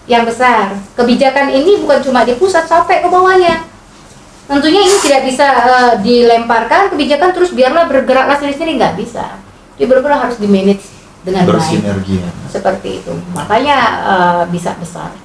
yang 0.10 0.28
besar. 0.28 0.76
Kebijakan 0.96 1.52
ini 1.52 1.80
bukan 1.80 2.04
cuma 2.04 2.28
di 2.28 2.36
pusat 2.36 2.68
sampai 2.68 3.00
ke 3.00 3.08
bawahnya. 3.08 3.64
Tentunya 4.44 4.84
ini 4.84 4.98
tidak 5.00 5.22
bisa 5.24 5.48
eh, 5.48 5.94
dilemparkan 6.04 6.92
kebijakan 6.92 7.32
terus 7.32 7.56
biarlah 7.56 7.88
bergeraklah 7.88 8.36
sendiri-sendiri 8.36 8.76
nggak 8.76 8.96
bisa. 9.00 9.40
Jadi 9.80 9.88
benar-benar 9.88 10.30
harus 10.30 10.38
di 10.38 10.48
manage 10.52 10.84
dengan 11.24 11.48
Bersinergi. 11.48 12.20
seperti 12.52 12.90
itu. 13.00 13.14
Makanya 13.32 13.78
eh, 14.04 14.44
bisa 14.52 14.76
besar 14.76 15.16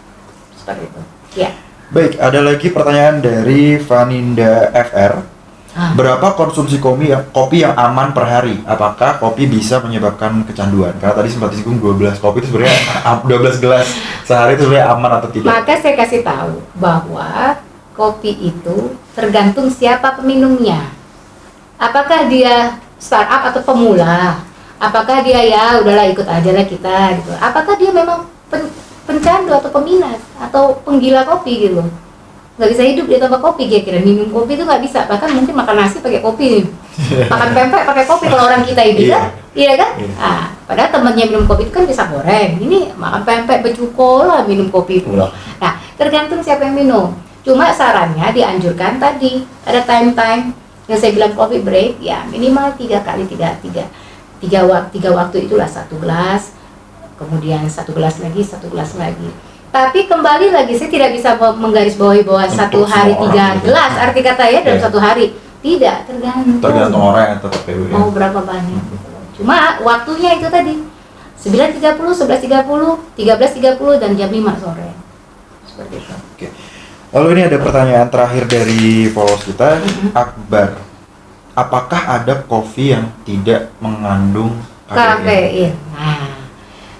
seperti 0.54 0.86
itu. 0.86 1.00
Ya. 1.34 1.50
Baik, 1.88 2.20
ada 2.20 2.44
lagi 2.44 2.68
pertanyaan 2.68 3.24
dari 3.24 3.80
Vaninda 3.80 4.68
FR. 4.76 5.37
Ah. 5.76 5.92
Berapa 5.92 6.32
konsumsi 6.32 6.80
kopi 6.80 7.12
yang, 7.12 7.28
kopi 7.28 7.60
yang 7.60 7.76
aman 7.76 8.16
per 8.16 8.24
hari? 8.24 8.56
Apakah 8.64 9.20
kopi 9.20 9.44
bisa 9.44 9.78
menyebabkan 9.84 10.40
kecanduan? 10.48 10.96
Karena 10.96 11.14
tadi 11.20 11.28
sempat 11.28 11.52
disinggung 11.52 11.76
12 11.78 12.18
kopi 12.18 12.40
itu 12.40 12.48
sebenarnya 12.50 12.78
12 13.28 13.62
gelas 13.62 13.86
sehari 14.24 14.56
itu 14.56 14.64
sebenarnya 14.64 14.88
aman 14.96 15.10
atau 15.20 15.28
tidak? 15.28 15.52
Maka 15.52 15.74
saya 15.76 15.94
kasih 15.94 16.24
tahu 16.24 16.64
bahwa 16.80 17.60
kopi 17.92 18.32
itu 18.48 18.96
tergantung 19.12 19.68
siapa 19.68 20.16
peminumnya. 20.16 20.88
Apakah 21.78 22.26
dia 22.26 22.80
startup 22.98 23.52
atau 23.54 23.62
pemula? 23.62 24.40
Apakah 24.78 25.22
dia 25.22 25.42
ya 25.42 25.82
udahlah 25.82 26.06
ikut 26.10 26.26
aja 26.26 26.50
lah 26.54 26.66
kita 26.66 27.18
gitu. 27.18 27.32
Apakah 27.38 27.74
dia 27.76 27.90
memang 27.90 28.26
pen- 28.46 28.70
pencandu 29.06 29.50
atau 29.52 29.70
peminat 29.70 30.18
atau 30.38 30.78
penggila 30.86 31.26
kopi 31.26 31.70
gitu? 31.70 31.82
Nggak 32.58 32.70
bisa 32.74 32.82
hidup 32.82 33.04
dia 33.06 33.18
tanpa 33.22 33.38
kopi 33.38 33.70
kira-kira 33.70 34.02
minum 34.02 34.26
kopi 34.34 34.58
itu 34.58 34.66
nggak 34.66 34.82
bisa. 34.82 35.06
Bahkan 35.06 35.30
mungkin 35.30 35.54
makan 35.54 35.78
nasi 35.78 36.02
pakai 36.02 36.18
kopi. 36.18 36.66
Makan 37.30 37.48
pempek 37.54 37.82
pakai 37.86 38.04
kopi 38.10 38.26
kalau 38.26 38.50
orang 38.50 38.66
kita 38.66 38.82
ini 38.82 39.06
Iya. 39.06 39.14
kan 39.14 39.24
iya 39.54 39.72
kan? 39.78 39.90
Iya. 39.94 40.14
ah 40.18 40.44
padahal 40.66 40.90
temannya 40.90 41.24
minum 41.30 41.46
kopi 41.46 41.70
itu 41.70 41.72
kan 41.72 41.86
bisa 41.86 42.10
goreng. 42.10 42.58
Ini 42.58 42.98
makan 42.98 43.22
pempek 43.22 43.62
becuko 43.62 44.26
lah 44.26 44.42
minum 44.42 44.66
kopi 44.74 45.06
pula. 45.06 45.30
Nah 45.62 45.78
tergantung 45.94 46.42
siapa 46.42 46.66
yang 46.66 46.74
minum. 46.74 47.14
Cuma 47.46 47.70
sarannya 47.70 48.34
dianjurkan 48.34 48.98
tadi 48.98 49.46
ada 49.62 49.86
time 49.86 50.10
time 50.18 50.50
yang 50.90 50.98
saya 50.98 51.14
bilang 51.14 51.38
coffee 51.38 51.62
break 51.62 52.02
ya 52.02 52.26
minimal 52.26 52.74
tiga 52.74 53.06
kali 53.06 53.22
tiga 53.30 53.54
tiga 53.62 53.86
tiga 54.42 54.66
waktu 54.66 54.98
tiga 54.98 55.14
waktu 55.14 55.46
itulah 55.46 55.70
satu 55.70 55.94
gelas. 56.02 56.58
Kemudian 57.14 57.62
satu 57.70 57.94
gelas 57.94 58.18
lagi 58.18 58.42
satu 58.42 58.66
gelas 58.70 58.98
lagi 58.98 59.30
tapi 59.78 60.00
kembali 60.04 60.50
lagi 60.50 60.74
saya 60.74 60.90
tidak 60.90 61.10
bisa 61.12 61.38
me- 61.38 61.54
menggarisbawahi 61.56 62.26
bahwa 62.26 62.44
satu 62.50 62.82
hari 62.82 63.14
tiga 63.16 63.54
gitu. 63.54 63.64
gelas 63.64 63.92
arti 63.96 64.20
kata 64.20 64.44
ya 64.44 64.58
dalam 64.60 64.74
Iya. 64.74 64.84
satu 64.84 64.98
hari 64.98 65.24
tidak 65.60 65.96
tergantung 66.04 66.58
Tergantung 66.58 67.02
orang 67.04 67.24
yang 67.28 67.40
tetap 67.40 67.62
PW. 67.62 67.78
ya. 67.80 67.92
mau 67.92 68.10
berapa 68.10 68.40
banyak. 68.42 68.82
Cuma 69.34 69.54
waktunya 69.80 70.30
itu 70.34 70.48
tadi 70.48 70.74
9.30, 71.38 71.78
11.30, 72.10 72.98
13.30 73.14 73.78
dan 73.96 74.10
jam 74.12 74.26
5 74.28 74.58
sore. 74.58 74.90
Seperti 75.64 75.94
itu. 75.96 76.14
Oke. 76.34 76.46
Lalu 77.08 77.26
ini 77.32 77.42
ada 77.44 77.58
pertanyaan 77.58 78.08
terakhir 78.08 78.44
dari 78.44 78.82
followers 79.06 79.46
kita, 79.46 79.78
Mhm. 79.78 80.10
Akbar. 80.12 80.68
Apakah 81.54 82.18
ada 82.18 82.34
kopi 82.40 82.90
yang 82.90 83.14
tidak 83.22 83.70
mengandung 83.78 84.58
kafein? 84.84 85.22
Kafein. 85.22 85.72
Nah, 85.94 86.17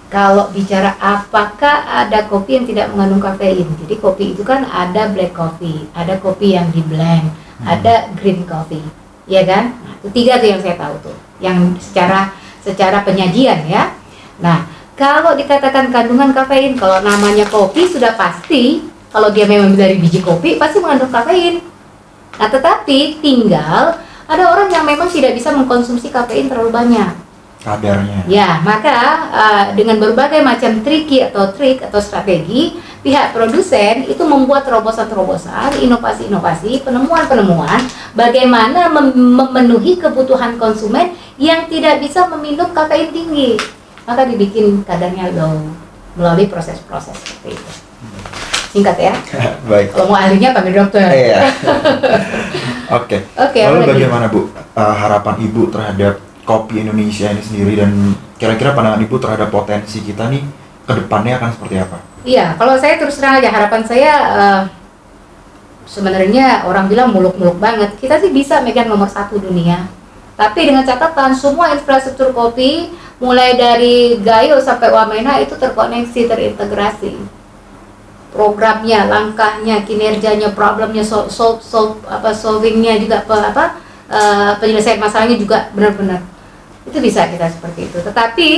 kalau 0.09 0.49
bicara 0.51 0.97
apakah 0.97 1.85
ada 1.85 2.25
kopi 2.25 2.57
yang 2.57 2.67
tidak 2.67 2.87
mengandung 2.97 3.21
kafein. 3.21 3.69
Jadi 3.85 3.95
kopi 4.01 4.25
itu 4.33 4.41
kan 4.41 4.65
ada 4.65 5.13
black 5.13 5.37
coffee, 5.37 5.85
ada 5.93 6.17
kopi 6.17 6.57
yang 6.57 6.73
di 6.73 6.81
blend, 6.81 7.29
Hmm. 7.59 7.67
ada 7.67 8.09
green 8.15 8.47
coffee. 8.47 8.83
Ya 9.29 9.45
kan? 9.45 9.77
Nah, 9.85 9.93
itu 10.01 10.09
tiga 10.15 10.41
tuh 10.41 10.49
yang 10.49 10.61
saya 10.63 10.77
tahu 10.79 10.95
tuh. 11.05 11.17
Yang 11.43 11.83
secara 11.83 12.33
secara 12.65 13.05
penyajian 13.05 13.69
ya. 13.69 13.93
Nah, 14.41 14.65
kalau 14.97 15.37
dikatakan 15.37 15.93
kandungan 15.93 16.33
kafein, 16.33 16.79
kalau 16.79 17.03
namanya 17.05 17.45
kopi 17.51 17.85
sudah 17.85 18.17
pasti 18.17 18.87
kalau 19.13 19.29
dia 19.29 19.45
memang 19.45 19.77
dari 19.77 20.01
biji 20.01 20.25
kopi 20.25 20.57
pasti 20.57 20.81
mengandung 20.81 21.13
kafein. 21.13 21.61
Nah, 22.39 22.49
tetapi 22.49 23.21
tinggal 23.21 23.99
ada 24.29 24.45
orang 24.49 24.71
yang 24.71 24.87
memang 24.87 25.11
tidak 25.11 25.35
bisa 25.37 25.53
mengkonsumsi 25.53 26.09
kafein 26.09 26.49
terlalu 26.49 26.73
banyak. 26.73 27.28
Kadarnya. 27.59 28.23
Ya, 28.31 28.63
maka 28.63 28.97
uh, 29.35 29.65
dengan 29.75 29.99
berbagai 29.99 30.41
macam 30.47 30.79
triki 30.87 31.27
atau 31.27 31.51
trik 31.51 31.83
atau 31.83 31.99
strategi, 31.99 32.79
pihak 33.03 33.35
produsen 33.35 34.07
itu 34.07 34.23
membuat 34.23 34.63
terobosan-terobosan, 34.63 35.83
inovasi-inovasi, 35.83 36.87
penemuan-penemuan 36.87 37.83
bagaimana 38.15 38.87
mem- 38.87 39.15
memenuhi 39.15 39.99
kebutuhan 39.99 40.55
konsumen 40.55 41.19
yang 41.35 41.67
tidak 41.67 41.99
bisa 41.99 42.31
meminum 42.31 42.71
kafein 42.71 43.11
tinggi. 43.11 43.59
Maka 44.07 44.25
dibikin 44.25 44.87
kadarnya 44.87 45.35
low 45.35 45.69
melalui 46.15 46.47
proses-proses 46.47 47.15
seperti 47.19 47.59
itu. 47.59 47.73
Singkat 48.69 48.97
ya. 49.01 49.13
Baik. 49.71 49.97
Kalau 49.97 50.13
mau 50.13 50.19
ahlinya 50.21 50.55
panggil 50.55 50.79
dokter. 50.79 51.09
Iya. 51.09 51.51
Oke. 53.03 53.25
Oke, 53.35 53.61
Lalu 53.67 53.99
bagaimana 53.99 54.31
Bu 54.31 54.47
uh, 54.47 54.95
harapan 54.97 55.37
Ibu 55.45 55.73
terhadap 55.73 56.28
kopi 56.49 56.81
Indonesia 56.81 57.29
ini 57.29 57.45
sendiri 57.45 57.77
dan 57.77 58.17
kira-kira 58.41 58.73
pandangan 58.73 59.05
Ibu 59.05 59.21
terhadap 59.21 59.53
potensi 59.53 60.01
kita 60.01 60.33
nih 60.33 60.41
ke 60.89 60.93
depannya 61.05 61.37
akan 61.37 61.51
seperti 61.53 61.77
apa? 61.77 62.01
Iya, 62.25 62.57
kalau 62.57 62.81
saya 62.81 62.97
terus 62.97 63.21
terang 63.21 63.37
aja 63.37 63.53
harapan 63.53 63.83
saya 63.85 64.13
eh, 64.33 64.63
sebenarnya 65.85 66.65
orang 66.65 66.89
bilang 66.89 67.13
muluk-muluk 67.13 67.61
banget. 67.61 67.93
Kita 68.01 68.17
sih 68.17 68.33
bisa 68.33 68.65
megang 68.65 68.89
nomor 68.89 69.13
satu 69.13 69.37
dunia 69.37 69.85
Tapi 70.39 70.71
dengan 70.71 70.87
catatan 70.87 71.35
semua 71.35 71.75
infrastruktur 71.75 72.31
kopi 72.31 72.95
mulai 73.19 73.59
dari 73.59 74.23
Gayo 74.23 74.63
sampai 74.63 74.95
Wamena 74.95 75.43
itu 75.43 75.59
terkoneksi, 75.59 76.31
terintegrasi. 76.31 77.19
Programnya, 78.31 79.11
langkahnya, 79.11 79.83
kinerjanya, 79.83 80.55
problemnya, 80.55 81.03
sol, 81.03 81.27
sol, 81.27 81.59
sol, 81.59 81.99
apa 82.07 82.31
solvingnya 82.31 83.03
juga 83.03 83.27
apa 83.27 83.83
uh, 84.07 84.55
penyelesaian 84.63 85.03
masalahnya 85.03 85.43
juga 85.43 85.75
benar-benar 85.75 86.23
itu 86.89 86.99
bisa 86.99 87.29
kita 87.29 87.53
seperti 87.53 87.93
itu. 87.93 87.99
Tetapi 88.01 88.51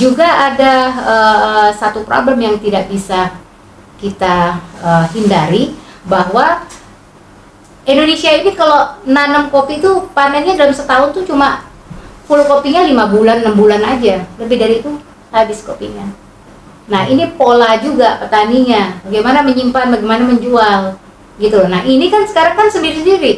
juga 0.00 0.52
ada 0.52 0.74
uh, 1.00 1.68
satu 1.72 2.04
problem 2.04 2.40
yang 2.40 2.56
tidak 2.60 2.88
bisa 2.88 3.36
kita 4.00 4.60
uh, 4.80 5.04
hindari 5.12 5.76
bahwa 6.04 6.64
Indonesia 7.88 8.28
ini 8.28 8.52
kalau 8.52 9.00
nanam 9.08 9.48
kopi 9.48 9.80
itu 9.80 10.12
panennya 10.12 10.56
dalam 10.56 10.76
setahun 10.76 11.16
tuh 11.16 11.24
cuma 11.24 11.64
full 12.28 12.44
kopinya 12.44 12.84
lima 12.84 13.08
bulan 13.08 13.40
enam 13.40 13.56
bulan 13.56 13.80
aja. 13.80 14.24
Lebih 14.36 14.56
dari 14.60 14.74
itu 14.84 14.92
habis 15.32 15.64
kopinya. 15.64 16.04
Nah 16.88 17.08
ini 17.08 17.32
pola 17.36 17.80
juga 17.80 18.20
petaninya. 18.20 19.00
Bagaimana 19.08 19.40
menyimpan 19.44 19.92
bagaimana 19.92 20.22
menjual 20.24 20.80
gitu 21.40 21.56
loh. 21.64 21.68
Nah 21.72 21.80
ini 21.84 22.12
kan 22.12 22.28
sekarang 22.28 22.56
kan 22.56 22.68
sendiri 22.68 23.00
sendiri 23.00 23.32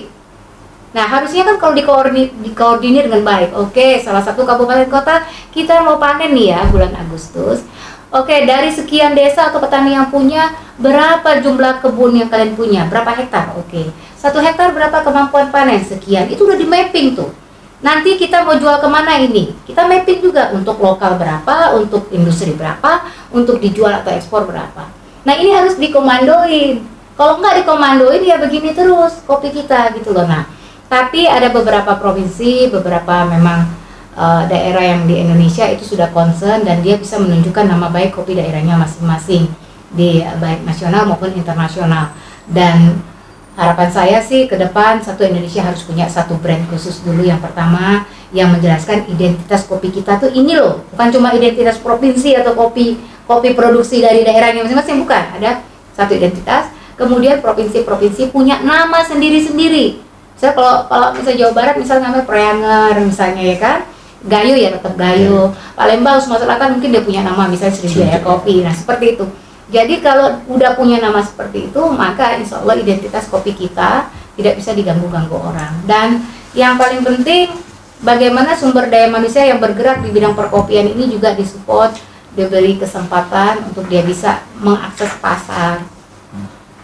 nah 0.91 1.07
harusnya 1.07 1.47
kan 1.47 1.57
kalau 1.63 1.75
dikoordinir, 1.75 2.35
dikoordinir 2.43 3.07
dengan 3.07 3.23
baik 3.23 3.55
oke 3.55 4.03
salah 4.03 4.23
satu 4.23 4.43
kabupaten 4.43 4.91
kota 4.91 5.23
kita 5.55 5.83
mau 5.87 6.03
panen 6.03 6.35
nih 6.35 6.57
ya 6.57 6.61
bulan 6.71 6.91
Agustus 6.99 7.63
Oke, 8.11 8.43
dari 8.43 8.75
sekian 8.75 9.15
desa 9.15 9.55
atau 9.55 9.63
petani 9.63 9.95
yang 9.95 10.11
punya, 10.11 10.51
berapa 10.83 11.39
jumlah 11.47 11.79
kebun 11.79 12.19
yang 12.19 12.27
kalian 12.27 12.59
punya? 12.59 12.83
Berapa 12.91 13.15
hektar? 13.15 13.55
Oke. 13.55 13.87
Satu 14.19 14.43
hektar 14.43 14.75
berapa 14.75 15.07
kemampuan 15.07 15.55
panen? 15.55 15.79
Sekian. 15.79 16.27
Itu 16.27 16.43
udah 16.43 16.59
di 16.59 16.67
mapping 16.67 17.15
tuh. 17.15 17.31
Nanti 17.81 18.19
kita 18.19 18.43
mau 18.43 18.59
jual 18.59 18.83
ke 18.83 18.89
mana 18.91 19.15
ini? 19.23 19.55
Kita 19.63 19.87
mapping 19.87 20.27
juga 20.27 20.51
untuk 20.51 20.83
lokal 20.83 21.23
berapa, 21.23 21.79
untuk 21.79 22.11
industri 22.11 22.51
berapa, 22.53 23.07
untuk 23.31 23.63
dijual 23.63 24.03
atau 24.03 24.11
ekspor 24.11 24.43
berapa. 24.43 24.91
Nah 25.23 25.35
ini 25.39 25.55
harus 25.55 25.79
dikomandoin. 25.79 26.83
Kalau 27.15 27.39
nggak 27.39 27.63
dikomandoin 27.63 28.27
ya 28.27 28.43
begini 28.43 28.75
terus 28.75 29.23
kopi 29.23 29.55
kita 29.55 29.95
gitu 29.95 30.11
loh. 30.11 30.27
Nah, 30.27 30.51
tapi 30.91 31.31
ada 31.31 31.55
beberapa 31.55 31.95
provinsi, 32.03 32.67
beberapa 32.67 33.23
memang 33.31 33.63
uh, 34.19 34.43
daerah 34.51 34.83
yang 34.83 35.07
di 35.07 35.23
Indonesia 35.23 35.63
itu 35.71 35.87
sudah 35.87 36.11
concern 36.11 36.67
dan 36.67 36.83
dia 36.83 36.99
bisa 36.99 37.15
menunjukkan 37.23 37.71
nama 37.71 37.87
baik 37.95 38.19
kopi 38.19 38.35
daerahnya 38.35 38.75
masing-masing 38.75 39.47
di 39.95 40.19
uh, 40.27 40.35
baik 40.43 40.67
nasional 40.67 41.07
maupun 41.07 41.31
internasional. 41.39 42.11
Dan 42.51 42.99
harapan 43.55 43.87
saya 43.95 44.19
sih 44.19 44.51
ke 44.51 44.59
depan 44.59 44.99
satu 44.99 45.23
Indonesia 45.23 45.63
harus 45.63 45.87
punya 45.87 46.11
satu 46.11 46.35
brand 46.43 46.67
khusus 46.67 47.07
dulu 47.07 47.23
yang 47.23 47.39
pertama 47.39 48.03
yang 48.35 48.51
menjelaskan 48.51 49.07
identitas 49.07 49.71
kopi 49.71 49.95
kita 49.95 50.19
tuh 50.19 50.35
ini 50.35 50.59
loh. 50.59 50.83
Bukan 50.91 51.15
cuma 51.15 51.31
identitas 51.31 51.79
provinsi 51.79 52.35
atau 52.35 52.59
kopi 52.59 52.99
kopi 53.31 53.55
produksi 53.55 54.03
dari 54.03 54.27
daerahnya 54.27 54.67
masing-masing 54.67 55.07
bukan. 55.07 55.39
Ada 55.39 55.63
satu 55.95 56.19
identitas 56.19 56.67
kemudian 56.99 57.39
provinsi-provinsi 57.39 58.35
punya 58.35 58.59
nama 58.59 59.07
sendiri-sendiri 59.07 60.10
saya 60.41 60.57
kalau 60.57 60.89
kalau 60.89 61.13
misalnya 61.13 61.39
Jawa 61.45 61.53
Barat 61.53 61.77
misalnya 61.77 62.09
namanya 62.09 62.25
Preanger 62.25 62.95
misalnya 63.05 63.43
ya 63.45 63.57
kan 63.61 63.79
Gayo 64.21 64.53
ya 64.53 64.69
tetap 64.77 65.01
Gayo. 65.01 65.49
Yeah. 65.53 65.77
Palembang 65.77 66.21
Sumatera 66.21 66.57
Selatan 66.57 66.77
mungkin 66.77 66.93
dia 66.93 67.03
punya 67.05 67.21
nama 67.25 67.49
misalnya 67.49 67.73
Sriwijaya 67.77 68.21
Kopi. 68.21 68.61
Nah 68.61 68.73
seperti 68.73 69.17
itu. 69.17 69.25
Jadi 69.71 70.03
kalau 70.03 70.43
udah 70.51 70.75
punya 70.75 70.99
nama 70.99 71.23
seperti 71.23 71.71
itu, 71.71 71.81
maka 71.95 72.35
insya 72.35 72.59
Allah 72.59 72.75
identitas 72.75 73.31
kopi 73.31 73.55
kita 73.55 74.11
tidak 74.35 74.59
bisa 74.59 74.75
diganggu-ganggu 74.75 75.31
orang. 75.39 75.79
Dan 75.87 76.27
yang 76.59 76.75
paling 76.75 77.07
penting, 77.07 77.55
bagaimana 78.03 78.59
sumber 78.59 78.91
daya 78.91 79.07
manusia 79.07 79.47
yang 79.47 79.63
bergerak 79.63 80.03
di 80.03 80.11
bidang 80.11 80.35
perkopian 80.35 80.91
ini 80.91 81.07
juga 81.07 81.39
disupport, 81.39 81.95
diberi 82.35 82.83
kesempatan 82.83 83.71
untuk 83.71 83.87
dia 83.87 84.03
bisa 84.03 84.43
mengakses 84.59 85.15
pasar. 85.23 85.87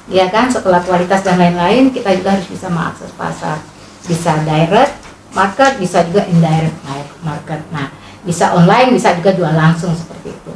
Ya 0.07 0.31
kan, 0.31 0.47
setelah 0.51 0.83
kualitas 0.87 1.27
dan 1.27 1.39
lain-lain, 1.39 1.91
kita 1.91 2.15
juga 2.15 2.39
harus 2.39 2.47
bisa 2.47 2.71
mengakses 2.71 3.11
pasar. 3.19 3.59
Bisa 4.07 4.39
direct, 4.47 4.95
market 5.37 5.77
bisa 5.77 6.01
juga 6.09 6.25
indirect 6.25 6.79
market. 7.21 7.61
Nah 7.69 7.93
bisa 8.25 8.57
online 8.57 8.97
bisa 8.97 9.13
juga 9.19 9.37
jual 9.37 9.53
langsung 9.53 9.93
seperti 9.93 10.33
itu. 10.33 10.53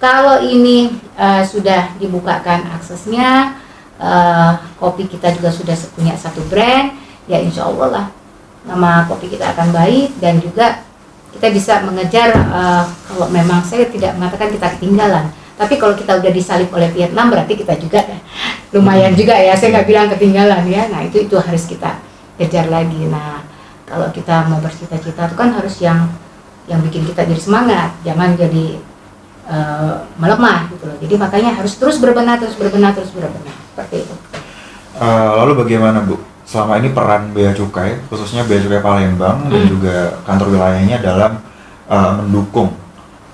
Kalau 0.00 0.42
ini 0.42 0.90
uh, 1.14 1.44
sudah 1.46 1.94
dibukakan 2.00 2.66
aksesnya 2.74 3.54
uh, 4.02 4.58
kopi 4.80 5.06
kita 5.06 5.30
juga 5.36 5.52
sudah 5.52 5.76
punya 5.94 6.16
satu 6.18 6.42
brand 6.50 6.96
ya 7.30 7.38
insya 7.38 7.70
Allah 7.70 7.88
lah 7.90 8.06
nama 8.66 9.06
kopi 9.06 9.30
kita 9.30 9.54
akan 9.54 9.70
baik 9.70 10.18
dan 10.18 10.42
juga 10.42 10.82
kita 11.38 11.54
bisa 11.54 11.86
mengejar 11.86 12.34
uh, 12.34 12.84
kalau 13.06 13.30
memang 13.30 13.62
saya 13.62 13.86
tidak 13.86 14.18
mengatakan 14.18 14.50
kita 14.50 14.66
ketinggalan 14.78 15.30
tapi 15.56 15.76
kalau 15.76 15.92
kita 15.92 16.16
udah 16.16 16.32
disalip 16.32 16.72
oleh 16.72 16.88
Vietnam 16.90 17.28
berarti 17.28 17.54
kita 17.54 17.76
juga 17.76 18.00
lumayan 18.72 19.12
juga 19.12 19.36
ya. 19.36 19.52
Saya 19.52 19.78
nggak 19.78 19.88
bilang 19.88 20.08
ketinggalan 20.08 20.64
ya. 20.66 20.88
Nah 20.88 21.04
itu 21.04 21.28
itu 21.28 21.36
harus 21.36 21.68
kita 21.68 22.00
kejar 22.40 22.72
lagi. 22.72 23.04
Nah 23.06 23.44
kalau 23.84 24.08
kita 24.10 24.48
mau 24.48 24.58
bercita-cita 24.64 25.28
itu 25.28 25.36
kan 25.36 25.52
harus 25.52 25.76
yang 25.84 26.08
yang 26.66 26.80
bikin 26.80 27.04
kita 27.04 27.28
jadi 27.28 27.40
semangat. 27.40 27.92
Jangan 28.02 28.34
jadi 28.34 28.80
uh, 29.46 30.08
melemah 30.16 30.72
gitu 30.72 30.84
loh. 30.88 30.96
Jadi 30.98 31.14
makanya 31.20 31.50
harus 31.52 31.76
terus 31.76 32.00
berbenah 32.00 32.40
terus 32.40 32.56
berbenah 32.56 32.96
terus 32.96 33.12
berbenah. 33.12 33.54
Seperti 33.76 34.08
itu. 34.08 34.14
Uh, 34.96 35.44
lalu 35.44 35.62
bagaimana 35.62 36.00
bu? 36.02 36.16
Selama 36.42 36.76
ini 36.80 36.92
peran 36.92 37.32
bea 37.32 37.54
cukai 37.54 38.02
khususnya 38.10 38.44
bea 38.44 38.60
cukai 38.60 38.82
Palembang 38.82 39.46
hmm. 39.46 39.50
dan 39.52 39.62
juga 39.68 39.94
kantor 40.26 40.52
wilayahnya 40.52 40.98
dalam 41.00 41.38
uh, 41.88 42.18
mendukung 42.18 42.81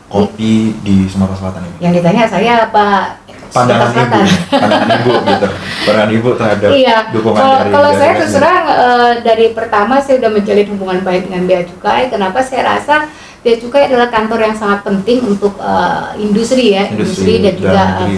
kopi 0.09 0.73
di 0.83 1.05
Sumatera 1.07 1.37
Selatan 1.37 1.63
ini 1.69 1.77
yang 1.85 1.93
ditanya 1.93 2.25
saya 2.25 2.53
apa 2.69 3.17
pandangan 3.53 3.93
ibu, 3.97 4.21
pandangan 4.53 4.89
ibu 5.01 5.13
gitu, 5.25 5.49
pandangan 5.89 6.11
ibu 6.13 6.29
terhadap 6.37 6.71
iya. 6.77 6.97
dukungan 7.13 7.41
kalau, 7.41 7.57
dari 7.57 7.71
kalau 7.73 7.91
saya 7.97 8.13
terus 8.21 8.33
terang 8.37 8.65
uh, 8.69 9.13
dari 9.25 9.47
pertama 9.57 9.95
saya 10.05 10.15
sudah 10.21 10.31
menjalin 10.33 10.69
hubungan 10.77 10.99
baik 11.01 11.23
dengan 11.29 11.43
bea 11.49 11.63
cukai. 11.65 12.13
Kenapa 12.13 12.39
saya 12.45 12.77
rasa 12.77 13.09
bea 13.41 13.57
cukai 13.57 13.89
adalah 13.89 14.09
kantor 14.13 14.53
yang 14.53 14.57
sangat 14.57 14.81
penting 14.85 15.25
untuk 15.25 15.57
uh, 15.61 16.13
industri 16.21 16.77
ya, 16.77 16.93
industri, 16.93 17.41
industri 17.41 17.45
dan 17.45 17.55
juga 17.57 17.83
uh, 18.05 18.09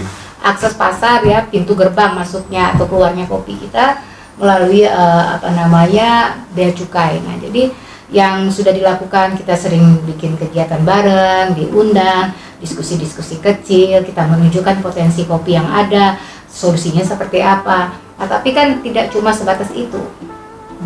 akses 0.41 0.73
pasar 0.75 1.23
ya, 1.23 1.47
pintu 1.47 1.77
gerbang 1.77 2.11
masuknya 2.11 2.75
atau 2.75 2.85
keluarnya 2.89 3.23
kopi 3.29 3.55
kita 3.55 4.03
melalui 4.35 4.83
uh, 4.83 5.37
apa 5.37 5.47
namanya 5.53 6.43
bea 6.51 6.75
cukai. 6.75 7.23
Nah 7.23 7.39
jadi 7.39 7.71
yang 8.11 8.51
sudah 8.51 8.75
dilakukan 8.75 9.39
kita 9.39 9.55
sering 9.55 10.03
bikin 10.03 10.35
kegiatan 10.35 10.83
bareng, 10.83 11.55
diundang 11.55 12.35
diskusi-diskusi 12.61 13.41
kecil, 13.41 14.05
kita 14.05 14.29
menunjukkan 14.29 14.85
potensi 14.85 15.25
kopi 15.25 15.57
yang 15.57 15.65
ada, 15.65 16.15
solusinya 16.45 17.01
seperti 17.01 17.41
apa. 17.41 17.97
Nah, 18.21 18.27
tapi 18.29 18.53
kan 18.53 18.79
tidak 18.85 19.09
cuma 19.09 19.33
sebatas 19.33 19.73
itu. 19.73 19.97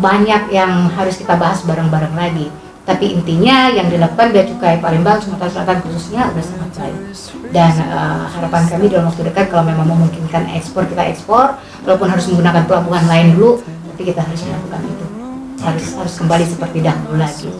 Banyak 0.00 0.48
yang 0.48 0.88
harus 0.96 1.20
kita 1.20 1.36
bahas 1.36 1.60
bareng-bareng 1.68 2.16
lagi. 2.16 2.48
Tapi 2.86 3.18
intinya 3.18 3.68
yang 3.68 3.90
dilakukan 3.90 4.30
Bea 4.30 4.46
Cukai 4.46 4.78
Palembang, 4.78 5.18
Sumatera 5.18 5.50
Selatan 5.52 5.82
khususnya 5.84 6.30
sudah 6.32 6.44
sangat 6.46 6.70
baik. 6.80 6.98
Dan 7.50 7.72
uh, 7.90 8.24
harapan 8.30 8.62
kami 8.70 8.86
dalam 8.86 9.10
waktu 9.10 9.26
dekat 9.26 9.50
kalau 9.50 9.66
memang 9.66 9.90
memungkinkan 9.90 10.48
ekspor 10.54 10.86
kita 10.86 11.02
ekspor, 11.10 11.58
walaupun 11.82 12.08
harus 12.08 12.30
menggunakan 12.30 12.62
pelabuhan 12.64 13.04
lain 13.10 13.34
dulu, 13.34 13.60
tapi 13.92 14.02
kita 14.06 14.22
harus 14.22 14.40
melakukan 14.46 14.80
itu. 14.86 15.15
Harus 15.60 15.86
harus 15.96 16.14
kembali 16.20 16.44
seperti 16.44 16.78
dahulu 16.84 17.16
lagi. 17.16 17.50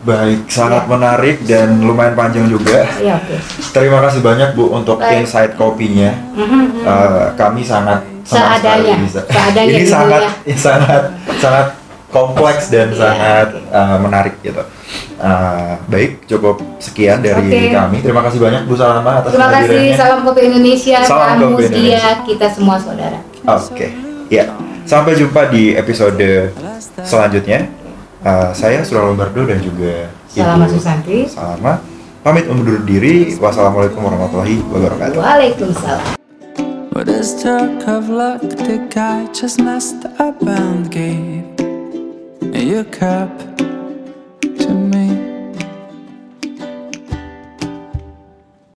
Baik, 0.00 0.48
sangat 0.48 0.88
ya. 0.88 0.96
menarik 0.96 1.36
dan 1.44 1.84
lumayan 1.84 2.16
panjang 2.16 2.48
juga. 2.48 2.88
Ya, 3.04 3.20
okay. 3.20 3.36
Terima 3.68 4.00
kasih 4.00 4.24
banyak 4.24 4.56
Bu 4.56 4.72
untuk 4.72 4.96
Baik. 4.96 5.28
insight 5.28 5.52
kopinya. 5.60 6.16
Mm-hmm. 6.32 6.62
Uh, 6.88 7.26
kami 7.36 7.60
sangat 7.60 8.00
senang 8.24 8.56
sekali 8.56 8.96
bisa. 9.04 9.20
Seadanya 9.28 9.76
Ini 9.76 9.84
sangat 9.84 10.22
ya. 10.48 10.56
sangat 10.56 11.02
sangat 11.36 11.66
kompleks 12.08 12.72
dan 12.72 12.96
ya, 12.96 12.96
sangat 12.96 13.48
okay. 13.60 13.76
uh, 13.76 13.98
menarik 14.00 14.34
gitu. 14.40 14.62
Uh, 15.20 15.76
baik, 15.92 16.24
cukup 16.24 16.64
sekian 16.80 17.20
dari 17.20 17.44
okay. 17.52 17.68
kami. 17.68 18.00
Terima 18.00 18.24
kasih 18.24 18.40
banyak 18.40 18.64
Bu 18.64 18.80
Salama 18.80 19.20
atas 19.20 19.36
Terima 19.36 19.52
kasih. 19.52 19.84
Salam 20.00 20.20
kopi 20.24 20.40
Indonesia. 20.48 20.98
Salam 21.04 21.44
kopi 21.44 21.68
Indonesia. 21.68 22.24
Kita 22.24 22.46
semua 22.48 22.80
saudara. 22.80 23.20
Oke, 23.44 23.68
okay. 23.68 23.90
ya. 24.32 24.48
Sampai 24.90 25.14
jumpa 25.14 25.46
di 25.54 25.70
episode 25.78 26.50
selanjutnya. 27.06 27.70
Uh, 28.26 28.50
saya 28.50 28.82
Surah 28.82 29.06
Lombardo 29.06 29.46
dan 29.46 29.62
juga 29.62 30.10
Salama 30.26 30.66
Susanti. 30.66 31.30
Salama. 31.30 31.78
Pamit 32.26 32.50
undur 32.50 32.82
diri. 32.82 33.38
Wassalamualaikum 33.38 34.02
warahmatullahi 34.02 34.58
wabarakatuh. 34.66 35.18
Waalaikumsalam. 35.22 36.18
Of 37.86 38.10
luck? 38.10 38.42
The 38.42 38.82
guy 38.90 39.30
just 39.30 39.62
messed 39.62 40.10
up 40.18 40.42
and 40.42 40.90
gave 40.90 41.46
your 42.50 42.82
cup. 42.90 43.30